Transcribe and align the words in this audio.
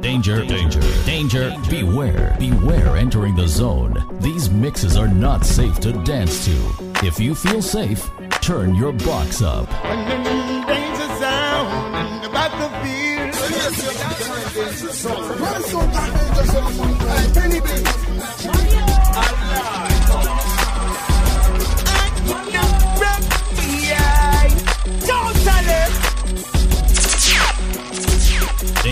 Danger, 0.00 0.44
danger, 0.44 0.80
danger, 1.04 1.56
beware, 1.68 2.36
beware 2.38 2.96
entering 2.96 3.34
the 3.34 3.48
zone. 3.48 3.94
These 4.20 4.50
mixes 4.50 4.96
are 4.96 5.08
not 5.08 5.44
safe 5.44 5.80
to 5.80 5.92
dance 6.04 6.44
to. 6.46 6.56
If 7.06 7.18
you 7.18 7.34
feel 7.34 7.62
safe, 7.62 8.10
turn 8.40 8.74
your 8.74 8.92
box 8.92 9.42
up. 9.42 9.68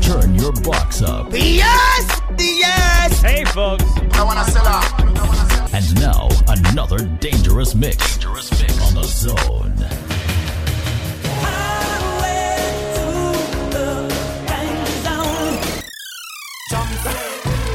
Turn 0.02 0.34
your 0.36 0.52
box 0.62 1.02
up. 1.02 1.28
Yes! 1.32 2.22
Yes! 2.38 3.20
Hey, 3.20 3.44
folks. 3.46 3.84
I 4.12 4.22
wanna 4.22 4.44
sell 4.44 4.66
out. 4.66 4.84
And 5.74 5.94
now, 6.00 6.28
another 6.46 6.98
dangerous 6.98 7.74
mix. 7.74 8.16
Dangerous 8.16 8.50
mix 8.60 8.80
on 8.82 8.94
the 8.94 9.02
zone. 9.04 9.74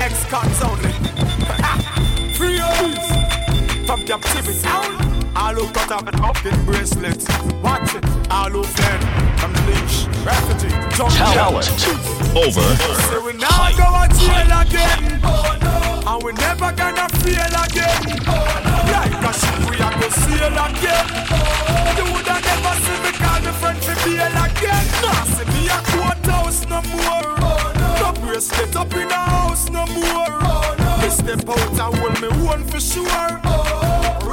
X-Cons 0.02 0.62
only. 0.64 0.92
Free 2.34 2.60
us 2.60 3.86
from 3.86 4.06
captivity. 4.06 5.13
All 5.36 5.56
who 5.56 5.68
cut 5.74 5.92
off 5.92 6.08
and 6.08 6.20
up 6.22 6.46
in 6.46 6.66
bracelets. 6.66 7.26
Watch 7.62 7.96
it. 7.96 8.06
All 8.30 8.50
who 8.50 8.64
fled 8.64 9.02
from 9.40 9.54
the 9.54 9.62
leash. 9.66 10.06
Refugee. 10.24 10.70
Jump 10.96 11.12
Talent 11.12 11.68
over. 12.38 12.62
Say 12.62 13.20
we 13.26 13.34
now 13.34 13.70
go 13.74 14.06
to 14.06 14.20
jail 14.22 14.52
again. 14.62 15.22
And 16.06 16.24
we 16.24 16.34
never 16.34 16.72
gonna 16.74 17.10
feel 17.22 17.54
again. 17.66 18.02
Like 18.94 19.18
a 19.18 19.34
ship 19.34 19.60
we 19.70 19.76
are 19.82 19.96
go 20.00 20.10
sail 20.10 20.54
again. 20.54 21.06
You 21.98 22.06
woulda 22.14 22.38
never 22.40 22.76
see 22.84 22.98
me 23.04 23.12
call 23.18 23.40
me 23.42 23.52
friend 23.58 23.80
for 23.82 23.96
bail 24.06 24.38
again. 24.46 24.86
Nah, 25.02 25.24
see 25.34 25.46
me 25.50 25.68
a 25.68 25.78
courthouse 25.92 26.62
no 26.70 26.82
more. 26.94 27.34
No 28.00 28.14
bracelet 28.22 28.76
up 28.76 28.94
in 28.94 29.08
the 29.08 29.16
house 29.16 29.70
no 29.70 29.86
more. 29.88 30.34
Me 31.02 31.10
step 31.10 31.50
out 31.50 31.60
and 31.60 31.98
hold 31.98 32.22
me 32.22 32.28
one 32.46 32.64
for 32.66 32.80
sure. 32.80 33.83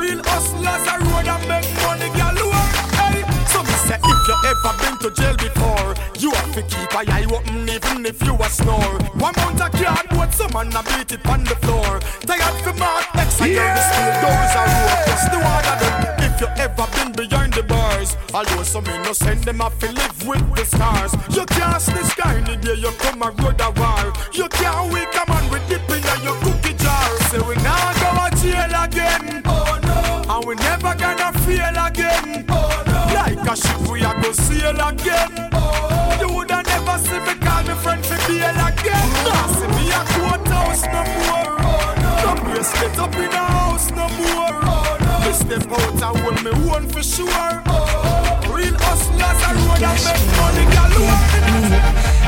Real 0.00 0.22
hustlers 0.24 0.86
a 0.88 0.96
road 0.96 1.28
and 1.28 1.44
make 1.44 1.68
money 1.84 2.08
galore. 2.16 2.68
Hey, 2.96 3.20
so 3.52 3.60
me 3.60 3.76
say 3.84 4.00
if 4.00 4.20
you 4.28 4.36
ever 4.48 4.72
been 4.80 4.96
to 5.04 5.10
jail 5.12 5.36
before, 5.36 5.92
you 6.16 6.30
have 6.32 6.54
to 6.56 6.62
keep 6.72 6.88
a 6.96 7.04
eye 7.04 7.28
open 7.28 7.68
even 7.68 8.06
if 8.06 8.16
you 8.24 8.32
a 8.32 8.48
snore. 8.48 8.96
One 9.20 9.34
mount 9.36 9.60
a 9.60 9.68
cardboard, 9.68 10.32
some 10.32 10.52
man 10.56 10.72
a 10.72 10.82
beat 10.88 11.12
it 11.12 11.26
on 11.28 11.44
the 11.44 11.54
floor. 11.60 12.00
Tired 12.24 12.58
for 12.64 12.72
mark 12.80 13.04
next, 13.14 13.42
I 13.42 13.48
hear 13.48 13.60
the 13.60 13.82
steel 13.92 14.14
doors 14.24 14.54
are 14.56 14.72
open. 14.72 15.04
Just 15.04 15.26
the 15.32 15.38
one 15.38 15.66
of 15.68 15.76
them. 15.84 15.96
If 16.24 16.40
you 16.40 16.48
ever 16.64 16.86
been 16.96 17.12
behind 17.12 17.52
the 17.52 17.62
bars, 17.62 18.16
although 18.32 18.62
some 18.62 18.86
innocent 18.86 19.44
them 19.44 19.60
have 19.60 19.78
to 19.80 19.92
live 19.92 20.26
with 20.26 20.56
the 20.56 20.64
stars. 20.64 21.12
You 21.36 21.44
can't 21.44 21.76
this 21.76 22.14
guy 22.14 22.38
in 22.38 22.44
the 22.44 22.56
day 22.56 22.80
you 22.80 22.90
come 23.04 23.20
a 23.20 23.28
road 23.36 23.60
a 23.60 23.68
war. 23.76 24.12
You 24.32 24.48
can't 24.48 24.92
wake 24.94 25.12
a 25.12 25.28
man 25.28 25.44
with 25.52 25.68
dip 25.68 25.84
in 25.92 26.00
your 26.24 26.40
cookie 26.40 26.72
jar. 26.80 27.04
Say 27.28 27.40
we 27.44 27.54
now 27.56 27.92
go 28.00 28.16
to 28.16 28.36
jail 28.40 28.72
again. 28.80 29.19
Feel 31.60 31.84
again. 31.86 32.44
Oh 32.48 32.82
no. 32.86 33.00
Like 33.14 33.48
a 33.52 33.56
ship 33.56 33.80
we 33.90 34.00
a 34.02 34.12
go 34.22 34.32
sail 34.32 34.80
again. 34.88 35.48
Oh. 35.52 36.18
You 36.20 36.28
woulda 36.34 36.62
never 36.62 36.98
see 36.98 37.20
me 37.26 37.34
call 37.44 37.62
me 37.64 37.74
friend 37.82 38.04
for 38.04 38.18
bail 38.26 38.58
again. 38.68 39.08
Nah, 39.26 39.46
see 39.56 39.68
me 39.76 39.84
a 39.92 40.00
courthouse 40.14 40.84
no 40.94 41.00
more. 41.16 41.54
Oh 41.60 41.94
no. 42.02 42.12
No 42.24 42.42
bracelet 42.44 42.98
up 42.98 43.14
in 43.14 43.30
the 43.30 43.44
house 43.56 43.90
no 43.90 44.06
more. 44.20 44.58
Oh 44.64 44.96
no. 45.04 45.12
Me 45.24 45.32
step 45.32 45.70
out 45.72 46.02
and 46.06 46.18
hold 46.20 46.38
me 46.44 46.52
one 46.68 46.88
for 46.88 47.02
sure. 47.02 47.52
Oh. 47.66 48.54
Real 48.54 48.76
hustlers 48.84 49.40
a 49.46 49.50
road 49.64 49.82
and 49.90 50.00
make 50.06 50.26
money 50.38 50.66
galore. 50.74 51.20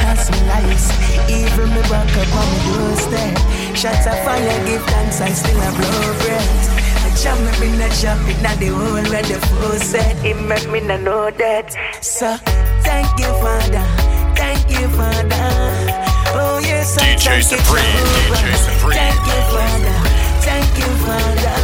That's 0.02 0.30
my 0.30 0.40
life. 0.52 0.86
Even 1.30 1.68
me 1.74 1.82
back 1.88 2.12
up 2.20 2.34
on 2.40 2.46
my 2.52 2.58
doorstep. 2.68 3.32
Shots 3.76 4.06
of 4.06 4.18
fire, 4.24 4.66
give 4.66 4.84
thanks, 4.92 5.20
I 5.20 5.30
still 5.30 5.58
have 5.60 5.76
blow 5.76 6.12
breath. 6.20 7.01
The 7.22 7.28
jam 7.28 7.44
me 7.44 7.52
been 7.60 7.80
a 7.80 7.88
jump 7.94 8.28
it, 8.28 8.42
now 8.42 8.56
the 8.56 8.66
whole 8.66 8.94
where 8.94 9.22
the 9.22 9.38
full 9.46 9.78
set. 9.78 10.26
It 10.26 10.34
make 10.34 10.68
me 10.68 10.80
not 10.80 11.02
know 11.02 11.30
that. 11.30 11.70
So, 12.02 12.36
thank 12.82 13.06
you, 13.16 13.30
Father. 13.38 13.86
Thank 14.34 14.68
you, 14.68 14.88
Father. 14.88 15.30
Oh, 16.34 16.58
yes, 16.60 16.98
I 16.98 17.14
DJ 17.14 17.22
thank 17.22 17.36
you, 17.36 17.58
Supreme, 17.58 17.84
Jehovah. 17.84 18.34
DJ 18.34 18.56
Supreme. 18.58 18.98
Thank 18.98 19.20
you, 19.30 19.40
Father. 19.54 19.98
Thank 20.42 20.78
you, 20.78 20.90
Father. 21.06 21.61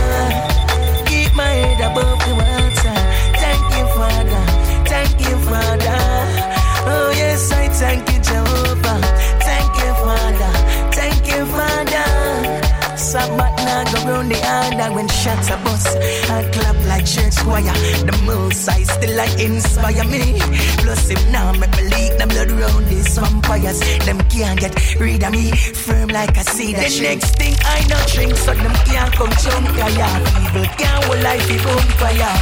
Order 14.89 14.95
when 14.97 15.09
shots 15.09 15.51
are 15.51 15.63
bust. 15.65 15.97
I 16.31 16.49
clap 16.53 16.77
like 16.87 17.07
church 17.07 17.37
choir. 17.37 17.63
The 17.63 18.21
most 18.25 18.69
I 18.69 18.83
still 18.83 19.17
like 19.17 19.39
inspire 19.41 20.05
me. 20.05 20.39
Plus 20.83 21.11
if 21.11 21.31
now 21.31 21.53
me 21.53 21.67
believe 21.77 22.19
them 22.19 22.29
blood 22.29 22.51
round 22.51 22.87
these 22.87 23.19
vampires. 23.19 23.81
Them 24.05 24.19
can't 24.29 24.61
get 24.61 24.75
rid 25.01 25.23
of 25.23 25.33
me. 25.33 25.51
Firm 25.51 26.09
like 26.09 26.37
a 26.37 26.45
cedar 26.45 26.89
The 26.89 27.01
next 27.03 27.37
thing 27.37 27.55
I 27.65 27.87
know 27.89 28.03
drink 28.13 28.37
so 28.37 28.55
them 28.55 28.75
can't 28.87 29.13
come 29.15 29.33
jump 29.43 29.69
ya. 29.77 30.09
People 30.39 30.67
can't 30.77 31.05
hold 31.05 31.23
life 31.23 31.51
if 31.51 31.67
on 31.67 31.87
fire. 32.01 32.35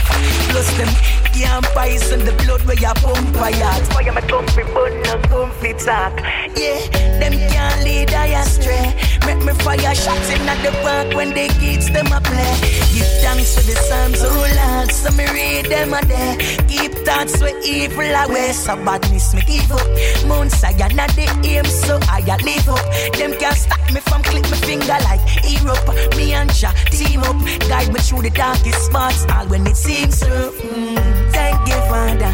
Plus 0.50 0.70
them 0.78 0.90
can't 1.34 1.64
poison 1.74 2.24
the 2.24 2.32
blood 2.44 2.62
where 2.62 2.78
you 2.78 2.94
pump 3.02 3.36
fire. 3.36 4.14
My 4.16 4.22
comfy 4.22 4.62
but 4.72 5.25
comfy 5.46 5.72
talk. 5.74 6.12
Yeah, 6.56 6.78
them 7.18 7.32
can't 7.32 7.84
lead 7.84 8.10
I 8.12 8.40
astray. 8.42 8.94
Make 9.26 9.44
me 9.44 9.52
fire 9.62 9.94
shots 9.94 10.30
in 10.30 10.48
at 10.48 10.62
the 10.62 10.72
park 10.82 11.14
when 11.14 11.30
they 11.34 11.48
kids 11.48 11.90
them 11.90 12.06
a 12.06 12.20
play. 12.20 12.52
Give 12.94 13.12
thanks 13.22 13.54
for 13.54 13.62
the 13.62 13.76
psalms, 13.86 14.20
oh 14.22 14.46
Lord, 14.60 14.92
so 14.92 15.10
me 15.12 15.24
read 15.30 15.66
them 15.66 15.92
a 15.92 16.02
day. 16.04 16.36
Keep 16.68 16.92
thoughts 17.06 17.40
where 17.40 17.58
evil 17.64 18.02
away, 18.02 18.52
so 18.52 18.76
badness 18.84 19.34
me 19.34 19.42
give 19.42 19.70
up. 19.72 19.86
Mount 20.26 20.50
Zion 20.50 20.98
at 20.98 21.10
the 21.14 21.26
aim, 21.44 21.64
so 21.64 21.98
I 22.08 22.20
a 22.20 22.36
live 22.44 22.68
up. 22.68 22.84
Them 23.18 23.32
can't 23.38 23.56
stop 23.56 23.80
me 23.92 24.00
from 24.00 24.22
click 24.22 24.44
my 24.50 24.56
finger 24.58 24.98
like 25.08 25.22
Europe. 25.44 26.16
Me 26.16 26.32
and 26.34 26.52
Jah 26.52 26.74
team 26.90 27.22
up, 27.22 27.36
guide 27.68 27.92
me 27.92 28.00
through 28.00 28.22
the 28.22 28.30
darkest 28.30 28.86
spots, 28.86 29.24
all 29.32 29.46
when 29.46 29.66
it 29.66 29.76
seems 29.76 30.18
so. 30.18 30.52
Mm, 30.52 31.32
thank 31.32 31.68
you, 31.68 31.78
Father. 31.90 32.32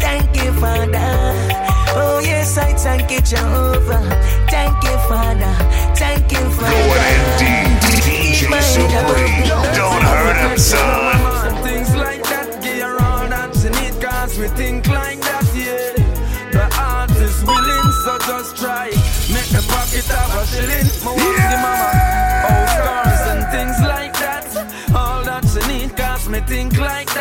Thank 0.00 0.36
you, 0.36 0.52
Father. 0.60 1.43
Oh 1.96 2.20
yes, 2.20 2.56
I 2.58 2.72
thank 2.74 3.10
you, 3.10 3.20
Jehovah. 3.20 4.02
Thank 4.50 4.82
you, 4.82 4.96
Father. 5.08 5.54
Thank 5.94 6.32
you, 6.32 6.44
Father. 6.50 7.34
DJ 7.38 8.60
Supreme. 8.62 9.48
Don't 9.74 10.02
hurt 10.02 10.50
him, 10.50 10.58
son. 10.58 11.62
Things 11.62 11.94
like 11.94 12.22
that, 12.24 12.60
give 12.62 12.82
her 12.82 12.96
all 13.02 13.28
that 13.28 13.54
she 13.54 13.68
need, 13.78 14.00
cause 14.02 14.38
we 14.38 14.48
think 14.48 14.86
like 14.88 15.20
that, 15.20 15.46
yeah. 15.54 15.94
The 16.50 16.66
heart 16.74 17.10
is 17.10 17.42
willing, 17.44 17.90
so 18.04 18.18
just 18.26 18.56
try. 18.56 18.90
Make 19.32 19.50
the 19.54 19.62
pocket 19.70 20.06
have 20.10 20.34
a 20.34 20.46
shilling. 20.46 20.88
My 21.04 21.12
want 21.12 21.50
the 21.52 21.58
mama. 21.62 21.90
Oh, 22.46 22.66
scars 22.74 23.22
and 23.32 23.44
things 23.54 23.78
like 23.80 24.14
that. 24.18 24.46
All 24.94 25.22
that 25.24 25.44
she 25.46 25.60
need, 25.70 25.96
cause 25.96 26.28
me 26.28 26.40
think 26.40 26.76
like 26.78 27.13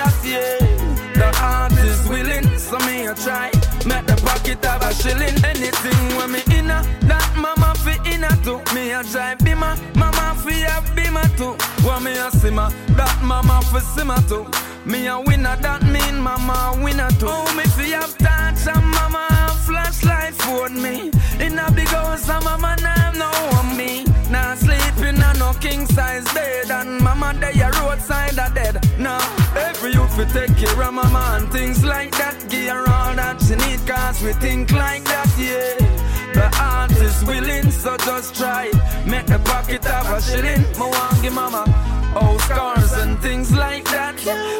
a 4.94 5.02
shilling. 5.02 5.46
Anything 5.46 6.18
when 6.18 6.32
me 6.32 6.42
inna, 6.52 6.84
that 7.02 7.32
mama 7.36 7.74
fi 7.76 7.98
inna 8.12 8.30
too. 8.44 8.60
Me 8.74 8.92
a 8.92 9.04
drive 9.04 9.38
bima, 9.40 9.78
mama 9.96 10.36
fi 10.44 10.64
a 10.64 10.82
bima 10.96 11.24
too. 11.38 11.56
Want 11.86 12.04
me 12.04 12.12
a 12.12 12.30
simmer, 12.32 12.70
that 12.96 13.20
mama 13.24 13.62
fi 13.72 13.80
simmer 13.80 14.22
too. 14.28 14.46
Me 14.86 15.08
a 15.08 15.20
winner, 15.20 15.56
that 15.62 15.84
mean 15.84 16.20
mama 16.22 16.74
a 16.76 16.84
winner 16.84 17.10
too. 17.20 17.28
Oh, 17.30 17.56
me 17.56 17.64
fi 17.64 17.92
have 17.92 18.18
touch 18.18 18.68
and 18.68 18.86
mama 18.86 19.26
have 19.30 19.60
flashlight 19.66 20.34
for 20.34 20.70
me. 20.70 21.12
In 21.40 21.60
a 21.60 21.72
big 21.72 21.88
house 21.88 22.30
and 22.30 22.44
mama 22.44 22.76
no 23.18 23.32
on 23.58 23.78
me. 23.78 24.13
Nah 24.34 24.56
sleeping 24.56 25.22
on 25.22 25.38
no 25.38 25.54
king 25.62 25.86
size 25.86 26.26
bed 26.34 26.72
and 26.72 27.00
mama 27.02 27.36
they 27.40 27.62
a 27.62 27.70
roadside 27.78 28.34
a 28.34 28.50
dead. 28.58 28.76
Now 28.98 29.22
every 29.56 29.94
youth 29.94 30.16
fi 30.16 30.26
take 30.26 30.58
care 30.58 30.82
of 30.88 30.92
mama 30.92 31.24
and 31.38 31.52
things 31.52 31.86
like 31.86 32.12
that. 32.18 32.36
Give 32.50 32.74
her 32.74 32.90
all 32.90 33.14
that 33.14 33.40
she 33.46 33.56
need 33.64 33.82
cause 33.86 34.24
we 34.24 34.34
think 34.34 34.72
like 34.72 35.04
that, 35.04 35.30
yeah. 35.38 35.78
The 36.34 36.50
heart 36.58 36.94
is 36.94 37.24
willing, 37.26 37.70
so 37.70 37.96
just 37.98 38.34
try. 38.36 38.72
Make 39.06 39.28
the 39.28 39.38
pocket 39.38 39.84
have 39.84 40.10
a 40.18 40.20
shilling. 40.20 40.64
Me 40.80 40.86
want 40.94 41.22
give 41.22 41.34
mama 41.34 41.64
all 42.16 42.40
scars 42.40 42.92
and 42.94 43.20
things 43.20 43.56
like 43.56 43.86
that. 43.86 44.16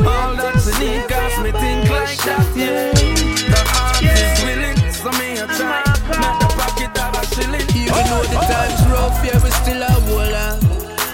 All 0.06 0.36
that 0.36 0.56
she 0.62 0.86
need, 0.86 1.10
that, 1.10 2.54
yeah. 2.56 3.03
Still 9.64 9.82
a 9.82 9.86
hold 9.86 10.34
on. 10.46 10.60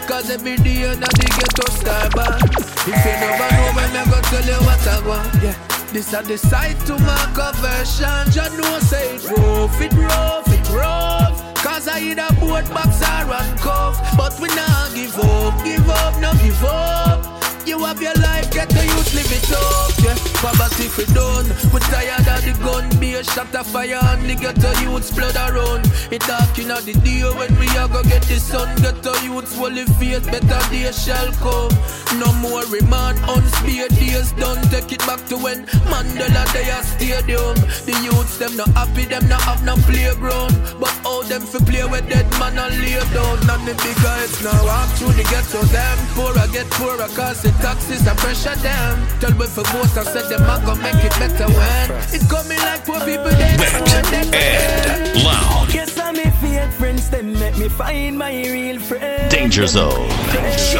Cause 0.07 0.29
every 0.29 0.57
day 0.57 0.81
that 0.81 1.13
they 1.19 1.29
get 1.37 1.51
to 1.57 1.65
Starbucks. 1.79 2.89
If 2.89 3.05
you 3.05 3.15
never 3.21 3.47
know 3.55 3.69
when 3.77 3.91
I 3.95 4.03
go 4.09 4.19
tell 4.29 4.45
you 4.45 4.59
what 4.65 4.87
I 4.87 5.07
want, 5.07 5.43
yeah. 5.43 5.55
This 5.93 6.13
a 6.13 6.21
the 6.23 6.37
side 6.37 6.79
to 6.87 6.97
my 6.99 7.23
conversion. 7.37 8.31
Just 8.31 8.57
know 8.57 8.79
say 8.79 9.15
it 9.15 9.23
rough, 9.29 9.81
it 9.81 9.93
rough, 9.93 10.47
it 10.47 10.69
rough. 10.69 11.55
Cause 11.63 11.87
I 11.87 11.99
a 11.99 12.33
boat 12.39 12.67
box 12.73 13.01
or 13.01 13.29
run 13.29 13.57
cuff. 13.57 13.95
But 14.17 14.39
we 14.39 14.47
not 14.49 14.93
give 14.95 15.17
up, 15.19 15.63
give 15.63 15.89
up, 15.89 16.19
no 16.19 16.31
give 16.41 16.63
up. 16.63 17.38
You 17.69 17.77
have 17.85 18.01
your 18.01 18.15
life, 18.15 18.49
get 18.49 18.67
the 18.69 18.81
youth, 18.81 19.13
live 19.13 19.29
it 19.29 19.51
up, 19.53 19.93
yeah. 20.01 20.17
Poverty 20.41 20.89
for 20.89 21.05
done. 21.13 21.45
We 21.69 21.79
tired 21.93 22.25
of 22.25 22.41
the 22.41 22.57
gun, 22.65 22.89
be 22.99 23.13
a 23.13 23.23
shot 23.23 23.53
of 23.53 23.67
fire 23.67 24.01
and 24.01 24.25
the 24.25 24.33
ghetto 24.33 24.73
youths 24.81 25.11
blood 25.11 25.37
around. 25.37 25.85
It 26.09 26.25
dark 26.25 26.57
in 26.57 26.69
the 26.69 26.97
day 27.05 27.21
when 27.29 27.53
we 27.61 27.69
are 27.77 27.87
go 27.87 28.01
get 28.01 28.23
the 28.23 28.41
sun. 28.41 28.73
Ghetto 28.81 29.13
youths 29.21 29.53
will 29.55 29.77
face, 30.01 30.25
better 30.25 30.61
days 30.73 30.97
shall 30.97 31.29
come. 31.37 31.69
No 32.17 32.33
more 32.41 32.65
remand, 32.73 33.21
unspare 33.29 33.85
days 33.93 34.31
done. 34.33 34.57
Take 34.73 34.91
it 34.97 35.05
back 35.05 35.21
to 35.29 35.37
when 35.37 35.67
Mandela 35.93 36.41
Day 36.49 36.73
a 36.73 36.81
stadium. 36.81 37.53
The 37.85 37.93
youths 38.01 38.41
them 38.41 38.57
not 38.57 38.73
happy, 38.73 39.05
them 39.05 39.29
not 39.29 39.45
have 39.45 39.61
no 39.61 39.77
playground. 39.85 40.57
But 40.81 40.95
all 41.05 41.21
them 41.21 41.45
fi 41.45 41.59
play 41.69 41.85
with 41.85 42.09
dead 42.09 42.25
man 42.41 42.57
and 42.57 42.73
lay 42.81 42.97
down. 43.13 43.37
And 43.45 43.61
the 43.69 43.77
big 43.77 43.97
guys 44.01 44.33
now 44.41 44.57
walk 44.65 44.89
through 44.97 45.13
the 45.13 45.25
ghetto, 45.29 45.61
them 45.69 45.97
poorer 46.17 46.49
get 46.49 46.65
poorer 46.73 47.11
cause 47.13 47.43
the 47.43 47.58
taxes 47.61 48.07
and 48.07 48.17
pressure 48.17 48.55
them. 48.55 49.07
Tell 49.19 49.33
me 49.35 49.45
for 49.45 49.63
vote 49.71 49.95
I 49.97 50.03
said 50.03 50.25
them 50.29 50.43
I 50.49 50.63
gon' 50.65 50.81
make 50.81 50.95
it 50.95 51.15
better 51.19 51.47
when 51.47 51.91
it 52.15 52.23
coming 52.29 52.59
like 52.59 52.85
poor 52.85 52.99
people 52.99 53.31
they 53.35 53.55
Wet 53.59 53.73
and 54.13 55.23
loud. 55.23 55.67
Yes, 55.73 55.97
I'm 55.99 56.15
a 56.15 56.31
fake 56.41 56.71
friends, 56.79 57.09
them 57.09 57.33
make 57.39 57.57
me 57.57 57.69
find 57.69 58.17
my 58.17 58.31
real 58.31 58.79
friend. 58.79 59.31
Danger 59.31 59.67
Zone. 59.67 60.07
Yes, 60.33 60.73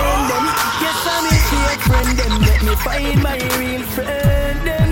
I'm 1.14 1.26
a 1.26 1.36
fake 1.52 1.84
friend, 1.88 2.18
them 2.18 2.42
make 2.42 2.64
me 2.64 2.76
find 2.76 3.24
my 3.24 3.38
real 3.60 3.84
friend. 3.96 4.60
Them, 4.68 4.90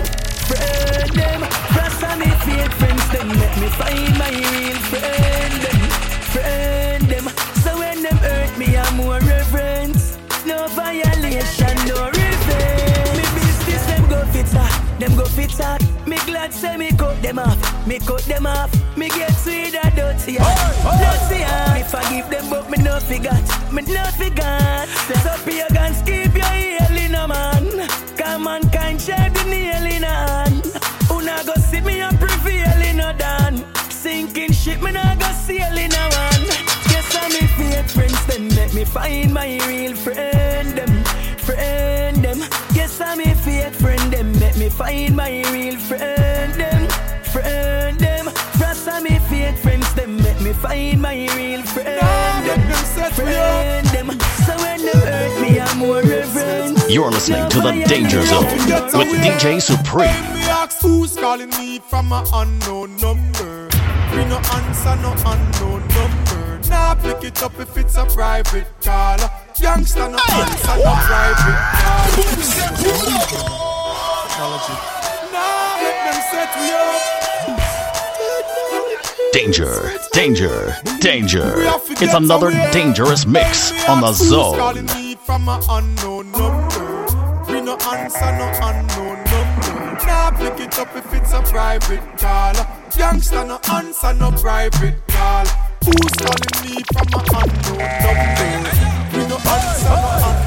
friend, 0.47 1.11
them. 1.19 1.41
Yes, 1.77 2.03
I'm 2.03 2.21
a 2.21 2.31
fake 2.45 2.73
friends, 2.79 3.05
them 3.13 3.27
make 3.29 3.57
me 3.61 3.67
find 3.79 4.17
my 4.17 4.29
real 4.29 4.79
friend. 4.91 5.53
Them, 5.63 5.81
friend, 6.33 6.76
fit 15.37 15.59
up. 15.61 15.81
Me 16.07 16.17
glad 16.25 16.51
say 16.51 16.75
me 16.77 16.89
cut 16.91 17.21
them 17.21 17.37
off, 17.37 17.59
me 17.87 17.99
cut 17.99 18.23
them 18.23 18.47
off. 18.47 18.71
Me 18.97 19.07
get 19.09 19.31
sweet 19.43 19.75
and 19.75 19.95
dirty, 19.95 20.33
yeah. 20.33 20.49
Dirty. 21.03 21.39
Me 21.75 21.83
forgive 21.93 22.27
them, 22.31 22.49
but 22.49 22.69
me 22.71 22.77
no 22.81 22.99
forgot, 22.99 23.45
me 23.71 23.81
no 23.83 24.03
forgot. 24.17 24.87
So 25.23 25.33
pagans 25.45 26.01
keep 26.01 26.33
your 26.33 26.53
heel 26.57 26.97
in 27.05 27.13
a 27.13 27.27
man. 27.27 27.87
Come 28.17 28.47
on, 28.47 28.61
kind 28.71 28.99
share 28.99 29.29
the 29.29 29.43
nail 29.43 29.85
in 29.85 30.03
a 30.03 30.07
hand. 30.07 30.63
Not 31.27 31.45
go 31.45 31.53
see 31.55 31.81
me 31.81 31.99
a 31.99 32.09
prevail 32.13 32.81
in 32.89 33.01
a 33.01 33.13
dan? 33.17 33.65
Sinking 33.89 34.53
ship, 34.53 34.81
me 34.81 34.91
not 34.91 35.19
go 35.19 35.29
sail 35.45 35.77
in 35.77 35.91
a 35.91 36.03
one. 36.25 36.45
Yes, 36.91 37.15
I'm 37.21 37.29
me 37.33 37.43
fake 37.57 37.89
friends, 37.89 38.25
them 38.27 38.47
make 38.55 38.73
me 38.73 38.85
find 38.85 39.33
my 39.33 39.59
real 39.67 39.93
friend, 39.93 40.69
them, 40.77 41.03
friend, 41.37 42.23
them. 42.23 42.39
Yes, 42.73 43.01
I'm 43.01 43.17
me 43.17 43.33
fake 43.43 43.73
friend, 43.73 43.96
me 44.67 44.73
find 44.75 45.15
my 45.15 45.43
real 45.51 45.77
friend, 45.77 46.53
them, 46.53 46.89
friend, 47.31 47.97
them. 47.99 48.25
Plus, 48.57 48.87
I'm 48.87 49.03
me 49.03 49.17
fake 49.29 49.57
friends, 49.57 49.93
them 49.93 50.17
make 50.17 50.41
me 50.41 50.51
find 50.51 51.01
my 51.01 51.15
real 51.35 51.61
friend, 51.61 52.45
them, 52.45 52.61
friend, 53.13 53.87
them. 53.87 54.19
So 54.45 54.57
when 54.57 54.81
they 54.81 54.91
hurt 54.91 55.41
me, 55.41 55.59
I'm 55.59 55.77
more 55.77 56.01
reverence. 56.01 56.89
You're 56.89 57.11
listening 57.11 57.49
to 57.49 57.61
the 57.61 57.85
Danger 57.87 58.21
Zone 58.25 58.45
with 58.97 59.09
DJ 59.21 59.61
Supreme. 59.61 60.21
Me 60.33 60.43
ask 60.49 60.81
who's 60.81 61.15
calling 61.15 61.49
me 61.51 61.79
from 61.79 62.11
an 62.11 62.25
unknown 62.33 62.97
number. 62.97 63.69
We 64.11 64.25
no 64.25 64.37
answer, 64.51 64.95
no 64.97 65.15
unknown 65.25 65.87
number. 65.95 66.59
Nah, 66.69 66.95
pick 66.95 67.23
it 67.23 67.41
up 67.41 67.57
if 67.57 67.77
it's 67.77 67.95
a 67.95 68.05
private 68.05 68.67
call. 68.81 69.19
Youngster, 69.59 70.09
no 70.09 70.19
answer, 70.29 70.75
no 70.75 70.93
private 71.07 71.57
call. 73.37 73.66
Technology. 74.37 74.77
Nah, 75.33 75.81
let 75.81 75.97
them 76.05 76.21
set 76.29 76.49
me 76.61 76.69
up. 76.69 77.01
Danger, 79.33 79.97
danger, 80.13 80.77
danger. 80.99 81.53
It's 81.99 82.13
another 82.13 82.51
dangerous 82.71 83.25
mix 83.25 83.71
on 83.89 84.01
the 84.01 84.13
zone. 84.13 84.57
calling 84.59 84.85
me 84.85 85.15
from 85.15 85.49
an 85.49 85.59
unknown 85.67 86.31
number? 86.33 87.07
We 87.47 87.61
no 87.61 87.77
answer, 87.77 88.31
no 88.37 88.51
unknown 88.61 89.23
number. 89.25 90.05
Nah, 90.05 90.29
pick 90.29 90.59
it 90.59 90.77
up 90.77 90.95
if 90.95 91.11
it's 91.13 91.33
a 91.33 91.41
private 91.41 92.17
call. 92.19 92.53
Youngster, 92.95 93.43
no 93.43 93.59
answer, 93.73 94.13
no 94.13 94.29
private 94.33 95.01
call. 95.07 95.47
Who's 95.83 96.13
calling 96.13 96.57
me 96.61 96.83
from 96.93 97.07
an 97.17 97.25
unknown 97.41 97.89
number? 98.05 98.69
We 99.17 99.25
no 99.25 99.37
answer, 99.37 99.89
no 99.89 100.09
unknown 100.13 100.29
number. 100.29 100.46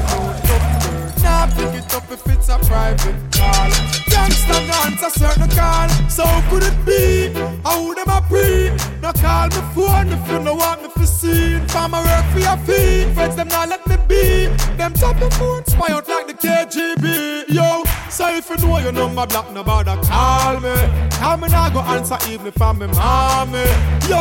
pick 1.61 1.83
it 1.83 1.93
up 1.93 2.11
if 2.11 2.27
it's 2.27 2.49
a 2.49 2.57
private 2.59 3.15
call. 3.31 3.69
Youngster, 4.09 4.59
no 4.67 4.75
answer 4.85 5.09
certain 5.09 5.49
call. 5.49 5.89
So 6.09 6.25
could 6.49 6.63
it 6.63 6.77
be? 6.85 7.33
How 7.63 7.93
them 7.93 8.09
a 8.09 8.21
pre? 8.27 8.71
No 9.01 9.11
call 9.13 9.47
me 9.49 9.61
phone 9.73 10.09
if 10.11 10.31
you 10.31 10.39
no 10.39 10.55
want 10.55 10.81
me 10.83 10.89
for 10.89 11.05
see. 11.05 11.59
Farmer 11.67 12.01
work 12.03 12.25
for 12.33 12.39
your 12.39 12.57
feet. 12.65 13.13
Friends 13.13 13.35
them 13.35 13.47
not 13.49 13.69
let 13.69 13.85
me 13.87 13.97
be. 14.07 14.47
Them 14.77 14.93
top 14.93 15.19
the 15.19 15.29
phone 15.31 15.65
spy 15.65 15.93
out 15.93 16.07
like 16.07 16.27
the 16.27 16.33
KGB. 16.33 17.49
Yo, 17.49 17.83
so 18.09 18.27
if 18.29 18.49
you 18.49 18.57
know 18.57 18.79
your 18.79 18.91
number 18.91 19.25
block, 19.27 19.51
no 19.53 19.63
bother 19.63 19.97
call 20.07 20.59
me. 20.59 20.75
Call 21.19 21.37
me 21.37 21.47
now 21.49 21.69
go 21.69 21.79
answer 21.81 22.17
even 22.29 22.53
I'm 22.61 22.79
me 22.79 22.87
mommy. 22.87 23.65
Yo, 24.09 24.20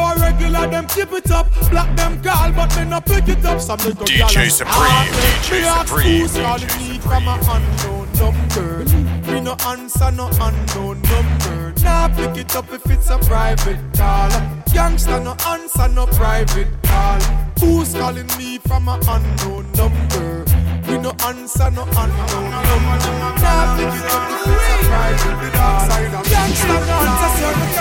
regular 0.60 0.70
them 0.70 0.88
keep 0.88 1.12
it 1.12 1.30
up. 1.30 1.50
Them 1.96 2.22
call, 2.22 2.52
but 2.52 2.76
me 2.76 2.84
no 2.84 3.00
pick 3.00 3.28
it 3.28 3.44
up. 3.44 3.60
Some 3.60 3.78
little 3.78 4.06
DJ 4.06 4.50
Supreme. 4.50 4.74
Ah, 4.76 5.06
DJ 5.22 5.50
Me 5.52 5.86
Supreme, 5.86 6.26
DJ 6.26 6.42
calling 6.42 6.78
me 6.78 6.98
from 6.98 7.28
a 7.28 7.36
unknown 7.54 8.12
number. 8.18 9.40
No 9.40 9.56
answer 9.66 10.10
no 10.10 10.28
unknown 10.40 11.00
number. 11.02 11.72
Nah, 11.82 12.08
pick 12.08 12.36
it 12.36 12.54
up 12.54 12.72
if 12.72 12.84
it's 12.90 13.10
a 13.10 13.18
private 13.18 13.80
call. 13.94 14.30
Youngster 14.74 15.20
no 15.20 15.34
answer 15.46 15.88
no 15.88 16.06
private 16.06 16.68
call. 16.82 17.20
Who's 17.60 17.92
calling 17.94 18.28
me 18.38 18.58
from 18.58 18.88
a 18.88 19.00
unknown 19.08 19.70
number? 19.72 20.39
No 21.00 21.16
answer 21.24 21.70
no 21.70 21.84
unknown 21.96 22.50
number. 22.52 22.98
Nah, 23.40 23.72
pick 23.76 23.88
it 23.88 24.04
up 24.12 24.28
if 24.28 24.44
it's 24.44 24.68
a 24.68 24.76
private 24.84 25.40
call. 25.56 25.88
Youngster 26.28 26.76
no 26.76 27.00
answer 27.00 27.32
certain 27.40 27.72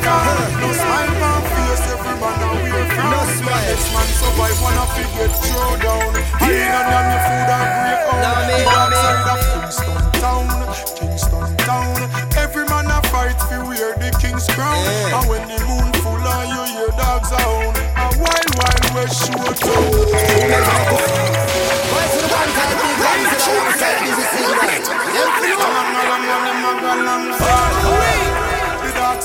call. 0.00 0.24
No 0.60 0.68
smile 0.72 1.20
on 1.20 1.44
face, 1.52 1.84
every 1.92 2.16
man 2.16 2.40
wear 2.64 2.80
frown. 2.96 3.12
No 3.12 3.20
smile. 3.36 3.60
Next 3.68 3.92
man 3.92 4.08
survive 4.16 4.56
wanna 4.64 4.88
figure 4.96 5.28
throw 5.28 5.76
down. 5.84 6.16
I 6.40 6.48
ain't 6.48 6.72
on 6.72 6.88
them 6.88 7.12
your 7.12 7.20
food 7.28 7.52
or 7.52 7.60
break 7.76 8.08
out. 8.08 8.24
Now 8.24 8.40
me, 8.48 8.56
now 8.64 8.88
me. 8.88 8.96
Outside 8.96 9.28
of 9.28 9.36
Kingston 9.52 10.00
town, 10.16 10.48
Kingston 10.96 11.52
town. 11.68 12.08
Every 12.40 12.64
man 12.72 12.88
a 12.88 13.04
fight 13.12 13.36
fi 13.52 13.60
wear 13.68 13.92
the 14.00 14.08
king's 14.16 14.48
crown. 14.56 14.80
And 15.12 15.28
when 15.28 15.44
the 15.44 15.60
moon 15.68 15.92
full 16.00 16.16
and 16.16 16.48
you 16.48 16.64
hear 16.72 16.88
dogs 16.96 17.28
a 17.32 17.36
hound, 17.36 17.76
a 18.00 18.16
wild 18.16 18.48
wild 18.56 18.80
west 18.96 19.28
showdown. 19.28 21.35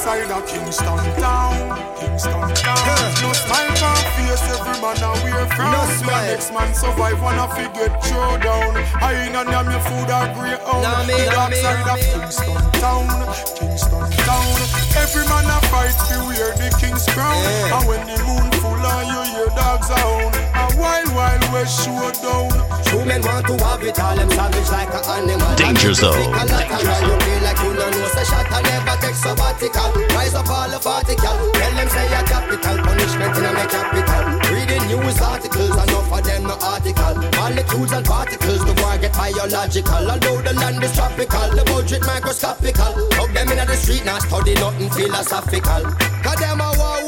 Side 0.02 0.32
of 0.32 0.46
Kingston 0.48 0.98
town, 1.22 1.96
Kingston 2.00 2.54
town. 2.56 3.22
No 3.22 3.34
smile. 3.34 3.71
on 3.71 3.71
face, 3.71 3.71
every 3.71 3.71
man 4.82 4.98
a 4.98 5.12
wear 5.24 5.46
frown. 5.54 5.72
No 5.72 5.86
smile. 5.96 6.26
Next 6.26 6.52
man 6.52 6.74
survive 6.74 7.22
wanna 7.22 7.48
forget 7.54 7.94
throw 8.04 8.38
down. 8.42 8.74
I 8.98 9.14
ain't 9.14 9.36
on 9.38 9.46
them 9.46 9.70
your 9.70 9.84
food 9.86 10.10
or 10.10 10.26
grey 10.34 10.58
own. 10.66 10.82
Nah, 10.82 11.06
me, 11.06 11.14
The 11.14 11.26
nah, 11.30 11.38
dark 11.38 11.52
me, 11.52 11.62
side 11.62 11.86
nah, 11.86 11.94
of 11.94 12.00
me. 12.02 12.10
Kingston 12.10 12.62
town, 12.82 13.08
Kingston 13.56 14.10
town. 14.26 14.58
Every 14.98 15.26
man 15.30 15.46
a 15.46 15.58
fight 15.70 15.96
to 16.10 16.18
wear 16.26 16.52
the 16.58 16.70
king's 16.82 17.06
crown. 17.14 17.38
Yeah. 17.46 17.78
And 17.78 17.88
when 17.88 18.02
the 18.10 18.18
moon 18.26 18.50
full 18.60 18.82
and 18.82 19.08
you 19.08 19.22
hear 19.38 19.50
dogs 19.54 19.90
a 19.90 19.98
hound, 20.02 20.34
a 20.34 20.66
wild 20.82 21.10
wild 21.14 21.46
west 21.54 21.86
showdown. 21.86 22.50
Two 22.90 23.06
men 23.06 23.22
want 23.22 23.48
to 23.48 23.56
have 23.64 23.84
it 23.84 24.00
all, 24.02 24.16
them 24.18 24.30
savage 24.30 24.70
like 24.74 24.92
an 24.92 25.04
animal. 25.16 25.56
Danger 25.56 25.94
zone. 25.94 26.18
Take 26.18 26.28
a 26.28 26.44
lot 26.44 27.02
you 27.08 27.16
feel 27.24 27.42
like 27.46 27.60
you 27.64 27.74
don't 27.78 27.92
know, 27.96 28.08
say 28.12 28.26
shot 28.26 28.52
and 28.52 28.66
never 28.66 28.98
take 29.00 29.16
sabbatical. 29.16 29.90
Rise 30.12 30.34
up 30.34 30.50
all 30.50 30.68
the 30.68 30.80
vertical, 30.80 31.38
tell 31.54 31.72
them 31.72 31.88
say 31.88 32.06
you're 32.10 32.28
capital, 32.28 32.78
punishment 32.84 33.38
in 33.38 33.46
a 33.46 33.66
capital. 33.70 34.51
News 34.92 35.22
articles, 35.22 35.72
enough 35.72 36.12
of 36.12 36.24
them 36.26 36.44
no 36.44 36.56
article. 36.60 37.16
Molecules 37.40 37.92
and 37.94 38.06
particles, 38.06 38.60
the 38.60 38.74
war 38.84 38.98
get 38.98 39.14
biological. 39.14 40.12
Although 40.12 40.42
the 40.42 40.54
land 40.54 40.84
is 40.84 40.92
tropical, 40.92 41.48
the 41.56 41.64
budget 41.64 42.02
microscopical. 42.06 42.92
Hug 43.16 43.32
them 43.32 43.48
in 43.56 43.66
the 43.66 43.76
street, 43.78 44.04
now 44.04 44.20
study 44.20 44.54
nothing 44.56 44.90
philosophical. 44.90 45.84
Cause 46.22 46.40
them 46.44 46.60
a 46.60 46.76
war 46.76 47.01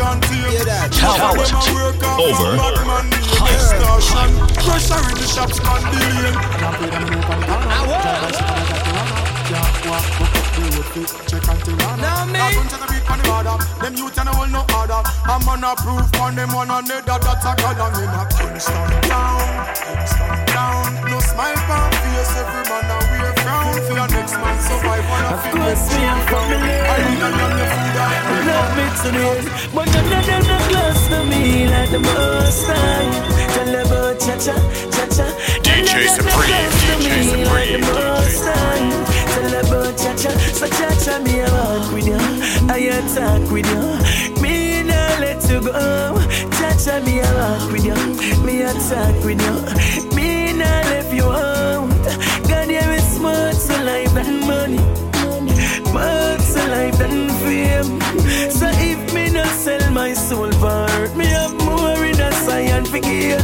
shut 0.00 0.24
away 0.24 0.30
can't 0.30 0.92
tame. 0.92 1.10
Talent. 1.10 1.48
Them 1.48 1.60
a 1.60 1.74
work 1.74 2.02
off 2.02 2.20
Over. 2.20 2.56
a 8.66 8.69
Batman 9.80 10.04
name, 10.04 10.20
Hype. 10.20 10.36
extortion, 10.36 10.52
pressure 10.52 10.64
in 10.64 10.70
the 10.70 10.82
shops, 10.84 11.46
man 11.46 11.58
delaying. 11.64 12.00
Now 12.00 12.24
me. 12.26 12.32
Now 12.32 12.50
don't 12.52 12.68
take 12.68 12.84
a 12.84 12.88
beat 12.92 13.10
on 13.10 13.18
the 13.18 13.24
border. 13.24 13.56
Them 13.80 13.94
youth 13.96 14.18
and 14.20 14.28
hold 14.28 14.50
no 14.52 14.62
order. 14.76 15.00
I'm 15.24 15.48
on 15.48 15.64
a 15.64 15.72
proof 15.76 16.20
on 16.20 16.34
them 16.36 16.52
one 16.52 16.68
another. 16.68 17.16
That's 17.16 17.44
a 17.44 17.52
god 17.56 17.80
and 17.80 17.96
in 18.04 18.12
a 18.12 18.22
Kingston 18.28 18.90
down, 19.08 19.40
Kingston 19.72 20.36
down. 20.52 20.84
No 21.08 21.18
smile 21.20 21.56
on 21.72 21.90
face, 22.04 22.34
every 22.36 22.64
man 22.68 22.92
a 22.92 22.96
wear 23.08 23.32
frown. 23.40 23.74
For 23.88 23.94
your 23.96 24.08
next 24.12 24.34
man 24.36 24.56
survive 24.60 25.08
on 25.08 25.24
Of 25.32 25.42
course, 25.48 25.84
me 25.96 26.00
and 26.04 26.22
family. 26.28 26.76
I 26.84 26.96
need 27.08 27.22
a 27.24 27.30
young 27.40 27.56
food 27.72 27.98
and 28.04 28.46
Love 28.50 28.70
me 28.76 28.86
today, 29.00 29.40
but 29.72 29.86
none 29.92 30.12
of 30.12 30.24
them 30.28 30.42
not 30.44 30.62
close 30.68 31.02
to 31.08 31.18
me 31.24 31.68
like 31.68 31.90
the 31.90 32.00
most 32.00 32.66
time. 32.68 33.12
Tell 33.54 33.74
about 33.80 34.20
cha 34.20 34.34
cha, 34.36 34.56
cha 34.92 35.04
cha. 35.08 35.26
DJ 35.64 36.08
Supreme, 36.08 36.68
DJ 37.00 37.08
Supreme, 37.32 37.80
most 37.80 38.44
time. 38.44 39.09
Tell 39.40 39.54
about 39.64 39.96
cha 39.96 40.12
cha, 40.16 40.30
so 40.52 40.66
cha 40.68 40.88
cha 41.02 41.18
me 41.24 41.40
a 41.40 41.48
walk 41.50 41.92
with 41.94 42.06
you, 42.06 42.18
I 42.68 42.78
attack 42.98 43.50
with 43.50 43.66
you. 43.72 44.42
Me 44.42 44.82
nah 44.82 45.18
let 45.24 45.40
you 45.48 45.60
go. 45.60 45.72
Cha 46.58 46.68
cha 46.82 47.00
me 47.06 47.20
a 47.20 47.30
walk 47.38 47.72
with 47.72 47.84
you, 47.88 47.96
me 48.44 48.62
attack 48.62 49.16
with 49.24 49.40
you. 49.40 49.56
Me 50.14 50.52
nah 50.52 50.80
left 50.92 51.12
you 51.14 51.24
out. 51.24 51.88
God 52.48 52.68
there 52.68 52.92
is 52.92 53.18
more 53.18 53.52
to 53.64 53.74
life 53.88 54.12
than 54.12 54.40
money. 54.46 54.82
More 55.94 56.36
to 56.52 56.60
life 56.74 56.98
than 56.98 57.30
fame. 57.40 57.90
So 58.50 58.66
if 58.88 59.14
me 59.14 59.30
not 59.30 59.46
sell 59.46 59.90
my 59.90 60.12
soul 60.12 60.52
for 60.52 60.86
me 61.16 61.24
have 61.26 61.54
more 61.64 62.04
in 62.04 62.20
a 62.20 62.30
science 62.44 62.92
again. 62.92 63.42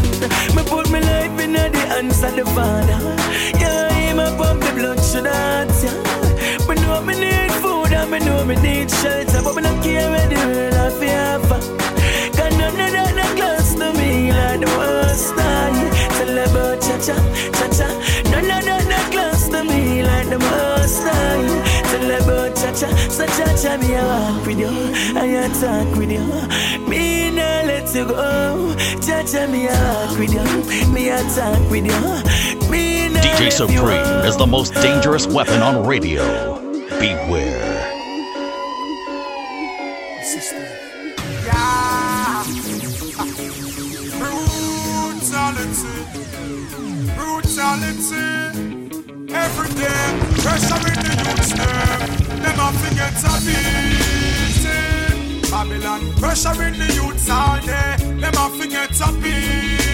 Me 0.55 0.63
put 0.67 0.91
my 0.91 1.01
life 1.01 1.41
in 1.41 1.53
the 1.55 1.71
hands 1.89 2.23
of 2.23 2.37
the 2.37 2.45
Father. 2.45 3.01
Yeah, 3.59 3.86
a 4.19 4.37
pump 4.37 4.61
the 4.63 4.73
blood 4.75 5.01
sugar 5.01 5.31
heart, 5.31 5.71
yeah. 5.83 6.69
Me 6.69 6.75
know 6.83 7.01
me 7.03 7.15
need 7.15 7.53
food 7.63 7.93
and 7.93 8.11
me 8.11 8.19
know 8.21 8.45
me 8.45 8.55
need 8.57 8.91
shelter, 8.91 9.43
but 9.43 9.55
me 9.57 9.63
not 9.63 9.83
care 9.83 10.11
where 10.11 10.29
the 10.29 10.37
world 10.37 10.75
have 10.75 10.99
to 11.01 11.09
offer. 11.33 11.61
Cause 12.37 12.57
none 12.59 12.77
of 12.81 12.93
that 12.95 13.15
not 13.15 13.33
close 13.37 13.75
to 13.75 13.93
me 13.99 14.33
like 14.33 14.61
the 14.61 14.71
worst 14.79 15.35
time. 15.37 15.77
Tell 16.17 16.39
about 16.45 16.81
cha-cha, 16.81 17.17
cha-cha. 17.57 17.89
None 18.31 18.51
of 18.57 18.65
that 18.65 18.85
not 18.89 19.07
close 19.13 19.49
to 19.49 19.65
me 19.65 20.03
like 20.03 20.29
the 20.29 20.39
most 20.39 21.03
time. 21.03 21.49
Tell 21.91 22.11
about 22.19 22.57
cha-cha, 22.57 22.89
so 23.09 23.27
cha-cha 23.27 23.77
me 23.79 23.95
a 23.95 24.03
walk 24.03 24.47
with 24.47 24.59
you, 24.59 24.73
I 25.17 25.49
talk 25.61 25.97
with 25.97 26.11
you. 26.11 26.25
Me 26.89 27.31
nah 27.31 27.63
let 27.69 27.95
you 27.95 28.05
go. 28.07 28.75
Cha-cha 29.01 29.47
me 29.47 29.69
a 29.69 29.73
walk 29.73 30.19
with 30.19 30.35
you, 30.35 30.47
me 30.93 31.09
a 31.11 31.19
talk 31.35 31.71
with 31.71 31.87
you. 31.87 32.71
Me 32.71 32.96
DJ 33.21 33.51
Supreme 33.51 34.25
is 34.27 34.37
the 34.37 34.47
most 34.47 34.75
dangerous 34.75 35.27
weapon 35.27 35.63
on 35.63 35.87
radio. 35.87 36.61
Beware. 37.01 37.93
Yeah. 41.45 42.45
Brutality. 44.19 45.97
Brutality. 47.17 48.27
Every 49.33 49.71
day, 49.75 50.05
pressure 50.43 50.83
in 50.87 50.99
the 51.03 51.13
youths 51.25 51.53
them. 51.53 52.01
Them 52.43 52.59
have 52.59 52.79
to 52.83 52.91
get 52.95 53.25
a 53.25 53.33
beating. 53.47 54.77
Babylon, 55.51 56.03
pressure 56.21 56.63
in 56.63 56.75
the 56.79 56.89
youths 56.95 57.29
all 57.31 57.59
day. 57.61 57.97
Them 57.99 58.35
have 58.35 58.57
to 58.61 58.67
get 58.69 59.01
a 59.01 59.13
beating. 59.21 59.86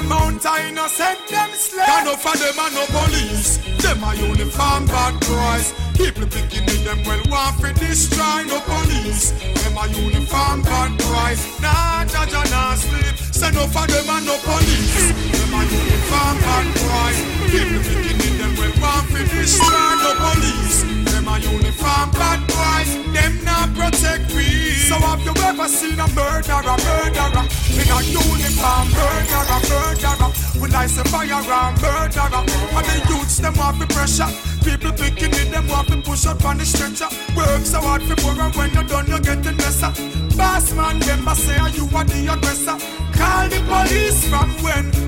Amount 0.00 0.46
of 0.46 0.58
innocent 0.60 1.28
them 1.28 1.50
slay. 1.52 1.84
Can 1.84 2.04
no 2.06 2.16
for 2.16 2.34
them 2.34 2.58
and 2.58 2.74
no 2.74 2.86
police. 2.88 3.58
Them 3.82 4.02
are 4.02 4.14
uniform 4.16 4.86
bad 4.86 5.14
boys. 5.20 5.74
People 5.92 6.26
picking 6.26 6.64
in 6.64 6.84
them 6.84 7.04
well 7.04 7.20
want 7.28 7.60
for 7.60 7.70
destroy 7.74 8.44
no 8.48 8.60
police. 8.64 9.32
Them 9.60 9.76
are 9.76 9.88
uniform 9.88 10.62
bad 10.62 10.96
boys. 10.96 11.40
Nah, 11.60 12.04
judge 12.06 12.32
and 12.32 12.50
nah 12.50 12.74
sleep. 12.76 13.16
Say 13.30 13.50
no 13.52 13.66
for 13.66 13.86
them 13.86 14.08
and 14.08 14.24
no 14.24 14.38
police. 14.40 15.12
Them 15.36 15.54
are 15.54 15.68
uniform 15.68 16.36
bad 16.48 16.66
boys. 16.80 17.39
People 17.50 17.82
in 17.82 18.38
them 18.38 18.54
well 18.54 18.72
want 18.78 19.10
destroy 19.26 19.90
no 19.98 20.14
police. 20.22 20.86
Them 21.10 21.26
are 21.26 21.40
uniform 21.40 22.10
bad 22.14 22.40
boys. 22.46 22.90
Them 23.10 23.42
not 23.42 23.74
protect 23.74 24.30
we. 24.34 24.70
So 24.86 24.94
have 24.94 25.20
you 25.26 25.34
ever 25.42 25.66
seen 25.66 25.98
a 25.98 26.06
murderer, 26.14 26.78
murderer? 26.86 27.44
In 27.74 27.90
a 27.90 27.98
uniform 28.06 28.86
murderer, 28.94 29.60
murderer. 29.66 30.30
When 30.62 30.74
I 30.74 30.86
say 30.86 31.02
fire 31.10 31.42
around 31.42 31.82
murderer, 31.82 32.42
and 32.78 32.86
the 32.86 32.96
youths 33.10 33.38
them 33.38 33.54
want 33.56 33.80
the 33.80 33.86
pressure. 33.86 34.30
People 34.62 34.92
picking 34.92 35.34
it, 35.34 35.50
them 35.50 35.66
want 35.66 35.88
to 35.88 35.96
push 36.02 36.26
up 36.26 36.44
on 36.44 36.58
the 36.58 36.64
stretcher. 36.64 37.10
Work 37.34 37.66
so 37.66 37.80
hard 37.80 38.02
for 38.02 38.14
more, 38.22 38.46
and 38.46 38.54
when 38.54 38.70
you're 38.74 38.84
done, 38.84 39.08
you're 39.08 39.18
getting 39.18 39.56
lesser. 39.56 39.90
Boss 40.36 40.72
man, 40.72 41.00
them 41.00 41.26
a 41.26 41.34
say 41.34 41.58
you 41.74 41.88
are 41.96 42.04
the 42.04 42.32
aggressor. 42.32 42.78
Call 43.18 43.48
the 43.48 43.58
police 43.66 44.28
from 44.28 44.50
when 44.62 44.99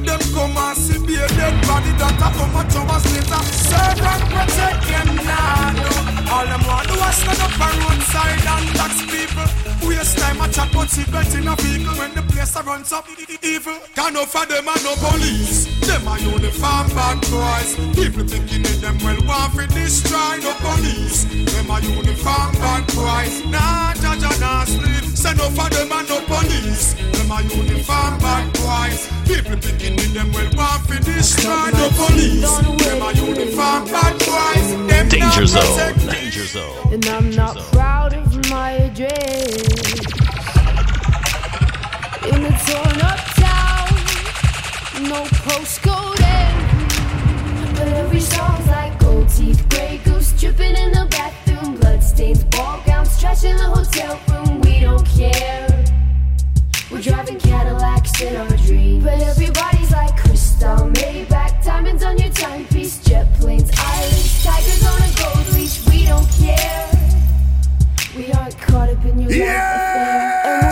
that 2.22 2.34
a 2.34 2.38
come 2.38 2.54
a 2.54 2.62
two 2.70 2.84
later. 3.14 3.42
Serve 3.50 4.00
and 4.06 4.22
protect 4.30 4.82
them 4.86 5.08
now. 5.26 6.32
All 6.32 6.46
them 6.46 6.62
want 6.66 6.88
to 6.88 6.94
was 6.98 7.16
stand 7.16 7.40
up 7.42 7.60
on 7.60 7.74
roadside 7.82 8.46
and 8.46 8.66
tax 8.78 9.02
people. 9.10 9.46
Waste 9.86 10.18
time 10.18 10.40
a 10.40 10.48
chat 10.48 10.70
but 10.72 10.88
seatbelt 10.88 11.34
in 11.34 11.48
a 11.48 11.54
vehicle 11.56 11.94
when 11.98 12.14
the 12.14 12.22
place 12.22 12.54
a 12.56 12.62
runs 12.62 12.92
up 12.92 13.06
evil. 13.42 13.78
Can 13.94 14.14
no 14.14 14.24
for 14.24 14.46
them 14.46 14.68
and 14.68 14.82
no 14.84 14.94
police. 14.96 15.66
Them 15.86 16.06
a 16.06 16.18
uniform 16.18 16.86
bad 16.94 17.20
boys. 17.30 17.74
People 17.94 18.24
thinking 18.24 18.64
in 18.64 18.80
them 18.80 18.98
well 19.02 19.18
want 19.26 19.52
for 19.54 19.66
destroy 19.66 20.38
no 20.40 20.52
police. 20.62 21.24
Them 21.24 21.70
a 21.70 21.80
uniform 21.80 22.52
bad 22.62 22.86
boys. 22.94 23.44
Nah 23.46 23.94
judge 23.94 24.22
and 24.22 24.40
nah 24.40 24.64
sleep. 24.64 25.11
Say 25.22 25.34
no 25.34 25.48
for 25.50 25.70
them 25.70 25.92
and 25.92 26.08
no 26.08 26.20
police. 26.22 26.94
Them 26.94 27.30
a 27.30 27.42
uniform 27.42 28.18
bad 28.18 28.52
boys. 28.54 29.06
People 29.24 29.56
thinking 29.56 29.96
in 29.96 30.12
them 30.14 30.32
well 30.32 30.50
want 30.56 30.82
for 30.82 30.98
destroy 30.98 31.70
no 31.70 31.90
police. 31.94 32.50
Them 32.82 33.02
a 33.02 33.12
uniform 33.12 33.84
bad 33.84 34.18
boys. 34.18 34.88
Them 34.88 35.08
Danger 35.08 35.46
zone. 35.46 35.94
Danger 36.10 36.44
zone. 36.44 36.92
And 36.92 37.06
I'm 37.06 37.30
not 37.30 37.56
proud 37.70 38.14
of 38.14 38.50
my 38.50 38.72
address. 38.72 39.62
In 42.26 42.44
a 42.44 42.52
torn 42.66 43.00
up 43.02 43.20
town, 43.38 43.94
no 45.08 45.22
postcode 45.46 46.20
entry. 46.20 46.21
But 46.21 46.21
every 46.21 46.21
song's 48.22 48.66
like 48.68 48.98
gold 49.00 49.28
teeth, 49.28 49.68
Grey 49.68 50.00
Goose 50.04 50.32
in 50.42 50.92
the 50.92 51.06
bathroom, 51.10 51.76
bloodstains, 51.76 52.44
ball 52.44 52.80
gowns, 52.86 53.20
trash 53.20 53.44
in 53.44 53.56
the 53.56 53.64
hotel 53.64 54.18
room. 54.28 54.60
We 54.60 54.80
don't 54.80 55.06
care. 55.06 55.84
We're 56.90 57.00
driving 57.00 57.38
Cadillacs 57.38 58.20
in 58.20 58.36
our 58.36 58.56
dreams. 58.58 59.04
But 59.04 59.20
everybody's 59.20 59.90
like 59.90 60.16
Cristal, 60.16 60.90
Maybach, 60.92 61.64
diamonds 61.64 62.04
on 62.04 62.18
your 62.18 62.30
timepiece, 62.30 63.02
jet 63.02 63.26
planes, 63.40 63.70
islands, 63.76 64.44
tigers 64.44 64.84
on 64.86 65.02
a 65.02 65.10
gold 65.20 65.54
leash. 65.54 65.86
We 65.88 66.04
don't 66.06 66.28
care. 66.30 66.90
We 68.16 68.32
aren't 68.32 68.58
caught 68.58 68.90
up 68.90 69.04
in 69.04 69.20
your 69.20 69.30
life 69.30 69.40
affair, 69.40 70.71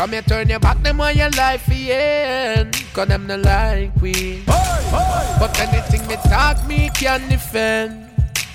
From 0.00 0.14
you 0.14 0.22
turn 0.22 0.48
your 0.48 0.58
back, 0.58 0.82
them 0.82 0.98
on 1.02 1.14
your 1.14 1.28
life, 1.36 1.68
yeah. 1.68 2.64
Cause 2.94 3.06
them 3.06 3.26
not 3.26 3.40
like 3.40 3.92
we. 4.00 4.42
But 4.46 5.60
anything 5.60 6.06
me 6.08 6.16
talk, 6.24 6.66
me 6.66 6.88
can 6.94 7.28
defend. 7.28 8.08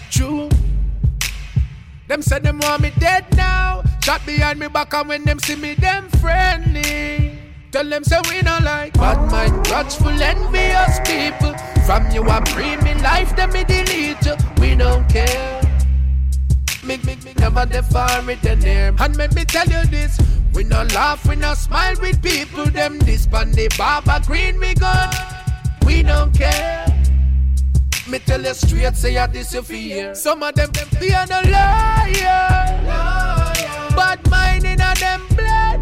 True. 0.10 0.50
Them 2.08 2.24
say 2.24 2.40
them 2.40 2.58
want 2.58 2.82
me 2.82 2.92
dead 2.98 3.26
now. 3.38 3.84
Shot 4.02 4.26
behind 4.26 4.58
me 4.58 4.70
back 4.70 4.92
and 4.96 5.08
when 5.08 5.24
them 5.24 5.38
see 5.38 5.56
me, 5.56 5.76
them 5.76 6.10
friendly. 6.20 7.38
Tell 7.70 7.88
them 7.88 8.04
say 8.04 8.18
we 8.28 8.42
not 8.42 8.64
like 8.64 8.96
bad 8.96 9.30
mind, 9.30 9.68
grudgeful, 9.68 10.20
envious 10.20 11.00
people. 11.06 11.54
From 11.86 12.10
you 12.10 12.24
I 12.28 12.40
bring 12.56 12.84
me 12.84 12.96
life, 13.04 13.36
them 13.36 13.52
me 13.52 13.64
delete 13.66 14.26
you. 14.26 14.36
We 14.60 14.74
don't 14.74 15.08
care. 15.08 15.65
Me, 16.86 16.98
me, 16.98 17.16
me 17.26 17.34
never 17.40 17.66
define 17.66 18.30
it 18.30 18.42
the 18.44 18.56
name. 18.58 18.96
And 19.00 19.16
let 19.18 19.34
me 19.34 19.44
tell 19.44 19.66
you 19.66 19.84
this. 19.88 20.20
We 20.54 20.64
no 20.64 20.84
laugh, 20.94 21.28
we 21.28 21.36
no 21.36 21.56
smile 21.56 21.96
with 22.00 22.22
people. 22.22 22.66
Them 22.66 23.00
this 23.00 23.26
pan 23.26 23.52
the 23.52 23.68
barber 23.76 24.24
green 24.26 24.60
we 24.60 24.76
gun. 24.76 25.10
We 25.86 26.04
don't 26.04 26.32
care. 26.32 26.86
Me 28.08 28.20
tell 28.20 28.44
you 28.44 28.54
straight, 28.54 28.96
say 28.96 29.18
I 29.18 29.28
fear. 29.28 30.14
Some 30.14 30.44
of 30.44 30.54
them, 30.54 30.72
them 30.74 30.88
fear 30.90 31.26
no 31.28 31.42
liar. 31.50 32.84
Bad 33.96 34.20
mind 34.30 34.66
in 34.66 34.80
a 34.80 34.94
them 35.00 35.24
blood. 35.30 35.82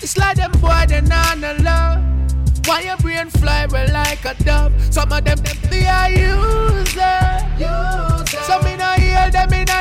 It's 0.00 0.16
like 0.16 0.38
them 0.38 0.52
boy, 0.52 0.86
they 0.88 1.02
not 1.02 1.38
no 1.38 1.54
love. 1.60 2.02
Why 2.66 2.80
your 2.80 2.96
brain 2.96 3.28
fly 3.28 3.66
well 3.66 3.92
like 3.92 4.24
a 4.24 4.34
dove? 4.42 4.72
Some 4.90 5.12
of 5.12 5.24
them, 5.24 5.36
them 5.36 5.56
fear 5.68 6.08
user. 6.08 7.38
user. 7.58 8.11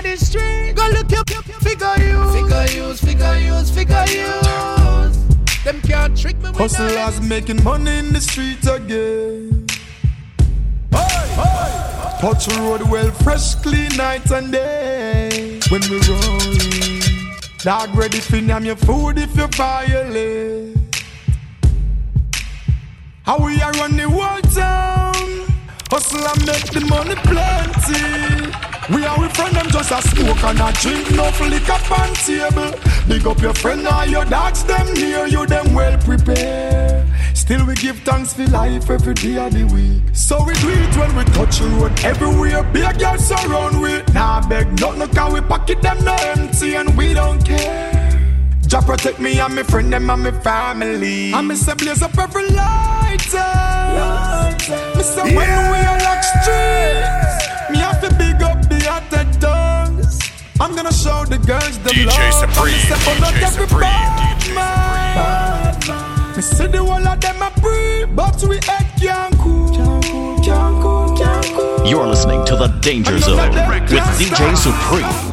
Them 0.01 0.11
the 0.11 0.25
street. 0.25 0.73
Go 0.75 0.87
look 0.89 1.11
up, 1.17 1.29
figure 1.61 1.95
use. 1.99 2.33
Figure 2.33 2.65
use, 2.81 3.01
figure 3.01 3.37
use, 3.37 3.71
figure 3.71 4.05
use. 4.07 5.17
Them 5.63 5.81
can't 5.81 6.17
trick 6.17 6.37
me 6.37 6.49
with 6.49 6.57
Hustlers 6.57 7.21
making 7.21 7.63
money 7.63 7.97
in 7.97 8.13
the 8.13 8.21
streets 8.21 8.67
again. 8.67 9.67
Touch 12.19 12.45
the 12.45 12.55
road 12.61 12.83
well, 12.83 13.09
fresh, 13.23 13.55
clean 13.55 13.89
night 13.97 14.29
and 14.31 14.51
day. 14.51 15.59
When 15.69 15.81
we 15.89 15.99
rolling, 16.07 17.01
dog 17.59 17.95
ready 17.95 18.19
for 18.19 18.41
name 18.41 18.65
your 18.65 18.75
food 18.75 19.17
if 19.17 19.35
you 19.35 19.47
violate. 19.47 20.77
How 23.23 23.43
we 23.43 23.61
are 23.61 23.71
run 23.73 23.97
the 23.97 24.09
whole 24.09 24.41
town. 24.41 25.47
Hustle 25.89 26.25
and 26.25 26.45
make 26.45 26.71
the 26.71 26.85
money 26.87 27.15
plenty. 27.15 28.40
We 28.89 29.05
are 29.05 29.19
with 29.19 29.35
friend 29.35 29.55
them 29.55 29.67
just 29.69 29.91
a 29.91 30.01
smoke 30.01 30.43
and 30.43 30.59
a 30.59 30.71
drink, 30.81 31.11
no 31.11 31.29
liquor 31.47 31.79
on 31.93 32.13
table. 32.15 32.73
Big 33.07 33.27
up 33.27 33.39
your 33.39 33.53
friend 33.53 33.87
or 33.87 34.05
your 34.07 34.25
dogs, 34.25 34.63
them 34.63 34.93
near 34.95 35.27
you, 35.27 35.45
them 35.45 35.73
well 35.73 35.97
prepared. 35.99 37.07
Still 37.35 37.65
we 37.65 37.75
give 37.75 37.99
thanks 37.99 38.33
for 38.33 38.45
life 38.47 38.89
every 38.89 39.13
day 39.13 39.37
of 39.37 39.53
the 39.53 39.65
week. 39.65 40.01
So 40.13 40.43
we 40.43 40.53
do 40.55 40.69
it 40.69 40.95
when 40.97 41.15
we 41.15 41.23
touch 41.25 41.59
the 41.59 41.67
road 41.67 41.91
everywhere. 42.03 42.63
Big 42.73 42.97
girls 42.97 43.25
surround 43.27 43.81
we. 43.81 44.01
Nah 44.13 44.47
beg 44.47 44.79
nothing 44.79 45.09
cause 45.09 45.33
we 45.33 45.41
pocket 45.41 45.81
them 45.81 46.03
no 46.03 46.15
empty 46.35 46.75
and 46.75 46.95
we 46.97 47.13
don't 47.13 47.43
care. 47.45 47.91
Jah 48.67 48.81
protect 48.81 49.19
me 49.19 49.37
and 49.39 49.53
my 49.53 49.63
friend 49.63 49.91
them 49.91 50.09
and 50.09 50.23
my 50.23 50.31
family. 50.31 51.33
And 51.33 51.47
me 51.47 51.55
say 51.55 51.73
blaze 51.75 52.01
up 52.01 52.17
every 52.17 52.47
lighter. 52.49 53.51
Me 54.95 55.03
say 55.03 55.35
when 55.35 55.71
we 55.71 55.79
unlock 55.91 56.23
streets, 56.23 56.45
me 56.45 57.10
I'm 60.61 60.75
gonna 60.75 60.93
show 60.93 61.25
the 61.25 61.39
girls 61.39 61.79
the 61.79 61.89
DJ 61.89 62.05
love. 62.05 62.33
Supreme, 62.35 62.75
And 62.75 62.75
me 62.75 62.79
say, 62.81 62.99
"But 63.03 63.17
DJ 63.17 63.33
every 63.33 63.47
Supreme, 63.47 63.89
DJ 64.19 64.53
man." 64.53 66.35
Me 66.35 66.41
see 66.43 66.67
the 66.67 66.77
whole 66.85 67.07
of 67.07 67.19
them 67.19 67.41
a 67.41 67.49
breathe, 67.59 68.09
but 68.15 68.43
we 68.43 68.57
head 68.67 68.85
can't 69.01 69.35
cool. 69.39 69.71
Can't 70.43 70.81
cool, 70.83 71.17
can't 71.17 71.45
cool. 71.55 71.87
You're 71.87 72.05
listening 72.05 72.45
to 72.45 72.55
The 72.55 72.67
Danger 72.67 73.17
Zone 73.17 73.49
with 73.89 74.03
DJ 74.19 74.55
Supreme. 74.55 75.30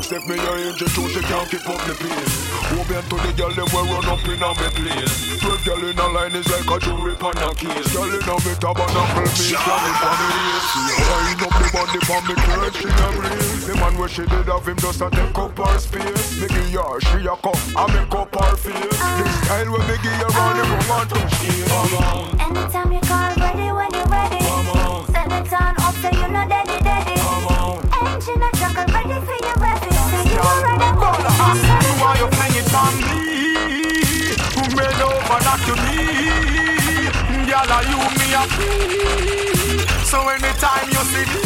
If 0.00 0.26
me 0.26 0.34
a 0.34 0.52
angel 0.66 0.88
too, 0.88 1.08
she 1.12 1.20
can't 1.20 1.48
keep 1.48 1.68
up 1.68 1.78
the 1.86 1.94
pace. 1.94 2.34
Woman 2.72 3.04
to 3.04 3.16
the 3.20 3.30
girl 3.36 3.52
them 3.52 3.68
will 3.70 3.84
run 3.84 4.08
up 4.10 4.24
in 4.26 4.42
a 4.42 4.50
me 4.58 4.68
place. 4.74 5.38
Twelve 5.38 5.62
girl 5.62 5.84
in 5.86 5.98
a 5.98 6.06
line 6.08 6.34
is 6.34 6.48
like 6.50 6.66
a 6.66 6.76
jury 6.80 7.14
pan 7.14 7.38
a 7.38 7.54
case. 7.54 7.94
Girl 7.94 8.10
in 8.10 8.18
a 8.18 8.34
me 8.42 8.52
tabernacle, 8.58 9.22
me 9.22 9.30
stand 9.30 9.86
it 9.86 10.02
on 10.02 10.16
the 10.18 10.26
race. 10.34 10.70
Wind 11.30 11.42
up 11.46 11.54
the 11.54 11.68
body 11.70 12.00
for 12.08 12.20
me 12.26 12.34
curl, 12.42 12.66
she 12.74 12.90
a 12.90 13.08
breeze. 13.12 13.66
The 13.70 13.74
man 13.76 13.94
where 14.00 14.08
she 14.08 14.24
did 14.26 14.50
have 14.50 14.66
him 14.66 14.78
just 14.82 15.00
a 15.00 15.10
take 15.14 15.38
up 15.38 15.54
her 15.54 15.78
space. 15.78 16.40
Me 16.40 16.46
give 16.48 16.74
her, 16.74 16.98
she 17.06 17.20
a 17.22 17.36
cup, 17.38 17.60
I 17.76 17.86
make 17.94 18.14
up 18.16 18.34
her 18.34 18.56
face. 18.56 18.98
The 18.98 19.24
style 19.46 19.70
where 19.70 19.84
me 19.84 19.94
give 20.00 20.16
her 20.16 20.32
on 20.32 20.56
the 20.58 20.64
room 20.64 20.90
and 20.90 21.06
touch 21.06 21.44
it. 21.44 21.70
Anytime 22.40 22.90
you 22.90 23.02
call, 23.06 23.30
ready 23.38 23.68
when 23.70 23.90
you're 23.94 24.10
ready. 24.10 24.42
Send 25.12 25.32
it 25.38 25.52
on 25.54 25.76
up, 25.78 25.94
say 26.02 26.10
you 26.18 26.26
know 26.34 26.48
daddy 26.50 26.79
Want 31.50 32.20
you. 32.20 32.28
fling 32.30 32.54
it 32.62 32.74
on 32.74 32.94
me 32.94 33.10
Bend 34.70 35.02
over, 35.02 35.38
knock 35.42 35.66
your 35.66 35.74
knee 35.82 37.10
Girl, 37.50 37.72
are 37.74 37.82
you 37.90 37.98
me 38.18 38.26
a 38.38 38.42
free 38.54 39.82
So 40.06 40.18
anytime 40.30 40.86
you 40.94 41.02
see 41.10 41.26
me 41.26 41.42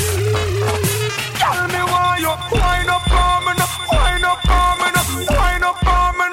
Girl, 1.41 1.65
me 1.73 1.81
want 1.89 2.21
you 2.21 2.37
Wind 2.53 2.91
up 2.93 3.09
on 3.17 3.49
me 3.49 3.53
Wind 3.97 4.25
up 4.29 4.45
on 4.45 4.77
me 4.77 4.93
Wind 5.25 5.65
up 5.65 5.87
on 5.89 6.13
me 6.21 6.27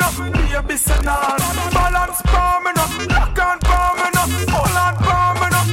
Baby, 0.52 0.76
say 0.76 1.00
nah 1.08 1.38
Balance 1.72 2.22
on 2.28 2.64
me 2.66 2.72
Lock 3.08 3.40
on 3.40 3.58
on 3.72 3.96
me 4.04 4.08
Hold 4.52 4.78
on 4.84 4.96
on 5.00 5.32
me 5.40 5.48
now 5.48 5.64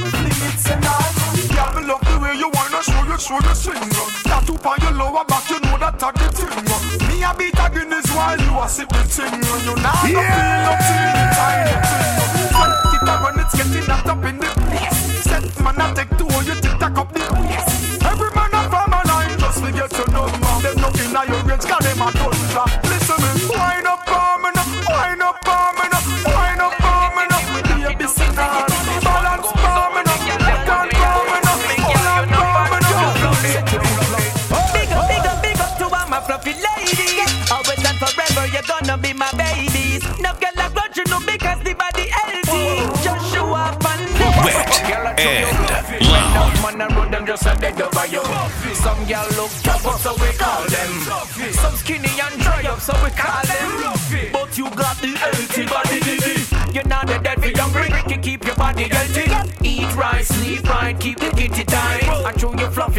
it, 0.47 0.55
say 0.55 0.79
nah 0.79 1.03
Girl, 1.51 1.69
me 1.75 1.81
love 1.85 1.99
the 2.07 2.15
way 2.23 2.35
you 2.39 2.47
wanna 2.47 2.81
show 2.81 3.03
you, 3.03 3.17
show 3.19 3.39
you 3.43 3.55
swing 3.55 3.91
Tattoo 4.23 4.55
on 4.55 4.79
your 4.83 4.93
lower 4.93 5.25
back, 5.25 5.38
sip 8.69 8.87
the 8.89 9.03
thing 9.03 9.65
You 9.65 9.75
not 9.81 10.09
yeah. 10.11 10.58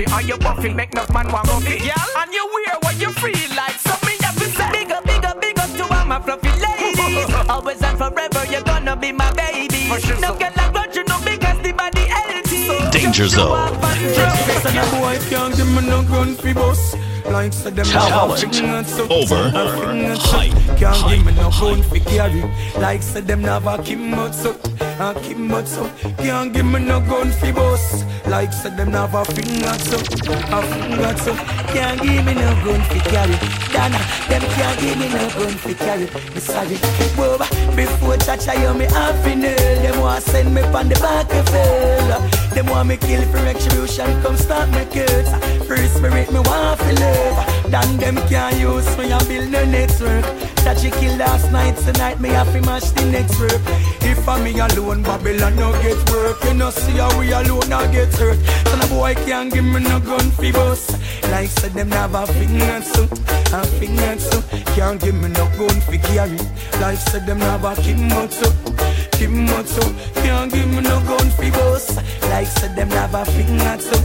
Fluffy, 0.05 0.25
or 0.25 0.27
you 0.27 0.37
buffy, 0.39 0.73
make 0.75 0.95
no 0.95 1.05
man 1.13 1.31
want 1.33 1.49
coffee. 1.49 1.91
And 2.17 2.33
you 2.33 2.49
wear 2.53 2.77
what 2.83 3.01
you 3.01 3.13
feel 3.13 3.57
like, 3.57 3.79
so 3.79 3.95
me 4.07 4.17
have 4.21 4.37
to 4.37 4.45
say. 4.45 4.71
Big 4.73 4.91
up, 4.91 5.05
big 5.05 5.25
up, 5.25 5.41
big 5.41 5.59
up 5.59 5.71
to 5.77 5.83
all 5.95 6.05
my 6.07 6.21
fluffy 6.21 6.51
ladies. 6.61 7.35
Always 7.49 7.83
and 7.83 7.99
forever, 7.99 8.45
you're 8.51 8.63
gonna 8.63 8.97
be 8.97 9.13
my 9.13 9.33
babies. 9.33 9.89
No 10.21 10.37
girl 10.37 10.51
like 10.57 10.73
grudge 10.73 10.97
you 10.97 11.05
know 11.05 11.19
because 11.25 11.59
the 11.63 11.73
body 11.73 12.01
healthy. 12.07 12.99
Danger 12.99 13.29
Zone. 13.29 13.77
And 14.63 14.77
a 14.79 14.91
boy 14.91 15.19
can't 15.29 15.57
give 15.57 15.69
me 15.69 15.87
no 15.89 16.03
gun 16.03 16.35
fi 16.35 16.53
bust. 16.53 16.97
Like 17.31 17.53
said 17.53 17.77
them 17.77 17.87
Talent 17.87 18.13
have 18.13 18.31
a 18.31 18.37
finger 18.37 18.85
so- 18.85 19.09
over 19.09 19.53
a 19.55 19.79
finger 19.79 20.17
so- 20.17 20.37
hype. 20.37 20.79
Can't 20.79 21.09
give 21.09 21.27
me 21.27 21.33
no 21.35 21.51
gun 21.51 21.83
fi 21.83 21.99
carry. 22.01 22.43
Like 22.79 23.03
said 23.03 23.27
them 23.27 23.43
have 23.43 23.67
a 23.67 23.79
kimot 23.79 24.35
so, 24.35 24.51
a 24.81 25.15
kimot 25.15 25.67
so. 25.67 25.89
Can't 26.19 26.53
give 26.53 26.67
me 26.67 26.81
no 26.81 27.01
gun 27.01 27.31
fi 27.31 27.53
bust. 27.53 28.05
Like 28.31 28.53
said 28.53 28.77
them 28.77 28.93
have 28.93 29.13
a 29.13 29.25
finger 29.25 29.75
so, 29.91 29.97
a 29.99 30.63
finger 30.63 31.17
so. 31.19 31.35
Can't 31.75 32.01
give 32.01 32.25
me 32.25 32.35
no 32.35 32.55
gun 32.63 32.81
fi 32.83 33.01
carry. 33.11 33.35
than 33.75 33.91
them 34.31 34.43
can't 34.55 34.79
give 34.79 34.99
me 35.01 35.09
no 35.09 35.29
gun 35.31 35.55
for 35.59 35.75
carry. 35.75 36.07
Me 36.07 36.39
sorry, 36.39 36.77
Boba. 37.19 37.51
Before 37.75 38.17
Chacha, 38.19 38.55
you 38.61 38.73
me 38.75 38.85
half 38.85 39.27
in 39.27 39.41
hell. 39.41 39.83
Them 39.83 40.01
want 40.01 40.23
send 40.23 40.55
me 40.55 40.63
on 40.63 40.89
the 40.89 40.95
back 41.01 41.27
of 41.35 41.49
hell. 41.49 42.31
Them 42.55 42.67
want 42.67 42.89
me 42.89 42.99
kill 42.99 43.23
for 43.33 43.43
retribution. 43.43 44.23
Come 44.23 44.37
start 44.37 44.71
me 44.71 44.85
curse. 44.85 45.67
Free 45.67 45.89
spirit, 45.89 46.31
me 46.31 46.39
want 46.39 46.79
for 46.79 46.93
love. 47.03 47.71
Then 47.71 47.97
them 47.97 48.17
can't 48.29 48.57
use 48.57 48.97
me 48.97 49.11
and 49.11 49.27
build 49.27 49.51
no 49.51 49.65
network. 49.65 50.25
Chacha 50.63 50.91
kill 50.91 51.17
last 51.17 51.51
night, 51.51 51.77
tonight 51.77 52.21
me 52.21 52.29
have 52.31 52.53
to 52.53 52.61
mash 52.63 52.91
the 52.91 53.05
next 53.07 53.39
work. 53.41 53.63
If 54.03 54.29
I'm 54.29 54.45
me 54.45 54.59
alone, 54.59 55.03
Babylon 55.03 55.57
no 55.57 55.73
get 55.83 55.99
work. 56.11 56.43
You 56.45 56.55
know 56.55 56.71
see 56.71 56.93
how 56.93 57.19
we 57.19 57.33
alone 57.33 57.69
now 57.69 57.91
get 57.91 58.13
hurt. 58.15 58.39
So 58.67 58.77
no 58.77 58.87
boy 58.89 59.15
can't 59.15 59.53
give 59.53 59.65
me 59.65 59.81
no 59.81 60.01
gun 60.01 60.31
for 60.31 60.53
bust. 60.53 60.99
Like 61.31 61.49
said 61.49 61.73
them 61.73 61.91
have 61.91 62.15
a 62.15 62.27
finger 62.27 62.83
so, 62.83 63.05
a 63.57 63.67
finger 63.79 64.19
so. 64.19 64.43
Can't 64.75 65.01
give 65.01 65.15
me 65.15 65.29
no 65.29 65.47
gun 65.57 65.81
for 65.81 65.99
carry. 66.09 66.39
Life 66.81 67.01
said 67.11 67.27
them 67.27 67.41
have 67.41 67.65
a 67.65 67.75
kimotso, 69.21 69.81
kimotso. 69.81 70.23
Can't 70.23 70.53
give 70.53 70.67
me 70.69 70.81
no 70.81 71.01
gun 71.01 71.31
for 71.31 71.51
bust. 71.51 71.97
Like 72.31 72.47
said 72.47 72.75
them 72.75 72.91
have 72.91 73.15
a 73.15 73.25
finger 73.25 73.77
so, 73.79 73.97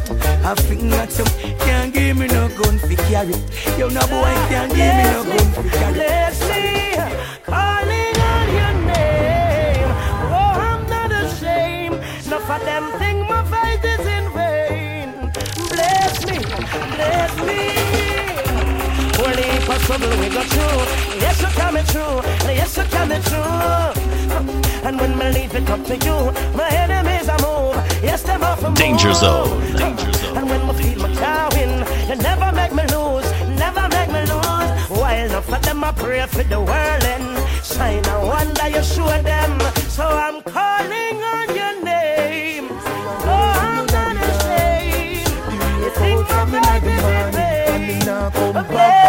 a 0.43 0.55
finger 0.55 1.07
so. 1.09 1.23
Can't 1.65 1.93
give 1.93 2.17
me 2.17 2.27
no 2.27 2.49
gun 2.49 2.77
for 2.79 2.95
carry. 3.07 3.35
Yo 3.77 3.87
no 3.89 4.01
boy 4.07 4.33
can't 4.49 4.71
give 4.75 4.95
me 4.97 5.03
no 5.13 5.23
gun 5.23 5.47
for 5.53 5.63
carry. 5.69 5.93
Bless 5.93 6.39
me, 6.49 6.95
calling 7.45 8.17
on 8.31 8.47
your 8.59 8.73
name. 8.91 9.91
Oh, 10.35 10.53
I'm 10.69 10.81
not 10.89 11.11
ashamed. 11.11 11.99
Enough 12.25 12.45
for 12.49 12.59
them 12.65 12.83
think 12.99 13.29
my 13.29 13.43
fight 13.51 13.83
is 13.93 14.05
in 14.17 14.25
vain. 14.35 15.31
Bless 15.71 16.25
me, 16.29 16.37
bless 16.95 17.33
me. 17.47 17.61
Only 19.23 19.49
possible 19.65 20.13
we 20.19 20.27
go 20.29 20.43
through. 20.51 20.81
Yes, 21.23 21.41
you're 21.41 21.51
coming 21.51 21.85
true. 21.85 22.21
Yes, 22.59 22.75
you're 22.75 22.85
coming 22.87 23.21
true. 23.23 24.14
And 24.85 24.99
when 24.99 25.17
my 25.17 25.31
leave 25.31 25.55
it 25.55 25.67
up 25.67 25.83
to 25.85 25.95
you, 25.97 26.31
my 26.55 26.69
enemies 26.69 27.27
are 27.27 27.39
move. 27.41 27.75
Yes, 28.03 28.21
them 28.21 28.43
off 28.43 28.63
a 28.63 28.71
Danger 28.71 29.07
move. 29.07 29.17
Zone. 29.17 29.75
Danger 29.75 30.13
Zone. 30.13 30.37
And 30.37 30.47
when 30.47 30.67
we 30.67 30.73
feel 30.75 31.01
my 31.01 31.15
car 31.15 31.49
win, 31.53 31.79
you 32.07 32.15
never 32.17 32.51
make 32.51 32.71
me 32.71 32.83
lose, 32.95 33.27
never 33.57 33.89
make 33.89 34.09
me 34.09 34.21
lose. 34.31 34.69
While 34.99 35.25
enough 35.25 35.51
of 35.51 35.61
them 35.63 35.83
I 35.83 35.91
pray 35.91 36.23
for 36.27 36.43
the 36.43 36.59
world 36.59 37.03
and 37.13 37.25
shine 37.65 38.05
a 38.05 38.25
wonder 38.27 38.67
you 38.69 38.83
show 38.83 39.09
them. 39.23 39.59
So 39.89 40.05
I'm 40.05 40.43
calling 40.43 41.17
on 41.33 41.47
your 41.55 41.83
name. 41.83 42.67
Oh, 42.71 43.53
I'm 43.65 43.85
not 43.87 44.15
ashamed. 44.29 45.27
You 45.83 45.89
think 45.99 46.29
my 46.29 46.45
fight 46.61 46.83
is 46.83 47.03
in 47.33 49.04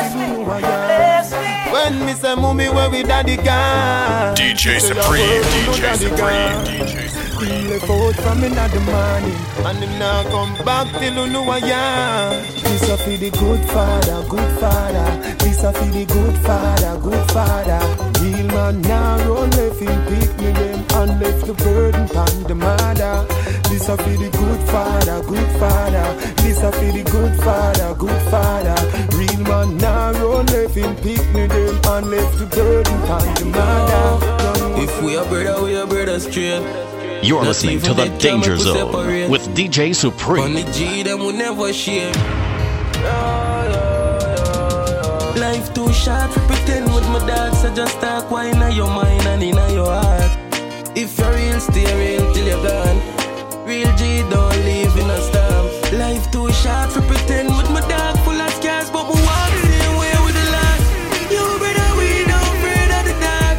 me. 2.22 2.28
When 2.28 2.38
me 2.38 2.40
say 2.40 2.40
mommy 2.40 2.68
where 2.68 2.90
we 2.90 3.02
daddy 3.02 3.36
gone 3.36 4.34
DJ 4.36 4.80
Supreme, 4.80 5.42
"Lord, 5.42 5.46
you 5.54 5.66
know 5.66 5.72
DJ 5.72 5.96
Supreme, 5.96 6.18
gone." 6.18 6.64
DJ 6.64 7.08
Supreme. 7.08 7.26
Left 7.70 7.90
out 7.90 8.14
from 8.14 8.40
the 8.40 8.80
morning 8.80 9.36
And 9.66 9.78
him 9.78 9.98
now 9.98 10.22
come 10.24 10.64
back 10.64 10.86
till 10.98 11.14
you 11.14 11.32
know 11.32 11.48
I 11.50 11.58
am 11.58 12.42
This 12.62 12.88
a 12.88 12.96
for 12.96 13.10
the 13.10 13.30
good 13.30 13.64
father, 13.70 14.24
good 14.28 14.60
father 14.60 15.36
This 15.38 15.62
a 15.62 15.72
for 15.72 15.84
the 15.84 16.04
good 16.06 16.38
father, 16.38 16.98
good 17.00 17.30
father 17.30 17.80
Real 18.22 18.46
man 18.48 18.80
now 18.82 19.18
run 19.28 19.50
left 19.50 19.80
him 19.80 20.06
pick 20.06 20.38
me 20.38 20.52
them 20.52 20.84
And 20.94 21.20
left 21.20 21.46
the 21.46 21.54
burden 21.54 22.08
on 22.16 22.42
the 22.44 22.54
mother 22.54 23.26
This 23.68 23.88
a 23.88 23.96
for 23.96 24.10
the 24.10 24.30
good 24.30 24.60
father, 24.68 25.22
good 25.26 25.50
father 25.60 26.06
This 26.42 26.62
a 26.62 26.72
for 26.72 26.92
the 26.92 27.02
good 27.10 27.34
father, 27.42 27.94
good 27.98 28.22
father 28.30 28.76
Real 29.16 29.40
man 29.42 29.76
now 29.78 30.12
run 30.12 30.46
left 30.46 30.74
him 30.74 30.94
pick 30.96 31.22
me 31.34 31.46
them 31.46 31.80
And 31.84 32.10
left 32.10 32.38
the 32.38 32.46
burden 32.46 32.94
on 33.10 33.34
the 33.34 33.44
mother 33.46 34.82
If 34.82 35.02
we 35.02 35.16
are 35.16 35.24
brother, 35.26 35.62
we 35.62 35.76
are 35.76 35.86
brother 35.86 36.18
straight. 36.20 36.62
You're 37.22 37.40
Not 37.42 37.48
listening 37.48 37.80
to 37.80 37.94
the 37.94 38.04
the 38.04 38.18
Danger 38.18 38.56
Zone 38.56 38.92
separate. 38.92 39.30
with 39.30 39.42
DJ 39.56 39.88
On 39.88 39.94
Supreme. 39.94 40.54
the 40.54 40.62
G, 40.72 41.02
them 41.02 41.20
we 41.20 41.32
never 41.32 41.72
share. 41.72 42.12
Life 45.36 45.74
too 45.74 45.92
short 45.92 46.30
to 46.32 46.40
pretend 46.46 46.94
with 46.94 47.06
my 47.08 47.26
dogs. 47.26 47.60
So 47.62 47.74
just 47.74 48.00
talk 48.00 48.30
why 48.30 48.46
in 48.46 48.76
your 48.76 48.86
mind 48.88 49.26
and 49.26 49.42
in 49.42 49.56
your 49.74 49.86
heart. 49.86 50.30
If 50.96 51.18
you're 51.18 51.34
real, 51.34 51.60
stay 51.60 52.16
real 52.16 52.32
till 52.32 52.46
you're 52.46 52.62
gone. 52.62 53.15
Real 53.66 53.92
G 53.96 54.22
don't 54.30 54.56
live 54.64 54.96
in 54.96 55.10
a 55.10 55.20
storm. 55.20 55.66
Life 55.98 56.30
too 56.30 56.52
short 56.52 56.90
to 56.90 57.02
pretend 57.02 57.48
with 57.48 57.68
my 57.68 57.80
dog 57.88 58.16
full 58.20 58.40
of 58.40 58.52
scars, 58.52 58.90
but 58.90 59.08
we 59.08 59.20
walk 59.20 59.50
same 59.66 59.96
way 59.98 60.14
with 60.24 60.34
the 60.38 60.46
last. 60.54 60.86
You 61.32 61.44
brother, 61.58 61.90
we 61.98 62.08
don't 62.30 62.48
afraid 62.54 62.90
of 62.96 63.02
the 63.08 63.14
dark. 63.26 63.58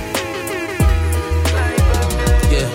Yeah, 2.53 2.69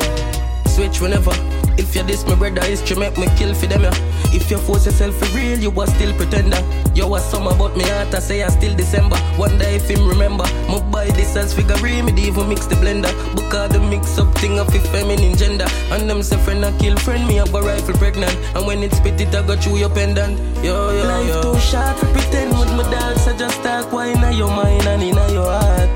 switch 0.67 1.01
whenever. 1.01 1.52
If 1.93 1.97
you 1.97 2.05
diss 2.05 2.25
my 2.25 2.35
brother, 2.37 2.65
history 2.65 2.97
make 2.97 3.19
me 3.19 3.29
kill 3.37 3.53
for 3.53 3.67
them, 3.67 3.83
yeah. 3.83 3.93
If 4.33 4.51
you 4.51 4.57
force 4.57 4.87
yourself 4.87 5.15
for 5.15 5.37
real, 5.37 5.59
you 5.59 5.69
was 5.69 5.93
still 5.93 6.17
pretender. 6.17 6.57
You 6.95 7.07
was 7.07 7.23
some 7.23 7.47
about 7.47 7.77
me 7.77 7.85
heart, 7.85 8.15
I 8.15 8.19
say 8.19 8.43
I 8.43 8.49
still 8.49 8.75
December. 8.75 9.19
Wonder 9.37 9.67
if 9.69 9.91
him 9.91 10.09
remember. 10.09 10.45
Me 10.73 10.81
buy 10.91 11.11
this 11.11 11.37
as 11.37 11.53
figure, 11.53 11.77
me 11.83 12.01
even 12.17 12.49
mix 12.49 12.65
the 12.65 12.77
blender. 12.77 13.13
Because 13.37 13.73
the 13.73 13.79
mix 13.79 14.17
up 14.17 14.35
thing 14.39 14.59
of 14.59 14.75
a 14.75 14.81
feminine 14.89 15.37
gender. 15.37 15.67
And 15.91 16.09
them 16.09 16.23
say 16.23 16.39
friend 16.39 16.65
I 16.65 16.73
kill 16.79 16.97
friend, 16.97 17.29
me 17.29 17.41
I 17.41 17.45
go 17.45 17.61
rifle 17.61 17.95
pregnant. 17.99 18.33
And 18.57 18.67
when 18.67 18.83
it 18.83 18.95
spit 18.95 19.21
it, 19.21 19.35
I 19.35 19.47
go 19.47 19.55
chew 19.55 19.77
your 19.77 19.91
pendant. 19.91 20.39
Yo, 20.65 20.97
yo, 20.97 21.05
Life 21.05 21.29
yo. 21.29 21.43
too 21.43 21.61
short 21.61 21.99
pretend 22.17 22.59
with 22.59 22.73
my 22.73 22.89
dogs, 22.91 23.29
I 23.29 23.37
just 23.37 23.63
talk 23.63 23.93
why 23.93 24.07
in 24.07 24.39
your 24.39 24.49
mind 24.49 24.87
and 24.87 25.03
in 25.03 25.15
your 25.31 25.45
heart. 25.45 25.91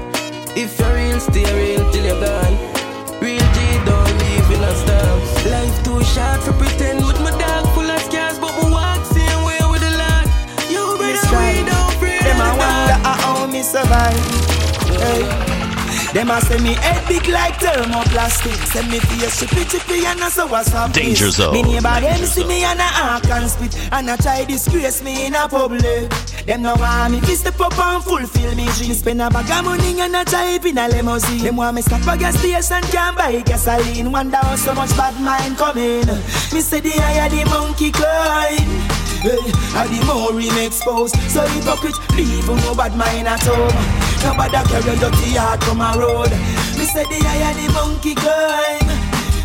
If 0.54 0.78
you're 0.78 0.92
real, 0.92 1.20
stay 1.20 1.48
real 1.56 1.90
till 1.90 2.04
you're 2.04 2.20
gone. 2.20 2.52
Real 3.22 3.40
G 3.40 3.59
don't 3.87 4.04
live 4.04 4.04
in 4.04 4.20
a 4.20 4.24
storm. 4.28 4.45
Life 5.50 5.85
too 5.85 6.02
short 6.02 6.42
for 6.42 6.52
pretend 6.54 7.06
with 7.06 7.20
my 7.20 7.30
dog 7.38 7.72
full 7.72 7.88
of 7.88 8.00
scars, 8.02 8.37
but 8.37 8.52
we 8.59 8.68
walk 8.68 9.04
same 9.04 9.44
way 9.44 9.61
with 9.70 9.80
the 9.80 9.92
Lord. 10.02 10.26
You 10.68 10.96
brother, 10.98 11.38
we 11.38 11.64
don't 11.64 11.94
pray 12.00 12.18
Them 12.18 12.38
the 12.38 12.59
wonder 12.59 12.98
how 13.06 13.46
me 13.46 13.62
survive. 13.62 14.18
Hey. 15.00 15.55
Them 16.16 16.31
a 16.31 16.40
say 16.40 16.57
me 16.61 16.72
head 16.72 17.07
big 17.07 17.29
like 17.29 17.61
thermoplastic. 17.61 18.57
Send 18.72 18.90
me 18.90 19.00
face 19.00 19.38
chippy 19.38 19.66
chippy 19.66 20.07
and 20.07 20.18
a 20.20 20.31
so 20.31 20.46
what's 20.46 20.72
up 20.72 20.90
Danger 20.94 21.29
zone. 21.29 21.52
Me 21.52 21.62
neighbor 21.62 22.00
them 22.00 22.24
see 22.24 22.42
me 22.46 22.64
and 22.64 22.81
a 22.81 22.88
arc 23.05 23.29
and 23.29 23.50
spit 23.50 23.76
and 23.92 24.09
a 24.09 24.16
try 24.16 24.42
disgrace 24.46 25.02
me 25.02 25.26
in 25.26 25.35
a 25.35 25.46
public. 25.46 26.09
Them 26.46 26.62
no 26.62 26.74
want 26.76 27.12
me 27.12 27.20
to 27.20 27.37
step 27.37 27.61
up 27.61 27.79
and 27.79 28.02
fulfill 28.02 28.55
me 28.55 28.64
dream. 28.79 28.94
Spend 28.94 29.20
a 29.20 29.29
bag 29.29 29.50
of 29.50 29.64
money 29.66 30.00
and 30.00 30.16
a 30.16 30.24
drive 30.24 30.64
in 30.64 30.79
a 30.79 30.88
limousine. 30.88 31.42
Them 31.42 31.57
want 31.57 31.74
me 31.74 31.83
stop 31.83 32.00
a 32.07 32.16
gas 32.16 32.38
station 32.38 32.83
can 32.85 33.14
buy 33.14 33.42
gasoline. 33.42 34.11
Wonder 34.11 34.38
how 34.38 34.57
so 34.57 34.74
much 34.74 34.96
bad 34.96 35.20
mind 35.20 35.59
coming. 35.59 36.07
Me 36.50 36.62
say 36.62 36.81
the 36.81 36.92
higher 36.92 37.29
the 37.29 37.44
monkey 37.44 37.92
climb. 37.92 39.05
Hey, 39.22 39.38
and 39.40 39.88
the 39.90 39.98
more 40.07 40.38
him 40.38 40.59
exposed 40.59 41.16
So 41.31 41.42
hypocrite, 41.46 41.96
leave 42.16 42.46
no 42.46 42.74
bad 42.74 42.96
mind 42.96 43.29
at 43.29 43.42
home 43.42 43.76
Nobody 44.22 44.61
carry 44.68 44.96
dirty 44.98 45.37
heart 45.37 45.62
from 45.64 45.81
a 45.81 45.92
road 45.96 46.31
Me 46.76 46.85
say 46.85 47.05
the 47.05 47.18
higher 47.24 47.55
the 47.55 47.72
monkey 47.72 48.14
climb 48.14 48.87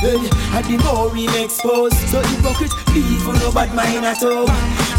Hey, 0.01 0.17
and 0.17 0.65
the 0.65 0.77
more 0.83 1.13
him 1.13 1.33
exposed 1.43 1.97
So 2.09 2.21
hypocrite, 2.21 2.73
leave 2.93 3.25
no 3.25 3.51
bad 3.51 3.73
mind 3.73 4.05
at 4.05 4.21
home 4.21 4.51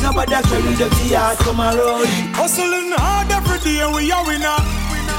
Nobody 0.02 0.38
carry 0.48 0.74
dirty 0.74 1.14
heart 1.14 1.38
from 1.38 1.60
a 1.60 1.76
road 1.76 2.08
Hustling 2.34 2.92
hard 2.96 3.30
every 3.30 3.58
day, 3.60 3.84
we 3.94 4.10
are 4.10 4.24
winner. 4.26 4.56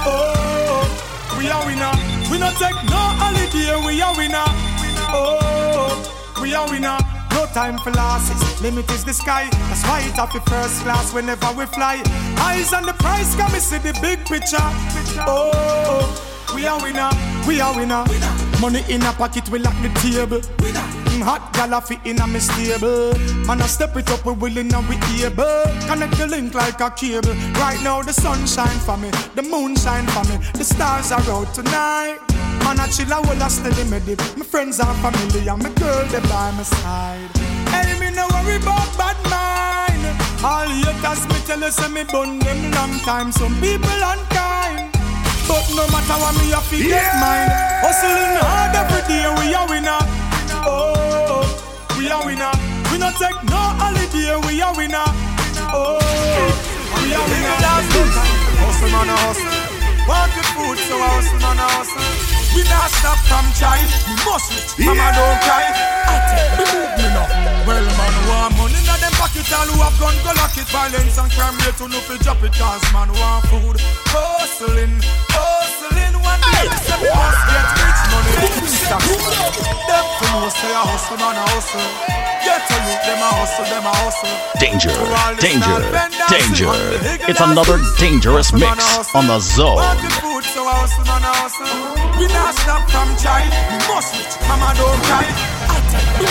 Oh, 0.05 1.35
we 1.37 1.49
are 1.49 1.65
winner. 1.65 1.91
We 2.31 2.37
not 2.39 2.55
take 2.57 2.75
no 2.89 3.01
holiday, 3.19 3.75
we 3.85 4.01
are 4.01 4.15
winner. 4.17 4.43
Oh, 5.13 6.41
we 6.41 6.53
are 6.53 6.69
winner. 6.69 7.12
No 7.33 7.45
time 7.47 7.77
for 7.79 7.91
losses, 7.91 8.61
limit 8.61 8.89
is 8.91 9.03
the 9.03 9.13
sky. 9.13 9.49
That's 9.69 9.83
why 9.83 9.99
it 10.01 10.13
have 10.13 10.31
the 10.31 10.41
first 10.41 10.81
class 10.81 11.13
whenever 11.13 11.51
we 11.57 11.65
fly. 11.65 12.01
Eyes 12.37 12.73
on 12.73 12.85
the 12.85 12.93
price, 12.93 13.35
come 13.35 13.53
and 13.53 13.61
see 13.61 13.79
the 13.79 13.93
big 14.01 14.19
picture. 14.25 14.57
Oh, 15.25 16.05
we 16.55 16.67
are 16.67 16.79
winner, 16.81 17.09
we 17.47 17.59
are 17.59 17.75
winner. 17.75 18.05
Money 18.61 18.83
in 18.87 19.01
a 19.01 19.11
pocket, 19.13 19.49
we 19.49 19.59
lock 19.59 19.75
the 19.81 19.89
table. 19.99 20.41
Mm, 21.13 21.21
Hot 21.21 21.53
gal 21.53 21.79
fi 21.81 21.99
in 22.05 22.19
a 22.19 22.27
me 22.27 22.39
stable. 22.39 23.13
Man, 23.45 23.61
I 23.61 23.67
step 23.67 23.95
it 23.97 24.09
up, 24.09 24.25
we 24.25 24.33
willing 24.33 24.73
and 24.73 24.87
we 24.89 24.95
able. 25.23 25.63
Connect 25.87 26.17
the 26.17 26.27
link 26.27 26.53
like 26.53 26.79
a 26.81 26.89
cable. 26.89 27.33
Right 27.61 27.79
now 27.83 28.01
the 28.01 28.13
sun 28.13 28.45
shine 28.47 28.79
for 28.85 28.97
me, 28.97 29.11
the 29.35 29.43
moon 29.43 29.75
shine 29.75 30.07
for 30.07 30.23
me, 30.29 30.37
the 30.53 30.63
stars 30.63 31.11
are 31.11 31.21
out 31.29 31.53
tonight. 31.53 32.17
Man, 32.63 32.79
I 32.79 32.87
chill, 32.87 33.13
I 33.13 33.19
will 33.19 33.41
I 33.43 33.47
steady 33.47 33.83
me 33.89 33.99
dip. 33.99 34.19
My 34.37 34.45
friends 34.45 34.79
are 34.79 34.93
family 35.05 35.47
and 35.47 35.61
my 35.61 35.69
girl 35.77 36.05
they 36.07 36.21
by 36.21 36.51
my 36.57 36.63
side. 36.63 37.29
Hey, 37.69 37.93
me 37.99 38.09
no 38.15 38.25
worry 38.33 38.55
about 38.57 38.89
bad 38.97 39.17
mind. 39.29 40.03
All 40.43 40.67
haters 40.67 41.27
me 41.27 41.37
tell 41.45 41.59
you 41.59 41.71
say 41.71 41.89
me 41.89 42.03
bun 42.05 42.39
them 42.39 42.71
long 42.71 42.93
time. 43.05 43.31
Some 43.31 43.53
people 43.61 44.01
unkind. 44.01 44.89
But 45.45 45.67
no 45.75 45.85
matter 45.91 46.17
what 46.23 46.33
me 46.39 46.51
have 46.55 46.63
to 46.69 46.77
get 46.79 47.03
mine 47.19 47.51
Hustling 47.83 48.39
hard 48.39 48.73
every 48.79 49.03
day 49.11 49.27
we 49.43 49.53
are 49.53 49.67
winner 49.67 49.99
Oh, 50.63 50.95
we 52.03 52.11
are 52.11 52.25
winner 52.25 52.51
We 52.91 52.97
not 52.99 53.15
take 53.15 53.39
no 53.47 53.61
holiday 53.79 54.35
we 54.43 54.61
are 54.61 54.75
winner 54.75 55.07
Oh, 55.71 55.95
we 56.99 57.15
are 57.15 57.27
winner 57.31 57.53
Hustle 58.63 58.89
man 58.91 59.09
a 59.09 59.15
hustle. 59.27 59.47
Want 60.07 60.31
the 60.35 60.43
food, 60.55 60.77
so 60.87 60.95
I 60.95 61.07
hustle 61.15 61.39
man 61.39 61.59
a 61.59 61.67
hustle. 61.71 62.03
We 62.55 62.63
not 62.67 62.91
stop 62.95 63.19
from 63.27 63.45
try. 63.59 63.79
We 64.07 64.15
must 64.23 64.51
reach. 64.51 64.87
Mama 64.87 65.07
don't 65.15 65.39
cry. 65.43 65.67
I 65.71 66.15
tell 66.31 66.47
me 66.57 66.65
move 66.73 66.91
me 66.99 67.05
now. 67.11 67.27
Well 67.67 67.83
man 67.83 68.15
want 68.27 68.55
money 68.55 68.79
in 68.79 68.87
them 68.87 69.13
pocket. 69.19 69.47
All 69.51 69.67
who 69.67 69.83
have 69.83 69.95
gun 69.99 70.15
go 70.23 70.31
lock 70.39 70.55
it. 70.55 70.67
Violence 70.71 71.17
and 71.17 71.31
crime 71.31 71.57
rate 71.63 71.77
to 71.79 71.87
no 71.87 71.99
fi 72.07 72.17
drop 72.23 72.43
it. 72.43 72.53
Cause 72.55 72.83
man 72.95 73.11
want 73.13 73.45
food. 73.51 73.77
Hustling, 74.11 74.99
hustling. 75.31 75.52
Danger, 84.59 84.89
danger, 85.39 85.79
danger. 86.29 86.71
It's 87.27 87.39
another 87.41 87.79
dangerous 87.99 88.53
mix 88.53 88.63
on 89.15 89.27
the 89.27 89.39
zone. 89.39 89.79
We 92.19 92.27
not 92.27 92.53
stop 92.55 92.89
from. 92.89 93.09
We 93.09 93.77
must 93.87 94.15
reach. 94.15 94.35
I 95.67 95.79
tell 95.91 96.07
you. 96.21 96.27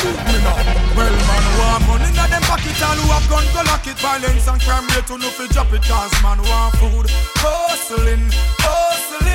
Well 0.97 1.16
man 1.29 1.45
money 1.87 2.09
in 2.09 2.14
them 2.14 2.42
pocket. 2.42 2.77
Who 2.77 3.09
have 3.12 3.29
gun 3.29 3.45
go 3.53 3.62
lock 3.68 3.87
it. 3.87 3.99
Violence 3.99 4.49
and 4.49 4.61
crime 4.61 4.87
rate 4.88 5.07
to 5.07 5.18
no 5.18 5.29
fi 5.29 5.47
drop 5.49 5.73
it. 5.73 5.83
Cause 5.83 6.12
man 6.23 6.38
food. 6.81 7.07
Hustling, 7.37 8.29
hustling. 8.59 9.32